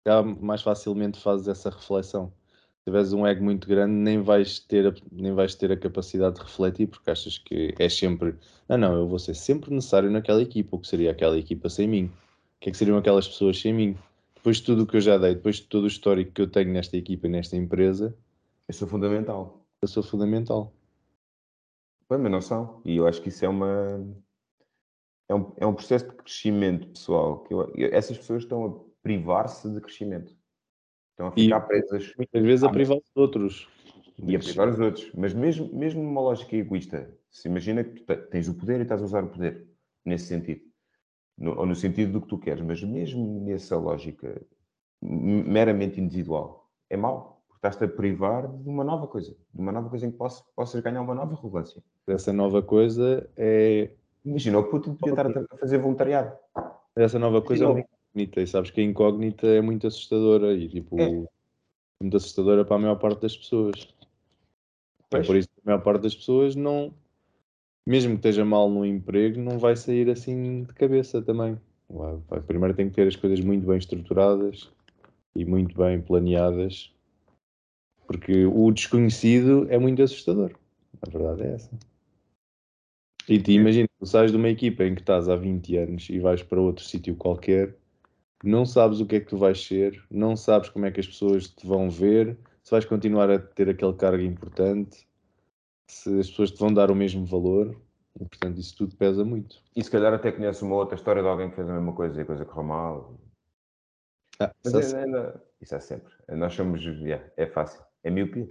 já 0.07 0.23
mais 0.23 0.63
facilmente 0.63 1.21
fazes 1.21 1.47
essa 1.47 1.69
reflexão. 1.69 2.33
Se 2.83 2.87
tiveres 2.87 3.13
um 3.13 3.25
ego 3.25 3.45
muito 3.45 3.69
grande, 3.69 3.93
nem 3.95 4.21
vais 4.23 4.59
ter 4.59 4.89
a, 4.89 4.95
nem 5.13 5.33
vais 5.33 5.55
ter 5.55 5.71
a 5.71 5.77
capacidade 5.77 6.35
de 6.37 6.43
refletir, 6.43 6.89
porque 6.89 7.11
achas 7.11 7.39
que 7.39 7.73
é 7.79 7.89
sempre, 7.89 8.35
não, 8.69 8.77
não, 8.77 8.95
eu 8.97 9.07
vou 9.09 9.21
ser 9.21 9.35
sempre 9.35 9.73
necessário 9.73 10.11
naquela 10.11 10.43
equipa. 10.43 10.75
O 10.77 10.81
que 10.81 10.89
seria 10.89 11.13
aquela 11.13 11.39
equipa 11.39 11.69
sem 11.69 11.87
mim? 11.87 12.07
O 12.07 12.61
que 12.61 12.69
é 12.71 12.73
que 12.73 12.77
seriam 12.79 12.99
aquelas 12.99 13.29
pessoas 13.29 13.61
sem 13.61 13.73
mim? 13.73 13.97
Depois 14.35 14.57
de 14.57 14.65
tudo 14.65 14.83
o 14.83 14.87
que 14.87 14.97
eu 14.97 15.01
já 15.01 15.17
dei, 15.17 15.37
depois 15.37 15.57
de 15.57 15.63
todo 15.67 15.85
o 15.85 15.87
histórico 15.87 16.33
que 16.33 16.43
eu 16.43 16.51
tenho 16.51 16.73
nesta 16.73 16.97
equipa 16.97 17.29
e 17.29 17.31
nesta 17.31 17.57
empresa, 17.57 18.17
Eu 18.67 18.75
sou 18.75 18.89
fundamental. 18.89 19.65
eu 19.81 19.87
sou 19.87 20.03
fundamental. 20.03 20.73
Pois, 22.09 22.21
mas 22.21 22.33
não 22.33 22.41
são. 22.41 22.83
E 22.85 22.97
eu 22.97 23.07
acho 23.07 23.23
que 23.23 23.29
isso 23.29 23.45
é 23.45 23.49
uma. 23.49 24.05
É 25.29 25.35
um, 25.35 25.53
é 25.57 25.67
um 25.67 25.75
processo 25.75 26.09
de 26.09 26.17
crescimento 26.17 26.89
pessoal. 26.89 27.45
Que 27.45 27.55
eu- 27.55 27.73
essas 27.93 28.19
pessoas 28.19 28.43
estão 28.43 28.65
a 28.67 28.75
privar-se 29.03 29.73
de 29.73 29.81
crescimento. 29.81 30.35
Estão 31.23 31.29
a 31.29 31.33
E- 31.37 31.45
ficar 31.45 31.61
presas 31.61 32.13
Muitas 32.17 32.43
vezes 32.43 32.65
a 32.65 32.69
Ah, 32.69 32.73
privar 32.73 32.99
os 32.99 33.11
outros. 33.17 33.69
e 34.19 34.35
a 34.37 34.39
privar 34.39 34.69
os 34.69 34.79
outros. 34.81 35.11
Mas 35.15 35.33
mesmo, 35.33 35.69
mesmo 35.73 36.03
numa 36.03 36.21
lógica 36.21 36.57
egoísta, 36.57 37.11
se 37.31 37.49
imagina 37.49 37.85
que 37.85 38.01
tens 38.31 38.49
o 38.49 38.55
poder 38.55 38.81
e 38.81 38.83
estás 38.83 39.01
a 39.01 39.05
usar 39.05 39.25
o 39.25 39.29
poder 39.29 39.67
nesse 40.05 40.27
sentido. 40.27 40.63
No- 41.39 41.59
ou 41.59 41.67
no 41.67 41.75
sentido 41.75 42.13
do 42.13 42.21
que 42.21 42.29
tu 42.29 42.39
queres, 42.39 42.63
mas 42.63 42.83
mesmo 42.83 43.41
nessa 43.45 43.77
lógica 43.77 44.41
meramente 45.01 46.01
individual, 46.01 46.69
é 46.91 46.97
mau. 46.97 47.43
Porque 47.49 47.59
estás-te 47.67 47.85
a 47.85 47.89
privar 47.89 48.47
de 48.49 48.69
uma 48.69 48.85
nova 48.85 49.07
coisa. 49.07 49.35
De 49.53 49.61
uma 49.61 49.73
nova 49.73 49.89
coisa 49.89 50.07
em 50.07 50.11
que 50.11 50.17
poss- 50.19 50.45
possas 50.55 50.81
ganhar 50.83 51.01
uma 51.01 51.15
nova 51.15 51.35
relevância. 51.35 51.83
Essa 52.07 52.33
nova 52.33 52.63
coisa 52.63 53.29
é 53.37 53.91
Imagina, 54.25 54.59
o 54.61 54.65
Putin 54.71 54.95
podia 54.95 55.15
estar 55.15 55.27
a 55.53 55.57
fazer 55.57 55.79
voluntariado. 55.79 56.37
Essa 56.95 57.19
nova 57.19 57.43
coisa 57.43 57.65
é 57.65 57.67
Sim, 57.67 57.73
uma 57.75 57.85
incógnita, 58.15 58.41
e 58.41 58.47
sabes 58.47 58.71
que 58.71 58.81
a 58.81 58.85
incógnita 58.85 59.47
é 59.47 59.61
muito 59.61 59.87
assustadora 59.87 60.55
e 60.55 60.69
tipo, 60.69 61.01
É. 61.01 61.09
muito 62.03 62.17
assustadora 62.17 62.65
para 62.65 62.77
a 62.77 62.79
maior 62.79 62.97
parte 62.97 63.23
das 63.23 63.37
pessoas. 63.37 63.89
É 65.11 65.17
Pois. 65.17 65.27
por 65.27 65.37
isso 65.37 65.49
que 65.49 65.61
a 65.65 65.71
maior 65.71 65.83
parte 65.83 66.03
das 66.03 66.15
pessoas 66.15 66.55
não, 66.55 66.93
mesmo 67.87 68.13
que 68.13 68.17
esteja 68.17 68.45
mal 68.45 68.71
no 68.71 68.85
emprego, 68.85 69.41
não 69.41 69.59
vai 69.59 69.77
sair 69.77 70.09
assim 70.11 70.65
de 70.65 70.73
cabeça 70.75 71.21
também. 71.21 71.59
Vai- 71.89 72.19
vai- 72.29 72.41
primeiro 72.41 72.75
tem 72.75 72.89
que 72.89 72.95
ter 72.95 73.07
as 73.09 73.17
coisas 73.17 73.41
muito 73.41 73.67
bem 73.67 73.77
estruturadas 73.77 74.71
e 75.35 75.45
muito 75.45 75.77
bem 75.77 76.01
planeadas, 76.01 76.95
porque 78.07 78.47
o 78.47 78.71
desconhecido 78.71 79.67
é 79.71 79.79
muito 79.79 80.03
assustador. 80.03 80.53
A 81.01 81.11
verdade 81.11 81.43
é 81.43 81.55
essa. 81.55 81.71
E 83.29 83.41
te 83.41 83.53
imagina, 83.53 83.89
tu 83.99 84.07
sais 84.07 84.31
de 84.31 84.37
uma 84.37 84.49
equipa 84.49 84.85
em 84.85 84.95
que 84.95 85.01
estás 85.01 85.29
há 85.29 85.37
20 85.37 85.77
anos 85.77 86.09
e 86.11 86.19
vais 86.19 86.43
para 86.43 86.61
outro 86.61 86.85
sítio 86.85 87.15
qualquer, 87.15 87.77
não 88.43 88.65
sabes 88.67 89.01
o 89.01 89.07
que 89.07 89.17
é 89.17 89.21
que 89.21 89.27
tu 89.27 89.37
vais 89.37 89.63
ser, 89.65 90.05
não 90.11 90.37
sabes 90.37 90.69
como 90.69 90.87
é 90.87 90.91
que 90.91 91.01
as 91.01 91.07
pessoas 91.07 91.49
te 91.49 91.67
vão 91.67 91.89
ver, 91.91 92.37
se 92.63 92.71
vais 92.71 92.85
continuar 92.85 93.31
a 93.31 93.39
ter 93.39 93.69
aquele 93.69 93.93
cargo 93.95 94.23
importante, 94.23 95.07
se 95.89 96.19
as 96.21 96.29
pessoas 96.31 96.51
te 96.51 96.59
vão 96.59 96.73
dar 96.73 96.91
o 96.91 96.95
mesmo 96.95 97.25
valor, 97.25 97.75
e, 98.21 98.25
portanto 98.27 98.59
isso 98.59 98.77
tudo 98.77 98.97
pesa 98.97 99.25
muito. 99.25 99.57
E 99.75 99.83
se 99.83 99.91
calhar 99.91 100.13
até 100.13 100.31
conhece 100.33 100.63
uma 100.63 100.77
outra 100.77 100.97
história 100.97 101.23
de 101.23 101.29
alguém 101.29 101.51
que 101.51 101.57
fez 101.57 101.69
a 101.69 101.73
mesma 101.75 101.93
coisa 101.95 102.19
e 102.19 102.23
a 102.23 102.27
coisa 102.27 102.45
correu 102.45 102.65
mal. 102.65 103.15
Ah, 104.41 104.51
Mas 104.65 104.73
só 104.73 104.79
é, 104.79 104.83
se- 104.83 104.97
ainda- 104.97 105.43
isso 105.61 105.75
é 105.75 105.81
sempre. 105.81 106.13
Nós 106.29 106.55
somos. 106.55 106.83
yeah, 106.83 107.25
é 107.37 107.47
fácil. 107.47 107.83
É 108.03 108.11
miopia. 108.11 108.49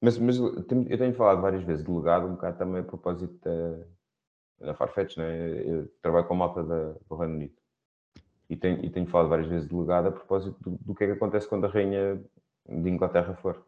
Mas, 0.00 0.18
mas 0.18 0.36
eu 0.36 0.62
tenho 0.64 0.88
eu 0.90 0.98
tenho 0.98 1.14
falado 1.14 1.40
várias 1.40 1.62
vezes 1.62 1.84
de 1.84 1.90
legado, 1.90 2.26
um 2.26 2.32
bocado 2.34 2.58
também 2.58 2.80
a 2.80 2.84
propósito 2.84 3.38
da, 3.44 4.66
da 4.66 4.74
Farfetch, 4.74 5.16
né? 5.16 5.62
eu 5.64 5.88
trabalho 6.02 6.26
com 6.26 6.34
a 6.34 6.36
malta 6.38 6.64
da, 6.64 6.92
do 7.08 7.16
Reino 7.16 7.34
Unido. 7.34 7.61
E 8.52 8.56
tenho, 8.56 8.84
e 8.84 8.90
tenho 8.90 9.06
falado 9.06 9.30
várias 9.30 9.48
vezes 9.48 9.66
de 9.66 9.74
legado 9.74 10.08
a 10.08 10.12
propósito 10.12 10.54
do, 10.60 10.76
do 10.78 10.94
que 10.94 11.04
é 11.04 11.06
que 11.06 11.12
acontece 11.14 11.48
quando 11.48 11.64
a 11.64 11.70
rainha 11.70 12.22
de 12.68 12.90
Inglaterra 12.90 13.34
for 13.36 13.64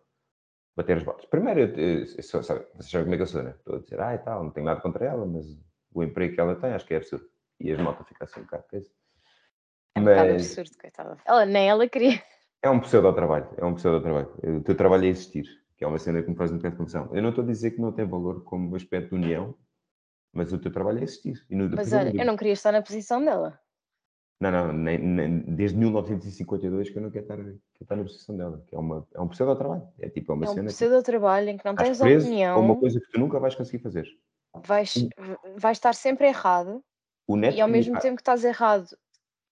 bater 0.77 0.99
as 0.99 1.03
botas. 1.03 1.25
Primeiro, 1.25 1.61
eu, 1.61 1.68
eu, 1.68 1.99
eu, 2.01 2.23
só- 2.23 2.42
sabe, 2.42 2.66
vocês 2.75 2.90
sabem 2.90 3.05
como 3.07 3.14
é 3.14 3.16
que 3.16 3.23
eu 3.23 3.27
sou, 3.27 3.42
né? 3.42 3.55
Estou 3.57 3.77
a 3.77 3.79
dizer, 3.79 3.99
ah, 3.99 4.14
e 4.14 4.18
tal, 4.18 4.44
não 4.44 4.51
tenho 4.51 4.66
nada 4.66 4.83
contra 4.83 5.07
ela, 5.07 5.25
mas 5.25 5.47
o 5.90 6.03
emprego 6.03 6.35
que 6.35 6.40
ela 6.40 6.55
tem 6.57 6.75
acho 6.75 6.85
que 6.85 6.92
é 6.92 6.99
absurdo. 6.99 7.25
E 7.59 7.73
as 7.73 7.81
malta 7.81 8.05
ficam 8.05 8.27
assim 8.27 8.40
um 8.40 8.42
bocado 8.44 8.64
coisa. 8.68 8.90
É 9.94 10.01
um 10.01 10.05
bocado 10.05 10.33
Mas 10.33 10.42
absurdo, 10.59 10.79
coitada. 10.79 11.16
Ela 11.25 11.47
nem 11.47 11.66
ela 11.70 11.88
queria. 11.88 12.23
é 12.62 12.68
um 12.68 12.81
pseudo-trabalho, 12.81 13.49
é 13.57 13.64
um 13.64 13.75
pseudo-trabalho. 13.75 14.35
O 14.59 14.61
teu 14.62 14.77
trabalho 14.77 15.05
é 15.07 15.09
existir, 15.09 15.47
que 15.79 15.85
é 15.85 15.87
uma 15.87 15.99
cena 15.99 16.23
que 16.23 16.29
me 16.29 16.37
faz 16.37 16.53
um 16.53 16.57
bocado 16.57 16.75
de 16.75 16.79
confusão. 16.79 17.09
Eu 17.14 17.23
não 17.23 17.31
estou 17.31 17.42
a 17.42 17.47
dizer 17.47 17.70
que 17.70 17.81
não 17.81 17.90
tem 17.90 18.05
valor 18.07 18.44
como 18.44 18.77
aspecto 18.77 19.09
de 19.09 19.14
união, 19.14 19.55
mas 20.31 20.53
o 20.53 20.59
teu 20.59 20.70
trabalho 20.70 20.99
é 20.99 21.05
existir. 21.05 21.42
E 21.49 21.57
Mas 21.57 21.90
olha, 21.94 22.12
eu 22.14 22.27
não 22.27 22.37
queria 22.37 22.53
estar 22.53 22.70
na 22.70 22.83
posição 22.83 23.25
dela. 23.25 23.59
Não, 24.45 24.51
não, 24.51 24.73
nem- 24.75 24.99
nem- 24.99 25.41
desde 25.41 25.75
1952 25.79 26.91
que 26.91 26.99
eu 26.99 27.03
não 27.03 27.11
quero 27.11 27.25
estar, 27.25 27.37
quero 27.39 27.59
estar 27.81 27.97
na 27.97 28.03
posição 28.03 28.37
dela, 28.37 28.63
que 28.67 28.75
é, 28.75 28.79
uma, 28.79 29.07
é 29.15 29.21
um 29.21 29.29
pseudo-trabalho. 29.29 29.89
É 29.99 30.11
tipo, 30.11 30.33
é 30.33 30.35
uma 30.35 30.45
É 30.47 30.51
um 30.51 30.67
pseudo-trabalho 30.67 31.49
em 31.49 31.57
que 31.57 31.65
não 31.65 31.75
tens 31.75 31.99
preso 31.99 32.27
a 32.27 32.29
opinião, 32.29 32.61
uma 32.61 32.77
coisa 32.77 33.01
que 33.01 33.11
tu 33.11 33.19
nunca 33.19 33.41
vais 33.41 33.55
conseguir 33.55 33.83
fazer. 33.83 34.07
vais, 34.67 35.09
vais 35.57 35.79
estar 35.79 35.95
sempre 35.95 36.27
errado 36.27 36.85
e 37.57 37.61
ao 37.63 37.69
mesmo 37.69 37.95
tempo 38.03 38.17
que 38.17 38.21
estás 38.23 38.45
errado, 38.45 38.85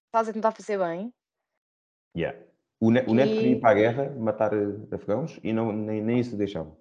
estás 0.08 0.28
a 0.28 0.32
tentar 0.34 0.52
fazer 0.52 0.78
bem. 0.78 1.10
Yeah. 2.14 2.38
O, 2.78 2.90
ne- 2.90 3.04
o 3.08 3.14
neto 3.14 3.30
queria 3.34 3.52
ir 3.52 3.60
para 3.60 3.70
a 3.70 3.74
guerra, 3.74 4.10
matar 4.18 4.52
eh, 4.52 4.76
afegãos, 4.94 5.40
e 5.42 5.54
não, 5.54 5.72
nem, 5.72 6.02
nem 6.02 6.18
isso 6.18 6.36
deixavam. 6.36 6.76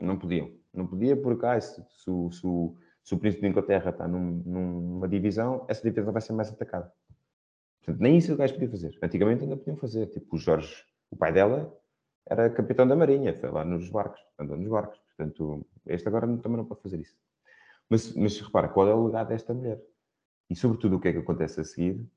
Não 0.00 0.18
podiam. 0.18 0.50
Não 0.72 0.86
podia 0.86 1.14
porque 1.14 1.44
ah, 1.44 1.60
se, 1.60 1.84
se, 1.90 2.10
o- 2.10 2.30
se 2.32 2.46
se 3.04 3.14
o 3.14 3.18
príncipe 3.18 3.42
de 3.42 3.48
Inglaterra 3.48 3.90
está 3.90 4.06
num- 4.06 4.42
numa 4.46 5.08
divisão, 5.08 5.66
essa 5.68 5.82
divisão 5.82 6.12
vai 6.12 6.22
ser 6.22 6.32
mais 6.34 6.48
atacada. 6.48 6.92
Portanto, 7.84 8.00
nem 8.00 8.16
isso 8.16 8.32
o 8.32 8.36
gajo 8.36 8.54
podia 8.54 8.70
fazer. 8.70 8.98
Antigamente 9.02 9.42
ainda 9.42 9.56
podiam 9.56 9.76
fazer. 9.76 10.06
Tipo, 10.06 10.36
o 10.36 10.38
Jorge, 10.38 10.84
o 11.10 11.16
pai 11.16 11.32
dela, 11.32 11.76
era 12.26 12.48
capitão 12.48 12.86
da 12.86 12.94
marinha, 12.94 13.34
foi 13.34 13.50
lá 13.50 13.64
nos 13.64 13.88
barcos, 13.90 14.20
andou 14.38 14.56
nos 14.56 14.68
barcos. 14.68 14.98
Portanto, 15.16 15.66
este 15.86 16.06
agora 16.08 16.26
também 16.38 16.58
não 16.58 16.64
pode 16.64 16.82
fazer 16.82 17.00
isso. 17.00 17.16
Mas, 17.90 18.14
mas 18.14 18.40
repara, 18.40 18.68
qual 18.68 18.88
é 18.88 18.94
o 18.94 19.06
legado 19.06 19.28
desta 19.28 19.52
mulher? 19.52 19.82
E 20.48 20.54
sobretudo 20.54 20.96
o 20.96 21.00
que 21.00 21.08
é 21.08 21.12
que 21.12 21.18
acontece 21.18 21.60
a 21.60 21.64
seguir 21.64 22.08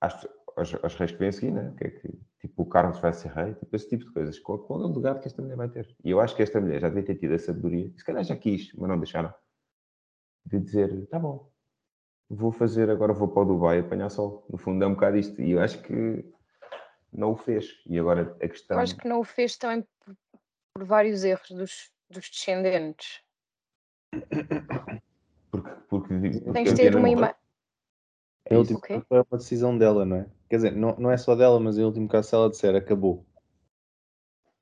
às, 0.00 0.26
aos, 0.56 0.74
aos 0.82 0.94
reis 0.96 1.12
que 1.12 1.18
vêm 1.18 1.28
a 1.28 1.32
seguir, 1.32 1.52
né? 1.52 1.74
Que 1.78 1.84
é 1.84 1.90
que, 1.90 2.20
tipo, 2.40 2.62
o 2.62 2.66
Carlos 2.66 2.98
vai 2.98 3.12
ser 3.12 3.28
rei, 3.28 3.54
tipo, 3.54 3.74
esse 3.74 3.88
tipo 3.88 4.04
de 4.04 4.12
coisas. 4.12 4.38
Qual, 4.40 4.58
qual 4.58 4.82
é 4.82 4.86
o 4.86 4.94
legado 4.94 5.20
que 5.20 5.28
esta 5.28 5.40
mulher 5.40 5.56
vai 5.56 5.68
ter? 5.68 5.96
E 6.04 6.10
eu 6.10 6.20
acho 6.20 6.34
que 6.34 6.42
esta 6.42 6.60
mulher 6.60 6.80
já 6.80 6.88
devia 6.88 7.04
ter 7.04 7.16
tido 7.16 7.34
a 7.34 7.38
sabedoria, 7.38 7.92
se 7.96 8.04
calhar 8.04 8.24
já 8.24 8.36
quis, 8.36 8.72
mas 8.74 8.88
não 8.88 8.98
deixaram, 8.98 9.32
de 10.44 10.60
dizer, 10.60 11.06
tá 11.06 11.18
bom, 11.18 11.50
vou 12.34 12.52
fazer, 12.52 12.90
agora 12.90 13.12
vou 13.12 13.28
para 13.28 13.42
o 13.42 13.46
Dubai 13.46 13.78
apanhar 13.78 14.10
sol. 14.10 14.44
No 14.50 14.58
fundo 14.58 14.84
é 14.84 14.86
um 14.86 14.94
bocado 14.94 15.16
isto. 15.16 15.40
E 15.40 15.52
eu 15.52 15.60
acho 15.60 15.80
que 15.82 16.24
não 17.12 17.32
o 17.32 17.36
fez. 17.36 17.66
E 17.86 17.98
agora 17.98 18.36
a 18.42 18.48
questão... 18.48 18.76
Eu 18.76 18.82
acho 18.82 18.96
que 18.96 19.08
não 19.08 19.20
o 19.20 19.24
fez 19.24 19.56
também 19.56 19.86
por, 20.04 20.16
por 20.74 20.84
vários 20.84 21.24
erros 21.24 21.50
dos, 21.50 21.90
dos 22.10 22.28
descendentes. 22.28 23.22
Porque, 25.50 25.70
porque, 25.88 26.14
porque 26.30 26.52
Tens 26.52 26.70
de 26.70 26.76
ter 26.76 26.96
uma 26.96 27.08
imagem. 27.08 27.36
Em 28.50 28.56
último 28.56 28.78
o 28.78 28.82
quê? 28.82 28.94
caso, 28.94 29.06
foi 29.08 29.18
uma 29.18 29.38
decisão 29.38 29.78
dela, 29.78 30.04
não 30.04 30.16
é? 30.16 30.26
Quer 30.50 30.56
dizer, 30.56 30.72
não, 30.72 30.96
não 30.96 31.10
é 31.10 31.16
só 31.16 31.34
dela, 31.34 31.58
mas 31.58 31.78
em 31.78 31.84
último 31.84 32.08
caso, 32.08 32.28
se 32.28 32.34
ela 32.34 32.50
disser 32.50 32.74
acabou. 32.74 33.24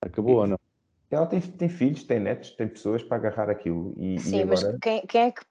Acabou 0.01 0.37
ou 0.37 0.47
não? 0.47 0.59
Ela 1.11 1.27
tem, 1.27 1.41
tem 1.41 1.69
filhos, 1.69 2.05
tem 2.05 2.21
netos, 2.21 2.53
tem 2.53 2.69
pessoas 2.69 3.03
para 3.03 3.17
agarrar 3.17 3.51
aquilo. 3.51 3.93
E, 3.97 4.15
e 4.15 4.21
Sim, 4.21 4.45
mas 4.45 4.63
agora... 4.63 4.79
quem, 4.81 5.07
quem 5.07 5.23
é 5.23 5.33
que 5.33 5.43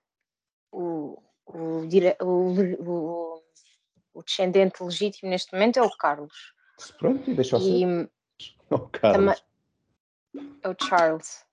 o, 0.71 1.21
o, 1.53 1.85
dire- 1.87 2.17
o, 2.21 2.53
o, 2.81 3.41
o 4.13 4.23
descendente 4.23 4.83
legítimo 4.83 5.29
neste 5.29 5.53
momento 5.53 5.77
é 5.77 5.81
o 5.81 5.89
Carlos. 5.97 6.53
Pronto, 6.99 7.29
e 7.29 7.33
deixou 7.35 7.59
E 7.59 7.79
ser. 7.81 8.09
Oh, 8.73 8.79
Carlos. 8.87 9.43
também 10.33 10.57
é 10.63 10.69
o 10.69 10.75
Charles. 10.81 11.45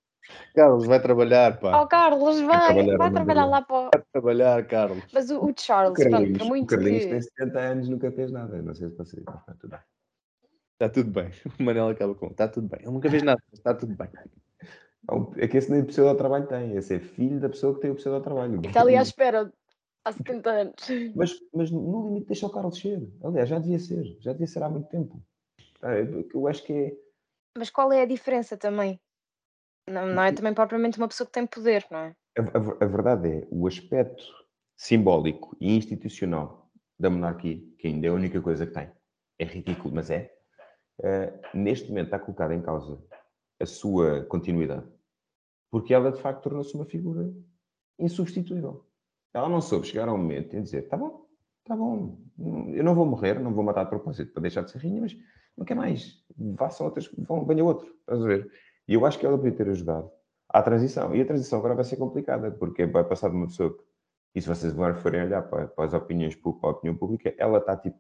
Carlos, 0.54 0.86
vai 0.86 1.00
trabalhar, 1.02 1.58
pá. 1.58 1.82
Oh, 1.82 1.86
Carlos, 1.88 2.40
vai, 2.42 2.58
trabalhar 2.66 2.96
vai 2.98 3.10
trabalhar 3.10 3.44
lá 3.46 3.62
para 3.62 3.76
o... 3.76 3.90
Vai 3.92 4.02
trabalhar, 4.12 4.66
Carlos. 4.68 5.02
Mas 5.12 5.30
o, 5.30 5.38
o 5.40 5.50
O 5.50 5.54
Charles, 5.58 5.94
pronto, 5.94 6.10
Carlinhos, 6.10 6.38
por 6.38 6.44
o 6.44 6.48
muito 6.48 6.68
Carlinhos 6.68 7.04
que... 7.04 7.10
tem 7.10 7.20
70 7.22 7.58
anos, 7.58 7.88
nunca 7.88 8.12
fez 8.12 8.30
nada. 8.30 8.62
Não 8.62 8.74
sei 8.74 8.88
se 8.90 8.96
vocês. 8.96 9.22
Mas 9.26 9.42
pronto, 9.42 9.58
tudo 9.58 9.70
bem. 9.70 9.80
Está 10.74 10.88
tudo 10.88 11.10
bem. 11.10 11.30
O 11.58 11.62
Manel 11.62 11.88
acaba 11.88 12.14
com. 12.14 12.26
Está 12.28 12.46
tudo 12.46 12.68
bem. 12.68 12.80
Ele 12.82 12.90
nunca 12.92 13.10
fez 13.10 13.22
nada, 13.22 13.42
mas 13.50 13.58
está 13.58 13.74
tudo 13.74 13.96
bem. 13.96 14.08
Não, 15.08 15.32
É 15.36 15.48
que 15.48 15.56
esse 15.56 15.70
nem 15.72 15.82
pseudo 15.84 16.16
trabalho 16.16 16.46
tem. 16.46 16.76
Esse 16.76 16.94
é 16.94 17.00
filho 17.00 17.40
da 17.40 17.48
pessoa 17.48 17.74
que 17.74 17.80
tem 17.80 17.90
o 17.90 17.96
pseudo 17.96 18.22
trabalho. 18.22 18.60
Está 18.64 18.82
ali 18.82 18.96
à 18.96 19.02
espera 19.02 19.52
há 20.04 20.12
70 20.12 20.50
anos. 20.50 20.74
Mas, 21.14 21.32
mas 21.52 21.70
no 21.70 22.06
limite 22.06 22.26
deixa 22.28 22.46
o 22.46 22.50
Carlos 22.50 22.78
ser. 22.78 23.00
Aliás, 23.22 23.48
já 23.48 23.58
devia 23.58 23.78
ser. 23.78 24.04
Já 24.20 24.32
devia 24.32 24.46
ser 24.46 24.62
há 24.62 24.68
muito 24.68 24.88
tempo. 24.88 25.22
Ah, 25.82 25.94
Eu 26.34 26.46
acho 26.48 26.64
que 26.64 26.72
é. 26.72 26.96
Mas 27.56 27.70
qual 27.70 27.92
é 27.92 28.02
a 28.02 28.06
diferença 28.06 28.56
também? 28.56 29.00
Não, 29.88 30.06
não 30.06 30.22
é 30.22 30.32
também 30.32 30.52
propriamente 30.54 30.98
uma 30.98 31.08
pessoa 31.08 31.26
que 31.26 31.32
tem 31.32 31.46
poder, 31.46 31.86
não 31.90 31.98
é? 31.98 32.16
A, 32.38 32.42
a- 32.42 32.84
a 32.84 32.86
verdade 32.86 33.28
é, 33.28 33.48
o 33.50 33.66
aspecto 33.66 34.22
simbólico 34.76 35.56
e 35.60 35.74
institucional 35.76 36.70
da 36.98 37.08
monarquia, 37.10 37.60
que 37.78 37.88
ainda 37.88 38.06
é 38.06 38.10
a 38.10 38.14
única 38.14 38.40
coisa 38.40 38.66
que 38.66 38.72
tem, 38.74 38.90
é 39.38 39.44
ridículo, 39.44 39.94
mas 39.94 40.10
é, 40.10 40.32
eh, 41.02 41.32
neste 41.54 41.88
momento 41.88 42.06
está 42.06 42.18
colocada 42.18 42.54
em 42.54 42.60
causa 42.62 43.02
a 43.60 43.66
sua 43.66 44.24
continuidade, 44.26 44.86
porque 45.70 45.94
ela 45.94 46.12
de 46.12 46.20
facto 46.20 46.42
tornou-se 46.44 46.74
uma 46.74 46.84
figura 46.84 47.32
insubstituível. 47.98 48.84
Ela 49.34 49.48
não 49.48 49.60
soube 49.60 49.86
chegar 49.86 50.08
a 50.08 50.12
um 50.12 50.18
momento 50.18 50.56
e 50.56 50.62
dizer: 50.62 50.88
tá 50.88 50.96
bom, 50.96 51.26
tá 51.64 51.76
bom, 51.76 52.18
eu 52.72 52.82
não 52.82 52.94
vou 52.94 53.04
morrer, 53.06 53.38
não 53.38 53.52
vou 53.52 53.64
matar 53.64 53.84
de 53.84 53.90
propósito 53.90 54.32
para 54.32 54.42
deixar 54.42 54.62
de 54.62 54.70
ser 54.70 54.78
rainha, 54.78 55.00
mas 55.02 55.16
não 55.56 55.64
quer 55.64 55.74
mais, 55.74 56.24
façam 56.56 56.86
outras, 56.86 57.08
vão, 57.18 57.44
venha 57.44 57.64
outro, 57.64 57.86
estás 58.00 58.22
a 58.22 58.26
ver? 58.26 58.50
E 58.86 58.94
eu 58.94 59.04
acho 59.04 59.18
que 59.18 59.26
ela 59.26 59.36
podia 59.36 59.52
ter 59.52 59.68
ajudado 59.68 60.10
à 60.48 60.62
transição. 60.62 61.14
E 61.14 61.20
a 61.20 61.26
transição 61.26 61.58
agora 61.58 61.74
vai 61.74 61.84
ser 61.84 61.96
complicada, 61.96 62.50
porque 62.50 62.86
vai 62.86 63.04
passar 63.04 63.28
de 63.28 63.36
uma 63.36 63.46
pessoa 63.48 63.76
que, 63.76 63.84
e 64.34 64.40
se 64.40 64.48
vocês 64.48 64.72
agora 64.72 64.94
forem 64.94 65.22
olhar 65.22 65.42
para, 65.42 65.66
para 65.68 65.84
as 65.84 65.92
opiniões, 65.94 66.34
para 66.36 66.50
a 66.62 66.70
opinião 66.70 66.96
pública, 66.96 67.34
ela 67.38 67.58
está 67.58 67.76
tipo 67.76 67.98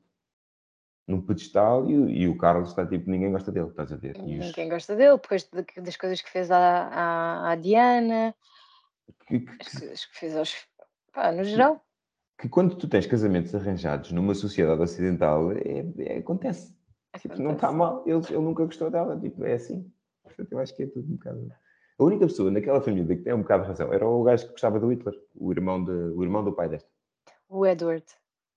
num 1.06 1.20
pedestal 1.22 1.88
e, 1.90 1.96
o- 1.98 2.08
e 2.08 2.28
o 2.28 2.36
Carlos 2.36 2.68
está 2.70 2.86
tipo, 2.86 3.10
ninguém 3.10 3.32
gosta 3.32 3.50
dele, 3.50 3.68
estás 3.68 3.90
a 3.92 3.96
ver? 3.96 4.16
E 4.26 4.38
os- 4.38 4.46
Ninguém 4.46 4.68
gosta 4.68 4.94
dele, 4.94 5.16
depois 5.16 5.44
de- 5.44 5.80
das 5.82 5.96
coisas 5.96 6.20
que 6.20 6.30
fez 6.30 6.50
à, 6.50 6.58
à, 6.58 7.50
à 7.52 7.54
Diana, 7.56 8.34
que, 9.26 9.40
que- 9.40 9.50
as 9.60 9.68
coisas 9.78 10.04
que 10.06 10.18
fez 10.18 10.36
aos. 10.36 10.66
Pá, 11.18 11.32
no 11.32 11.42
geral. 11.42 11.84
que 12.38 12.48
quando 12.48 12.76
tu 12.76 12.86
tens 12.88 13.04
casamentos 13.04 13.52
arranjados 13.52 14.12
numa 14.12 14.36
sociedade 14.36 14.80
ocidental, 14.80 15.50
é, 15.50 15.84
é- 15.98 16.18
acontece. 16.18 16.72
Tipo, 17.18 17.42
não 17.42 17.54
está 17.54 17.66
acontece. 17.66 17.74
mal, 17.76 18.04
ele, 18.06 18.24
ele 18.28 18.38
nunca 18.44 18.64
gostou 18.64 18.88
dela, 18.88 19.18
tipo, 19.18 19.44
é 19.44 19.54
assim. 19.54 19.90
Portanto, 20.22 20.52
eu 20.52 20.58
acho 20.60 20.76
que 20.76 20.84
é 20.84 20.86
tudo 20.86 21.08
um 21.08 21.16
bocado. 21.16 21.52
A 21.98 22.04
única 22.04 22.24
pessoa 22.28 22.52
naquela 22.52 22.80
família 22.80 23.16
que 23.16 23.24
tem 23.24 23.32
um 23.34 23.42
bocado 23.42 23.64
de 23.64 23.68
razão 23.70 23.92
era 23.92 24.06
o 24.08 24.22
gajo 24.22 24.44
que 24.46 24.52
gostava 24.52 24.78
do 24.78 24.92
Hitler, 24.92 25.20
o 25.34 25.50
irmão, 25.50 25.82
de, 25.84 25.90
o 25.90 26.22
irmão 26.22 26.44
do 26.44 26.52
pai 26.52 26.68
desta. 26.68 26.88
O 27.48 27.66
Edward. 27.66 28.04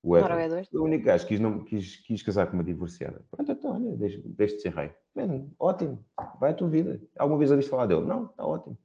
O 0.04 0.12
Não 0.12 0.18
era 0.26 0.36
o 0.36 0.40
Edward. 0.40 0.54
Edward? 0.68 0.78
O 0.78 0.84
único 0.84 1.06
gajo 1.06 1.24
que 1.26 1.30
quis, 1.30 1.40
não, 1.40 1.64
quis, 1.64 1.96
quis 2.06 2.22
casar 2.22 2.46
com 2.46 2.54
uma 2.54 2.64
divorciada. 2.64 3.26
Pronto, 3.32 3.52
então, 3.52 3.74
olha, 3.74 3.98
deixa, 3.98 4.22
de 4.22 4.62
ser 4.62 4.76
rei. 4.76 4.92
Ótimo, 5.58 6.06
vai 6.40 6.52
a 6.52 6.54
tua 6.54 6.70
vida. 6.70 7.02
Alguma 7.18 7.40
vez 7.40 7.50
ouviste 7.50 7.72
falar 7.72 7.88
dele? 7.88 8.02
Não, 8.06 8.26
está 8.26 8.46
ótimo. 8.46 8.78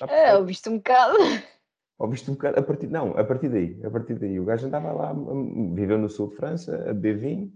Está 0.00 0.06
É, 0.06 0.36
ouviste 0.36 0.68
um 0.68 0.76
bocado. 0.76 1.14
Ouviste 1.98 2.30
um 2.30 2.34
bocado, 2.34 2.60
a 2.60 2.62
partir, 2.62 2.86
não, 2.86 3.10
a 3.18 3.24
partir 3.24 3.48
daí, 3.48 3.84
a 3.84 3.90
partir 3.90 4.14
daí. 4.14 4.38
O 4.38 4.44
gajo 4.44 4.66
andava 4.66 4.92
lá, 4.92 5.12
hum, 5.12 5.74
viveu 5.74 5.98
no 5.98 6.08
sul 6.08 6.28
de 6.28 6.36
França, 6.36 6.76
a 6.88 6.94
beber 6.94 7.18
vinho. 7.18 7.52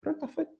Pronto, 0.00 0.16
está 0.16 0.28
feito. 0.28 0.52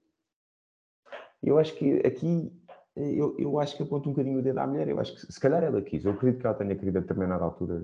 Eu 1.41 1.57
acho 1.57 1.75
que 1.75 1.97
aqui, 2.05 2.53
eu, 2.95 3.35
eu 3.39 3.59
acho 3.59 3.75
que 3.75 3.83
aponto 3.83 4.07
um 4.07 4.13
bocadinho 4.13 4.39
o 4.39 4.41
dedo 4.41 4.59
à 4.59 4.67
mulher. 4.67 4.87
Eu 4.87 4.99
acho 4.99 5.15
que 5.15 5.33
se 5.33 5.39
calhar 5.39 5.63
ela 5.63 5.81
quis. 5.81 6.05
Eu 6.05 6.11
acredito 6.11 6.39
que 6.39 6.45
ela 6.45 6.55
tenha 6.55 6.75
querido 6.75 6.99
a 6.99 7.01
determinada 7.01 7.43
altura, 7.43 7.83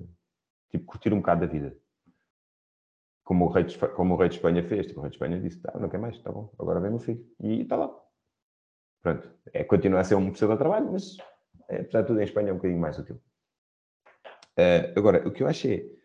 tipo, 0.69 0.85
curtir 0.85 1.11
um 1.13 1.17
bocado 1.17 1.41
da 1.41 1.47
vida. 1.51 1.75
Como 3.23 3.45
o 3.45 3.49
rei 3.49 3.63
de, 3.63 3.77
como 3.77 4.13
o 4.13 4.17
rei 4.17 4.29
de 4.29 4.35
Espanha 4.35 4.63
fez. 4.63 4.85
Tipo, 4.85 4.99
o 4.99 5.01
rei 5.01 5.09
de 5.09 5.15
Espanha 5.15 5.41
disse, 5.41 5.59
tá, 5.61 5.77
não 5.79 5.89
quer 5.89 5.97
mais, 5.97 6.15
está 6.15 6.31
bom, 6.31 6.53
agora 6.59 6.79
vem 6.79 6.93
o 6.93 6.99
filho. 6.99 7.25
E 7.39 7.61
está 7.61 7.75
lá. 7.75 7.91
Pronto. 9.01 9.29
É, 9.51 9.63
continua 9.63 10.01
a 10.01 10.03
ser 10.03 10.15
um 10.15 10.31
pseudo 10.31 10.57
trabalho, 10.57 10.91
mas 10.91 11.17
é, 11.69 11.81
apesar 11.81 12.01
de 12.01 12.07
tudo 12.07 12.21
em 12.21 12.23
Espanha 12.23 12.49
é 12.49 12.53
um 12.53 12.57
bocadinho 12.57 12.79
mais 12.79 12.99
útil. 12.99 13.19
Eh, 14.59 14.93
agora, 14.97 15.25
o 15.25 15.31
que 15.31 15.41
eu 15.41 15.47
achei, 15.47 15.97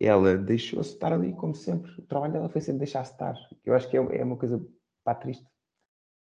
ela 0.00 0.36
deixou-se 0.36 0.90
estar 0.90 1.12
ali 1.12 1.32
como 1.32 1.54
sempre. 1.54 1.92
O 1.92 2.02
trabalho 2.02 2.32
dela 2.32 2.48
foi 2.48 2.60
sempre 2.60 2.80
deixar-se 2.80 3.12
estar. 3.12 3.36
Eu 3.64 3.72
acho 3.72 3.88
que 3.88 3.96
é, 3.96 4.00
é 4.00 4.24
uma 4.24 4.36
coisa 4.36 4.60
pá, 5.04 5.14
triste. 5.14 5.46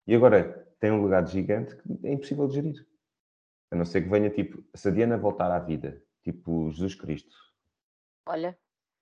E 0.07 0.15
agora 0.15 0.67
tem 0.81 0.91
um 0.91 1.05
legado 1.05 1.29
gigante 1.29 1.77
que 1.77 2.07
é 2.07 2.13
impossível 2.13 2.49
de 2.49 2.55
gerir. 2.55 2.87
A 3.71 3.77
não 3.77 3.85
ser 3.85 4.03
que 4.03 4.09
venha, 4.09 4.31
tipo, 4.31 4.65
se 4.75 4.89
a 4.89 4.91
Diana 4.91 5.19
voltar 5.19 5.51
à 5.51 5.59
vida, 5.59 6.03
tipo 6.23 6.71
Jesus 6.71 6.95
Cristo, 6.95 7.37
Olha, 8.27 8.59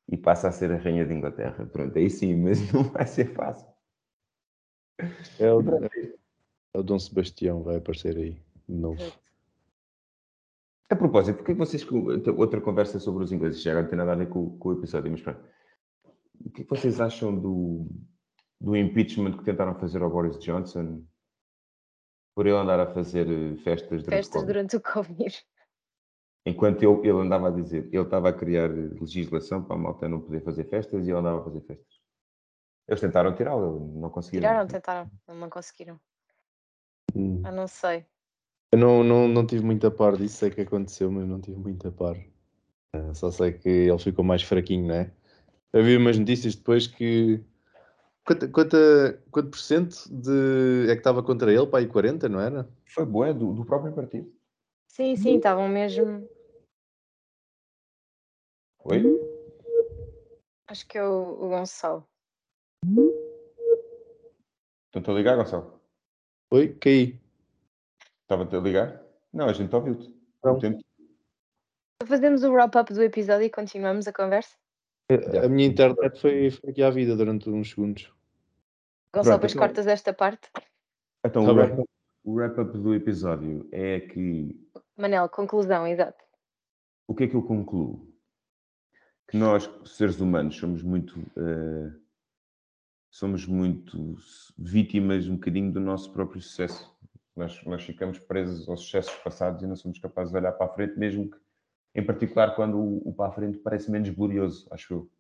e 0.09 0.17
passa 0.17 0.49
a 0.49 0.53
ser 0.53 0.73
a 0.73 0.77
rainha 0.77 1.07
de 1.07 1.15
Inglaterra. 1.15 1.65
Pronto, 1.67 1.97
aí 1.97 2.11
sim, 2.11 2.35
mas 2.35 2.59
não 2.73 2.83
vai 2.83 3.07
ser 3.07 3.33
fácil. 3.33 3.69
É 5.39 5.53
o, 5.53 5.61
é 6.75 6.79
o 6.79 6.83
Dom 6.83 6.99
Sebastião, 6.99 7.63
vai 7.63 7.77
aparecer 7.77 8.17
aí 8.17 8.43
de 8.69 8.75
novo. 8.75 9.01
A 10.93 10.97
propósito, 10.97 11.37
porque 11.37 11.53
é 11.53 11.55
que 11.55 11.59
vocês. 11.59 11.87
Outra 12.37 12.61
conversa 12.61 13.01
sobre 13.01 13.25
os 13.25 13.33
ingleses, 13.33 13.63
já 13.63 13.73
não 13.75 13.89
tem 13.89 13.97
nada 13.97 14.13
a 14.13 14.15
ver 14.15 14.29
com, 14.29 14.59
com 14.59 14.69
o 14.69 14.73
episódio, 14.75 15.11
mas 15.11 15.23
pronto. 15.23 15.41
O 16.45 16.51
que 16.51 16.61
é 16.61 16.65
que 16.65 16.71
vocês 16.71 17.01
acham 17.01 17.35
do, 17.35 17.87
do 18.61 18.77
impeachment 18.77 19.39
que 19.39 19.45
tentaram 19.45 19.75
fazer 19.75 20.03
ao 20.03 20.11
Boris 20.11 20.39
Johnson 20.39 21.03
por 22.35 22.47
ele 22.47 22.57
andar 22.57 22.79
a 22.79 22.93
fazer 22.93 23.27
eh, 23.27 23.57
festas 23.63 24.03
durante 24.03 24.09
o 24.09 24.11
festas 24.11 24.43
Covid? 24.43 24.53
durante 24.53 24.77
o 24.77 24.81
Covid. 24.83 25.47
Enquanto 26.45 26.83
ele, 26.83 27.09
ele 27.09 27.21
andava 27.21 27.49
a 27.49 27.51
dizer, 27.51 27.87
ele 27.87 28.03
estava 28.03 28.29
a 28.29 28.33
criar 28.35 28.69
legislação 28.69 29.65
para 29.65 29.77
a 29.77 29.79
malta 29.79 30.09
não 30.09 30.21
poder 30.21 30.45
fazer 30.45 30.65
festas 30.65 31.07
e 31.07 31.11
ele 31.11 31.19
andava 31.19 31.41
a 31.41 31.45
fazer 31.45 31.61
festas. 31.63 32.03
Eles 32.87 33.01
tentaram 33.01 33.35
tirá-lo, 33.35 33.99
não 33.99 34.11
conseguiram. 34.11 34.47
Tiraram, 34.47 34.67
tentaram, 34.67 35.11
não 35.27 35.49
conseguiram. 35.49 35.99
Hum. 37.15 37.41
Ah, 37.47 37.53
não 37.53 37.67
sei. 37.67 38.05
Eu 38.73 38.79
não, 38.79 39.05
não, 39.05 39.29
não 39.29 39.47
tive 39.47 39.63
muita 39.63 39.91
par 39.91 40.17
disso, 40.17 40.37
sei 40.39 40.51
que 40.51 40.63
aconteceu, 40.63 41.13
mas 41.13 41.29
não 41.29 41.39
tive 41.39 41.59
muita 41.59 41.93
par. 41.93 42.17
Ah, 42.95 43.13
Só 43.13 43.31
sei 43.31 43.53
que 43.53 43.69
ele 43.69 43.99
ficou 43.99 44.25
mais 44.25 44.43
fraquinho, 44.43 44.89
não 44.89 44.95
é? 44.95 45.13
Havia 45.75 45.99
umas 45.99 46.19
notícias 46.19 46.55
depois 46.55 46.87
que. 46.87 47.45
Quanto, 48.25 48.51
quanto, 48.51 48.77
quanto 49.31 49.51
por 49.51 49.59
cento 49.59 49.97
de, 50.11 50.87
é 50.89 50.95
que 50.95 51.01
estava 51.01 51.23
contra 51.23 51.53
ele? 51.53 51.67
Para 51.67 51.81
aí 51.81 51.87
40, 51.87 52.29
não 52.31 52.41
era? 52.41 52.67
Foi 52.87 53.05
boa 53.05 53.29
é 53.29 53.35
do, 53.35 53.53
do 53.53 53.65
próprio 53.65 53.93
partido. 53.93 54.33
Sim, 54.89 55.17
sim, 55.17 55.37
estavam 55.37 55.69
mesmo. 55.69 56.27
Oi? 58.85 59.03
Acho 60.69 60.87
que 60.87 60.97
é 60.97 61.05
o, 61.05 61.45
o 61.45 61.49
Gonçalo. 61.49 62.07
Estão-te 64.87 65.11
a 65.11 65.15
ligar, 65.15 65.37
Gonçalo? 65.37 65.81
Oi, 66.51 66.69
caí. 66.81 67.22
Estava-te 68.33 68.57
a 68.57 68.61
ligar? 68.61 69.03
Não, 69.31 69.47
a 69.47 69.53
gente 69.53 69.77
ouviu-te. 69.77 70.11
Fazemos 72.07 72.43
o 72.43 72.51
wrap-up 72.51 72.91
do 72.95 73.03
episódio 73.03 73.45
e 73.45 73.51
continuamos 73.51 74.09
a 74.09 74.13
conversa? 74.13 74.57
A, 75.11 75.45
a 75.45 75.49
minha 75.51 75.69
internet 75.69 76.19
foi, 76.19 76.51
foi 76.51 76.71
aqui 76.71 76.83
à 76.83 76.89
vida 76.89 77.15
durante 77.15 77.51
uns 77.51 77.69
segundos. 77.69 78.11
Gonçalo, 79.13 79.39
Pronto, 79.39 79.41
depois 79.43 79.55
cortas 79.55 79.87
esta 79.87 80.15
parte. 80.15 80.51
Então, 81.23 81.45
Tá 81.45 81.85
o 82.25 82.33
wrap-up 82.33 82.73
do 82.79 82.95
episódio 82.95 83.69
é 83.71 84.01
que 84.01 84.59
Manel, 84.97 85.29
conclusão, 85.29 85.87
exato. 85.87 86.25
o 87.07 87.15
que 87.15 87.25
é 87.25 87.29
que 87.29 87.35
eu 87.35 87.43
concluo? 87.43 88.11
Que 89.29 89.37
nós, 89.37 89.71
seres 89.85 90.21
humanos, 90.21 90.57
somos 90.57 90.83
muito 90.83 91.21
eh, 91.37 91.93
somos 93.11 93.47
muito 93.47 94.17
vítimas 94.57 95.29
um 95.29 95.35
bocadinho 95.35 95.71
do 95.71 95.81
nosso 95.81 96.11
próprio 96.15 96.41
sucesso. 96.41 96.92
Nós, 97.35 97.65
nós 97.65 97.83
ficamos 97.83 98.19
presos 98.19 98.69
aos 98.69 98.83
sucessos 98.83 99.15
passados 99.17 99.63
e 99.63 99.67
não 99.67 99.77
somos 99.77 99.99
capazes 99.99 100.33
de 100.33 100.39
olhar 100.39 100.53
para 100.53 100.67
a 100.67 100.75
frente, 100.75 100.99
mesmo 100.99 101.31
que, 101.31 101.39
em 101.95 102.05
particular, 102.05 102.55
quando 102.55 102.79
o, 102.79 103.09
o 103.09 103.15
para 103.15 103.31
a 103.31 103.33
frente 103.33 103.59
parece 103.59 103.91
menos 103.91 104.11
glorioso, 104.11 104.67
acho 104.71 104.95
eu. 104.95 105.11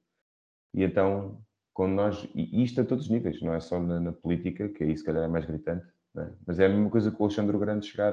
E 0.74 0.82
então, 0.82 1.42
quando 1.72 1.92
nós, 1.92 2.28
e 2.34 2.62
isto 2.62 2.80
a 2.80 2.84
todos 2.84 3.04
os 3.04 3.10
níveis, 3.10 3.40
não 3.42 3.54
é 3.54 3.60
só 3.60 3.80
na, 3.80 4.00
na 4.00 4.12
política, 4.12 4.68
que 4.68 4.84
aí 4.84 4.96
se 4.96 5.04
calhar 5.04 5.24
é 5.24 5.28
mais 5.28 5.44
gritante, 5.46 5.86
é? 6.16 6.30
mas 6.46 6.58
é 6.58 6.66
a 6.66 6.68
mesma 6.68 6.90
coisa 6.90 7.10
que 7.10 7.20
o 7.20 7.24
Alexandre 7.24 7.58
Grande 7.58 7.86
chegar, 7.86 8.12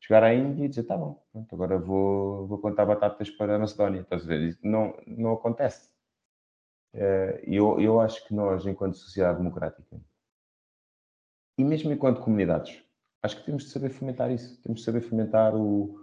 chegar 0.00 0.22
à 0.22 0.32
Índia 0.34 0.64
e 0.64 0.68
dizer: 0.68 0.84
tá 0.84 0.96
bom, 0.96 1.22
pronto, 1.32 1.54
agora 1.54 1.78
vou, 1.78 2.46
vou 2.46 2.58
plantar 2.58 2.86
batatas 2.86 3.30
para 3.30 3.56
a 3.56 3.58
Macedónia. 3.58 4.02
Estás 4.02 4.22
a 4.24 4.26
ver? 4.26 4.40
Isso 4.42 4.60
não, 4.62 4.96
não 5.06 5.32
acontece. 5.32 5.88
Eh, 6.92 7.42
eu, 7.46 7.80
eu 7.80 8.00
acho 8.00 8.24
que 8.26 8.34
nós, 8.34 8.66
enquanto 8.66 8.96
sociedade 8.96 9.38
democrática, 9.38 10.00
e 11.58 11.64
mesmo 11.64 11.92
enquanto 11.92 12.20
comunidades, 12.20 12.83
acho 13.24 13.36
que 13.38 13.46
temos 13.46 13.64
de 13.64 13.70
saber 13.70 13.90
fomentar 13.90 14.30
isso. 14.30 14.60
Temos 14.62 14.80
de 14.80 14.84
saber 14.84 15.00
fomentar 15.00 15.56
o, 15.56 15.98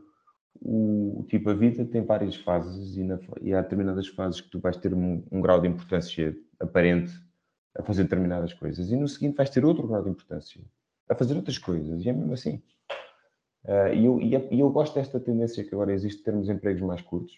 o 0.60 1.24
tipo, 1.30 1.50
a 1.50 1.54
vida 1.54 1.86
tem 1.86 2.04
várias 2.04 2.36
fases 2.36 2.98
e, 2.98 3.04
na, 3.04 3.20
e 3.42 3.54
há 3.54 3.62
determinadas 3.62 4.08
fases 4.08 4.42
que 4.42 4.50
tu 4.50 4.60
vais 4.60 4.76
ter 4.76 4.94
um, 4.94 5.24
um 5.32 5.40
grau 5.40 5.62
de 5.62 5.68
importância 5.68 6.36
aparente 6.60 7.14
a 7.78 7.84
fazer 7.84 8.04
determinadas 8.04 8.54
coisas 8.54 8.92
e 8.92 8.96
no 8.96 9.08
seguinte 9.08 9.38
vais 9.38 9.50
ter 9.50 9.64
outro 9.64 9.88
grau 9.88 10.04
de 10.04 10.10
importância 10.10 10.62
a 11.08 11.16
fazer 11.16 11.36
outras 11.36 11.58
coisas 11.58 12.04
e 12.04 12.10
é 12.10 12.14
mesmo 12.14 12.34
assim. 12.34 12.62
Eh, 13.66 13.96
e, 13.96 14.06
eu, 14.06 14.20
e, 14.20 14.36
é- 14.36 14.54
e 14.54 14.60
eu 14.60 14.70
gosto 14.72 14.96
desta 14.96 15.20
tendência 15.20 15.64
que 15.64 15.74
agora 15.74 15.94
existe 15.94 16.20
de 16.20 16.24
termos 16.24 16.50
empregos 16.50 16.82
mais 16.82 17.02
curtos. 17.02 17.34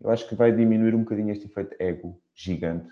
Eu 0.00 0.10
acho 0.10 0.28
que 0.28 0.34
vai 0.34 0.54
diminuir 0.54 0.94
um 0.94 1.00
bocadinho 1.00 1.30
este 1.30 1.46
efeito 1.46 1.74
ego 1.80 2.22
gigante. 2.34 2.88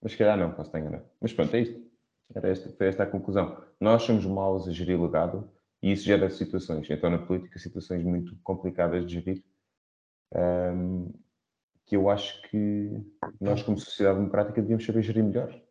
Mas 0.00 0.12
se 0.12 0.18
calhar 0.18 0.38
não, 0.38 0.50
posso 0.52 0.68
estar 0.68 0.78
enganado. 0.78 1.04
Mas 1.20 1.32
pronto, 1.32 1.54
é 1.54 1.60
isto. 1.60 1.85
Era 2.34 2.48
esta, 2.48 2.68
foi 2.70 2.88
esta 2.88 3.02
a 3.04 3.06
conclusão. 3.06 3.62
Nós 3.80 4.02
somos 4.02 4.26
maus 4.26 4.68
a 4.68 4.72
gerir 4.72 5.00
legado 5.00 5.50
e 5.82 5.92
isso 5.92 6.04
gera 6.04 6.28
situações. 6.30 6.88
Então, 6.90 7.10
na 7.10 7.18
política, 7.18 7.58
situações 7.58 8.02
muito 8.02 8.36
complicadas 8.42 9.06
de 9.06 9.14
gerir. 9.14 9.44
ahm, 10.34 11.10
que 11.86 11.96
eu 11.96 12.10
acho 12.10 12.42
que 12.50 12.90
nós, 13.40 13.62
como 13.62 13.78
sociedade 13.78 14.18
democrática, 14.18 14.60
devíamos 14.60 14.84
saber 14.84 15.02
gerir 15.02 15.22
melhor. 15.22 15.62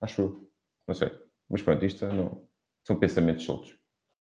Acho 0.00 0.22
eu. 0.22 0.50
Não 0.86 0.94
sei. 0.94 1.10
Mas 1.48 1.62
pronto, 1.62 1.84
isto 1.84 2.06
não, 2.06 2.42
são 2.82 2.98
pensamentos 2.98 3.44
soltos. 3.44 3.76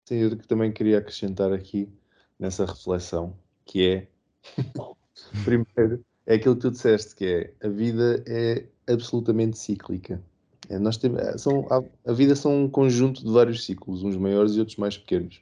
Sim, 0.06 0.16
eu 0.16 0.38
que 0.38 0.48
também 0.48 0.72
queria 0.72 0.98
acrescentar 0.98 1.54
aqui 1.54 1.92
nessa 2.38 2.66
reflexão, 2.66 3.38
que 3.66 3.88
é 3.88 4.08
primeiro, 5.46 6.04
é 6.26 6.36
aquilo 6.36 6.56
que 6.56 6.62
tu 6.62 6.72
disseste, 6.72 7.16
que 7.16 7.26
é 7.26 7.66
a 7.66 7.70
vida 7.70 8.24
é 8.28 8.68
absolutamente 8.92 9.58
cíclica. 9.58 10.22
É, 10.70 10.78
nós 10.78 10.98
temos, 10.98 11.20
é, 11.20 11.38
são, 11.38 11.68
a, 11.70 11.84
a 12.12 12.14
vida 12.14 12.36
são 12.36 12.64
um 12.64 12.70
conjunto 12.70 13.24
de 13.24 13.32
vários 13.32 13.66
ciclos, 13.66 14.04
uns 14.04 14.16
maiores 14.16 14.54
e 14.54 14.60
outros 14.60 14.78
mais 14.78 14.98
pequenos. 14.98 15.42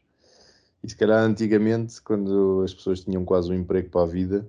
E 0.82 0.90
se 0.90 0.96
calhar 0.96 1.22
antigamente, 1.22 2.02
quando 2.02 2.62
as 2.64 2.74
pessoas 2.74 3.02
tinham 3.02 3.26
quase 3.26 3.52
um 3.52 3.56
emprego 3.56 3.90
para 3.90 4.04
a 4.04 4.08
vida, 4.08 4.48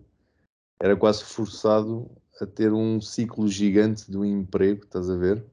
era 0.80 0.96
quase 0.96 1.24
forçado 1.24 2.08
a 2.40 2.46
ter 2.46 2.72
um 2.72 3.00
ciclo 3.00 3.48
gigante 3.48 4.08
de 4.08 4.16
um 4.16 4.24
emprego, 4.24 4.84
estás 4.84 5.10
a 5.10 5.16
ver? 5.16 5.44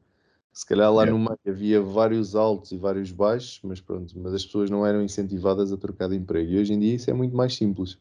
Se 0.54 0.66
calhar 0.66 0.94
lá 0.94 1.04
Yeah. 1.04 1.12
no 1.12 1.20
meio 1.20 1.40
havia 1.48 1.82
vários 1.82 2.36
altos 2.36 2.72
e 2.72 2.78
vários 2.78 3.12
baixos, 3.12 3.60
mas 3.64 3.82
pronto, 3.82 4.14
mas 4.20 4.34
as 4.34 4.46
pessoas 4.46 4.70
não 4.70 4.86
eram 4.86 5.02
incentivadas 5.04 5.72
a 5.72 5.78
trocar 5.78 6.08
de 6.08 6.16
emprego. 6.16 6.52
E 6.52 6.60
hoje 6.60 6.72
em 6.72 6.80
dia 6.80 6.96
isso 6.96 7.10
é 7.10 7.14
muito 7.14 7.36
mais 7.36 7.56
simples. 7.56 7.98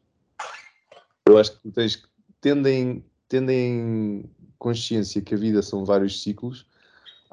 Eu 1.26 1.38
acho 1.38 1.52
que 1.52 1.62
tu 1.62 1.72
tens 1.72 1.96
que, 1.96 2.06
tendo 2.40 2.68
em, 2.68 3.02
tendo 3.28 3.50
em 3.50 4.30
consciência 4.58 5.22
que 5.22 5.34
a 5.34 5.38
vida 5.38 5.62
são 5.62 5.84
vários 5.84 6.22
ciclos, 6.22 6.66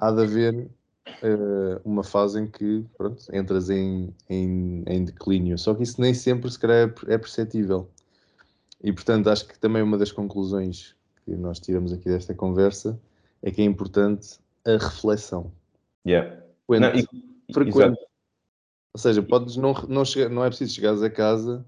há 0.01 0.11
de 0.11 0.23
haver 0.23 0.69
eh, 1.21 1.81
uma 1.85 2.03
fase 2.03 2.41
em 2.41 2.47
que 2.47 2.83
pronto, 2.97 3.23
entras 3.31 3.69
em, 3.69 4.13
em, 4.27 4.83
em 4.87 5.05
declínio. 5.05 5.57
Só 5.57 5.75
que 5.75 5.83
isso 5.83 6.01
nem 6.01 6.13
sempre 6.13 6.49
se 6.49 6.59
calhar 6.59 6.89
é, 7.07 7.13
é 7.13 7.17
perceptível. 7.17 7.87
E 8.83 8.91
portanto 8.91 9.29
acho 9.29 9.47
que 9.47 9.57
também 9.59 9.83
uma 9.83 9.97
das 9.97 10.11
conclusões 10.11 10.95
que 11.23 11.31
nós 11.35 11.59
tiramos 11.59 11.93
aqui 11.93 12.09
desta 12.09 12.33
conversa 12.33 12.99
é 13.43 13.51
que 13.51 13.61
é 13.61 13.65
importante 13.65 14.39
a 14.65 14.71
reflexão. 14.71 15.51
Yeah. 16.05 16.41
Frequente, 16.67 17.07
Não, 17.13 17.19
e- 17.47 17.53
frequente. 17.53 17.77
exato. 17.77 18.11
Ou 18.93 18.99
seja, 18.99 19.23
podes 19.23 19.55
não, 19.55 19.73
não, 19.87 20.03
chegar, 20.03 20.29
não 20.29 20.43
é 20.43 20.47
preciso 20.47 20.73
chegares 20.73 21.01
a 21.01 21.09
casa 21.09 21.65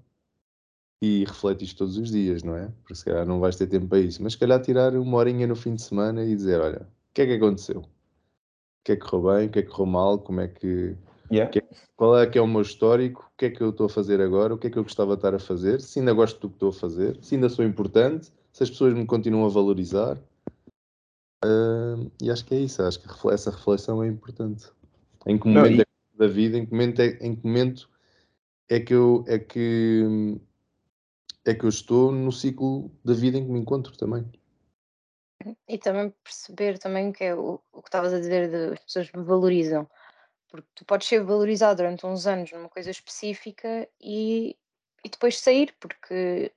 e 1.00 1.24
refletir 1.24 1.74
todos 1.74 1.96
os 1.96 2.10
dias, 2.10 2.42
não 2.42 2.56
é? 2.56 2.68
Porque 2.82 2.94
se 2.94 3.04
calhar 3.04 3.24
não 3.24 3.40
vais 3.40 3.56
ter 3.56 3.66
tempo 3.66 3.86
para 3.86 4.00
isso. 4.00 4.22
Mas 4.22 4.32
se 4.32 4.38
calhar 4.38 4.60
tirar 4.60 4.94
uma 4.94 5.16
horinha 5.16 5.46
no 5.46 5.56
fim 5.56 5.74
de 5.74 5.82
semana 5.82 6.24
e 6.24 6.34
dizer, 6.34 6.60
olha, 6.60 6.82
o 6.82 7.14
que 7.14 7.22
é 7.22 7.26
que 7.26 7.32
aconteceu? 7.34 7.84
O 8.84 8.86
que 8.86 8.92
é 8.92 8.96
que 8.96 9.06
correu 9.08 9.34
bem? 9.34 9.46
O 9.46 9.50
que 9.50 9.58
é 9.60 9.62
que 9.62 9.70
correu 9.70 9.86
mal? 9.86 10.18
Como 10.18 10.42
é 10.42 10.46
que... 10.48 10.94
Yeah. 11.32 11.50
Qual 11.96 12.18
é 12.18 12.26
que 12.26 12.36
é 12.36 12.42
o 12.42 12.46
meu 12.46 12.60
histórico? 12.60 13.22
O 13.32 13.38
que 13.38 13.46
é 13.46 13.50
que 13.50 13.62
eu 13.62 13.70
estou 13.70 13.86
a 13.86 13.88
fazer 13.88 14.20
agora? 14.20 14.52
O 14.52 14.58
que 14.58 14.66
é 14.66 14.70
que 14.70 14.76
eu 14.78 14.82
gostava 14.82 15.12
de 15.12 15.20
estar 15.20 15.34
a 15.34 15.38
fazer? 15.38 15.80
Se 15.80 16.00
ainda 16.00 16.12
gosto 16.12 16.38
do 16.38 16.50
que 16.50 16.56
estou 16.56 16.68
a 16.68 16.72
fazer? 16.74 17.18
Se 17.22 17.34
ainda 17.34 17.48
sou 17.48 17.64
importante? 17.64 18.30
Se 18.52 18.62
as 18.62 18.68
pessoas 18.68 18.92
me 18.92 19.06
continuam 19.06 19.46
a 19.46 19.48
valorizar? 19.48 20.18
Ah, 21.42 21.96
e 22.22 22.30
acho 22.30 22.44
que 22.44 22.54
é 22.54 22.58
isso. 22.58 22.82
Acho 22.82 23.00
que 23.00 23.08
essa 23.30 23.50
reflexão 23.50 24.02
é 24.02 24.06
importante. 24.06 24.66
Em 25.26 25.38
que 25.38 25.48
Não, 25.48 25.62
momento 25.62 25.78
e- 25.78 25.80
é 25.80 25.84
que- 25.84 26.18
da 26.18 26.26
vida, 26.26 26.58
em 26.58 26.66
que 26.66 26.72
momento 26.72 27.00
é, 27.00 27.06
em 27.22 27.34
que 27.34 27.46
momento 27.46 27.88
é 28.68 28.80
que 28.80 28.92
eu 28.92 29.24
é 29.26 29.38
que 29.38 30.38
é 31.46 31.54
que 31.54 31.64
eu 31.64 31.68
estou 31.70 32.12
no 32.12 32.30
ciclo 32.30 32.90
da 33.02 33.14
vida 33.14 33.38
em 33.38 33.46
que 33.46 33.50
me 33.50 33.58
encontro 33.60 33.96
também. 33.96 34.26
E 35.68 35.78
também 35.78 36.10
perceber 36.22 36.78
também 36.78 37.12
que 37.12 37.24
é 37.24 37.34
o, 37.34 37.60
o 37.72 37.82
que 37.82 37.88
estavas 37.88 38.12
a 38.12 38.18
dizer 38.18 38.48
de 38.50 38.74
as 38.74 38.80
pessoas 38.84 39.12
me 39.12 39.22
valorizam. 39.22 39.88
Porque 40.48 40.68
tu 40.74 40.84
podes 40.84 41.08
ser 41.08 41.22
valorizado 41.22 41.78
durante 41.78 42.06
uns 42.06 42.26
anos 42.26 42.52
numa 42.52 42.68
coisa 42.68 42.90
específica 42.90 43.88
e, 44.00 44.56
e 45.04 45.08
depois 45.08 45.38
sair, 45.38 45.74
porque 45.80 46.52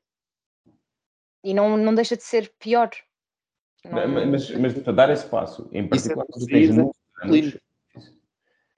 e 1.43 1.53
não, 1.53 1.75
não 1.77 1.95
deixa 1.95 2.15
de 2.15 2.23
ser 2.23 2.53
pior. 2.59 2.89
Não- 3.83 4.07
Mas, 4.29 4.49
mas 4.51 4.73
para 4.73 4.93
dar 4.93 5.09
esse 5.09 5.25
passo, 5.27 5.67
em 5.71 5.85
é 5.85 5.87
particular, 5.87 6.25
tu 6.27 6.39
sair 6.39 6.47
tens 6.51 6.67
da 6.69 6.73
muitos 6.83 6.99
anos. 7.21 7.57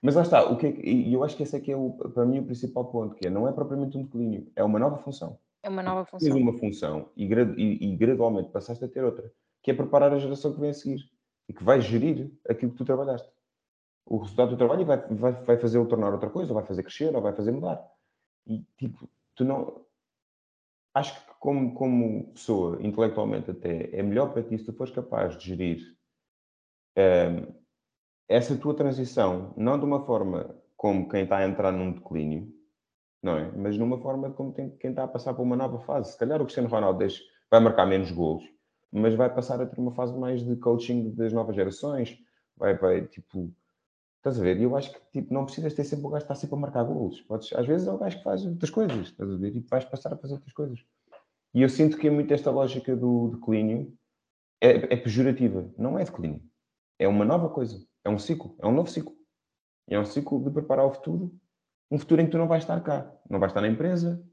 Mas 0.02 0.16
lá 0.16 0.22
está, 0.22 0.46
o 0.46 0.58
que 0.58 0.68
é 0.68 0.72
que- 0.72 0.82
e 0.90 1.14
eu 1.14 1.24
acho 1.24 1.36
que 1.36 1.44
esse 1.44 1.56
é 1.58 1.60
que 1.60 1.72
é 1.72 1.76
o, 1.76 1.92
para 1.92 2.26
mim 2.26 2.40
o 2.40 2.46
principal 2.46 2.86
ponto, 2.86 3.16
que 3.16 3.28
é, 3.28 3.30
não 3.30 3.48
é 3.50 3.52
propriamente 3.52 3.98
um 3.98 4.04
declínio, 4.04 4.50
é 4.56 4.64
uma 4.64 4.80
nova 4.80 4.98
função. 5.00 5.38
é 5.62 5.68
uma 5.68 5.84
nova 5.84 6.06
Tens 6.06 6.30
função. 6.30 6.38
uma 6.38 6.58
função 6.58 7.10
e, 7.18 7.26
e- 7.26 7.92
e 7.92 7.96
gradualmente 7.98 8.50
passaste 8.50 8.86
a 8.86 8.88
ter 8.88 9.04
outra, 9.04 9.30
que 9.62 9.72
é 9.72 9.74
preparar 9.74 10.14
a 10.14 10.20
geração 10.20 10.54
que 10.54 10.60
vem 10.60 10.70
a 10.70 10.74
seguir 10.74 11.02
e 11.48 11.54
que 11.54 11.64
vai 11.64 11.82
gerir 11.82 12.32
aquilo 12.48 12.72
que 12.72 12.78
tu 12.78 12.86
trabalhaste. 12.86 13.30
O 14.06 14.18
resultado 14.18 14.52
do 14.52 14.58
trabalho 14.58 14.86
vai, 14.86 14.98
vai, 15.08 15.32
vai 15.44 15.58
fazê-lo 15.58 15.88
tornar 15.88 16.12
outra 16.14 16.30
coisa, 16.30 16.52
ou 16.52 16.60
vai 16.60 16.66
fazer 16.66 16.84
crescer, 16.84 17.16
ou 17.16 17.22
vai 17.22 17.34
fazer 17.34 17.52
mudar. 17.52 17.84
E 18.48 18.64
tipo, 18.78 19.10
tu 19.36 19.44
não. 19.44 19.86
Acho 20.94 21.14
que 21.14 21.34
como, 21.40 21.74
como 21.76 22.34
pessoa, 22.34 22.82
intelectualmente 22.82 23.52
até, 23.52 23.96
é 23.96 24.02
melhor 24.02 24.34
para 24.34 24.44
ti 24.44 24.58
se 24.58 24.66
tu 24.66 24.74
fores 24.74 24.94
capaz 24.94 25.38
de 25.38 25.46
gerir 25.46 25.80
ehm, 26.96 27.46
essa 28.28 28.58
tua 28.58 28.76
transição, 28.76 29.54
não 29.56 29.78
de 29.78 29.86
uma 29.86 30.06
forma 30.06 30.56
como 30.76 31.08
quem 31.10 31.24
está 31.24 31.38
a 31.38 31.48
entrar 31.48 31.72
num 31.72 31.92
declínio, 31.92 32.52
não 33.22 33.38
é? 33.38 33.52
Mas 33.52 33.78
numa 33.78 34.00
forma 34.00 34.32
como 34.32 34.54
tem- 34.54 34.76
quem 34.78 34.92
está 34.92 35.04
a 35.04 35.08
passar 35.08 35.34
por 35.34 35.44
uma 35.44 35.56
nova 35.56 35.80
fase. 35.80 36.12
Se 36.14 36.18
calhar 36.18 36.42
o 36.42 36.46
Cristiano 36.46 36.70
Ronaldo 36.70 37.06
vai 37.52 37.60
marcar 37.60 37.86
menos 37.86 38.12
golos, 38.12 38.44
mas 38.92 39.14
vai 39.16 39.34
passar 39.34 39.62
a 39.62 39.66
ter 39.66 39.80
uma 39.80 39.92
fase 39.92 40.18
mais 40.18 40.44
de 40.44 40.56
coaching 40.56 41.12
das 41.16 41.34
novas 41.34 41.56
gerações. 41.56 42.18
Vai, 42.58 42.78
vai, 42.78 43.08
tipo, 43.08 43.54
estás 44.18 44.40
a 44.40 44.44
ver? 44.44 44.58
E 44.58 44.64
eu 44.64 44.76
acho 44.76 44.92
que 44.92 45.00
tipo, 45.12 45.34
não 45.34 45.46
precisas 45.46 45.74
ter 45.74 45.84
sempre 45.84 46.06
o 46.06 46.10
gajo 46.10 46.26
que 46.26 46.32
está 46.32 46.36
sempre 46.36 46.56
a 46.56 46.60
marcar 46.60 46.84
golos. 46.84 47.22
Podes, 47.22 47.54
às 47.54 47.66
vezes 47.66 47.88
é 47.88 47.92
o 47.92 47.98
gajo 47.98 48.18
que 48.18 48.24
faz 48.24 48.46
outras 48.46 48.70
coisas, 48.70 49.08
estás 49.08 49.32
a 49.32 49.36
ver? 49.38 49.56
E 49.56 49.60
vais 49.62 49.86
passar 49.86 50.14
a 50.14 50.18
fazer 50.18 50.34
outras 50.34 50.54
coisas. 50.54 50.80
E 51.54 51.62
eu 51.62 51.70
sinto 51.70 51.98
que 51.98 52.08
é 52.08 52.12
muito 52.12 52.34
esta 52.34 52.52
lógica 52.52 52.96
do 52.96 53.30
declínio 53.30 53.98
é, 54.62 54.94
é 54.94 54.98
pejorativa. 54.98 55.72
Não 55.78 55.98
é 55.98 56.04
declínio. 56.04 56.42
É 56.98 57.08
uma 57.08 57.26
nova 57.26 57.50
coisa. 57.50 57.84
É 58.04 58.10
um 58.10 58.20
ciclo. 58.20 58.56
É 58.60 58.68
um 58.68 58.72
novo 58.72 58.90
ciclo. 58.90 59.16
É 59.88 60.00
um 60.00 60.06
ciclo 60.06 60.44
de 60.44 60.52
preparar 60.52 60.86
o 60.86 60.92
futuro. 60.92 61.34
Um 61.90 61.98
futuro 61.98 62.22
em 62.22 62.26
que 62.26 62.32
tu 62.32 62.38
não 62.38 62.48
vais 62.48 62.64
estar 62.64 62.80
cá. 62.82 63.12
Não 63.30 63.40
vais 63.40 63.52
estar 63.52 63.62
na 63.62 63.68
empresa. 63.68 64.24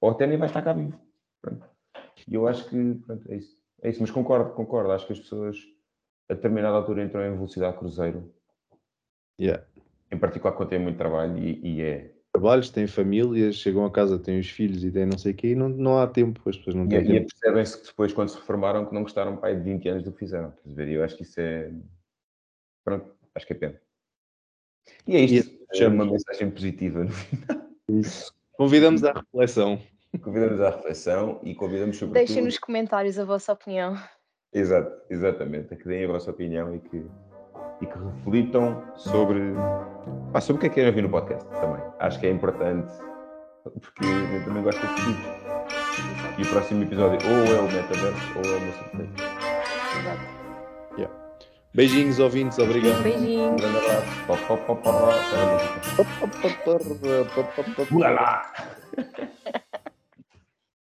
Ou 0.00 0.10
até 0.10 0.26
nem 0.26 0.36
vais 0.36 0.50
estar 0.50 0.62
cá 0.62 0.72
vivo. 0.72 1.00
Pronto. 1.40 1.66
E 2.28 2.34
eu 2.34 2.46
acho 2.46 2.68
que 2.68 2.94
pronto, 3.06 3.30
é 3.30 3.36
isso. 3.36 3.56
É 3.86 3.90
isso. 3.90 4.00
Mas 4.00 4.10
concordo, 4.10 4.52
concordo. 4.52 4.90
Acho 4.90 5.06
que 5.06 5.12
as 5.12 5.20
pessoas 5.20 5.56
a 6.28 6.34
determinada 6.34 6.76
altura 6.76 7.04
entram 7.04 7.24
em 7.24 7.34
velocidade 7.34 7.78
cruzeiro. 7.78 8.34
Yeah. 9.40 9.64
Em 10.10 10.18
particular 10.18 10.52
quando 10.54 10.70
têm 10.70 10.78
muito 10.78 10.98
trabalho 10.98 11.38
e, 11.38 11.60
e 11.62 11.80
é 11.82 12.16
trabalhos, 12.32 12.68
têm 12.68 12.86
famílias, 12.86 13.56
chegam 13.56 13.84
a 13.86 13.90
casa, 13.90 14.18
têm 14.18 14.38
os 14.38 14.50
filhos 14.50 14.84
e 14.84 14.90
têm 14.90 15.06
não 15.06 15.16
sei 15.16 15.32
o 15.32 15.34
quê, 15.34 15.48
e 15.48 15.54
não, 15.54 15.70
não 15.70 15.98
há 15.98 16.06
tempo, 16.06 16.46
as 16.48 16.56
pessoas 16.56 16.76
não 16.76 16.86
têm 16.86 17.00
e 17.00 17.06
tempo. 17.06 17.28
percebem-se 17.30 17.80
que 17.80 17.86
depois, 17.86 18.12
quando 18.12 18.28
se 18.28 18.36
reformaram, 18.36 18.84
que 18.84 18.94
não 18.94 19.02
gostaram 19.02 19.38
pai, 19.38 19.56
de 19.56 19.62
20 19.62 19.88
anos 19.88 20.04
do 20.04 20.12
que 20.12 20.18
fizeram. 20.18 20.52
Estás 20.66 20.88
eu 20.88 21.02
acho 21.02 21.16
que 21.16 21.22
isso 21.22 21.40
é. 21.40 21.72
Pronto, 22.84 23.10
acho 23.34 23.46
que 23.46 23.52
é 23.54 23.56
pena. 23.56 23.80
E 25.06 25.16
é 25.16 25.20
isto. 25.20 25.50
E 25.72 25.82
É 25.82 25.88
uma 25.88 26.04
mensagem 26.04 26.50
positiva. 26.50 27.04
no 27.04 27.10
fim. 27.10 27.38
Convidamos 28.52 29.02
à 29.02 29.12
reflexão. 29.12 29.80
Convidamos 30.18 30.60
à 30.60 30.70
reflexão 30.70 31.40
e 31.42 31.54
convidamos 31.54 31.96
sobretudo. 31.96 32.26
Deixem 32.26 32.44
nos 32.44 32.58
comentários 32.58 33.18
a 33.18 33.24
vossa 33.24 33.52
opinião. 33.52 33.96
Exato, 34.52 34.90
exatamente. 35.10 35.74
A 35.74 35.76
que 35.76 35.86
deem 35.86 36.04
a 36.04 36.08
vossa 36.08 36.30
opinião 36.30 36.74
e 36.74 36.80
que, 36.80 37.06
e 37.80 37.86
que 37.86 37.98
reflitam 37.98 38.82
sobre, 38.96 39.40
pá, 40.32 40.40
sobre 40.40 40.58
o 40.58 40.60
que 40.60 40.66
é 40.66 40.68
que 40.68 40.74
querem 40.76 40.90
ouvir 40.90 41.02
no 41.02 41.10
podcast 41.10 41.48
também. 41.60 41.82
Acho 41.98 42.20
que 42.20 42.26
é 42.26 42.30
importante, 42.30 42.92
porque 43.64 44.04
eu 44.04 44.44
também 44.44 44.62
gosto 44.62 44.80
de 44.80 44.94
tudo. 44.94 45.46
E 46.38 46.42
o 46.42 46.48
próximo 46.48 46.82
episódio 46.82 47.18
ou 47.28 47.56
é 47.56 47.60
o 47.60 47.64
metaverso 47.64 48.38
ou 48.38 48.44
é 48.44 48.56
o 48.56 48.72
sorteio. 48.72 49.10
Exato. 50.00 50.36
Beijinhos, 51.76 52.18
ouvintes, 52.18 52.58
obrigado. 52.58 53.00
Um 53.00 53.02
Beijinhos. 53.02 53.60
grande 53.60 53.76
abraço. 53.76 54.06
Ulala! 57.94 58.42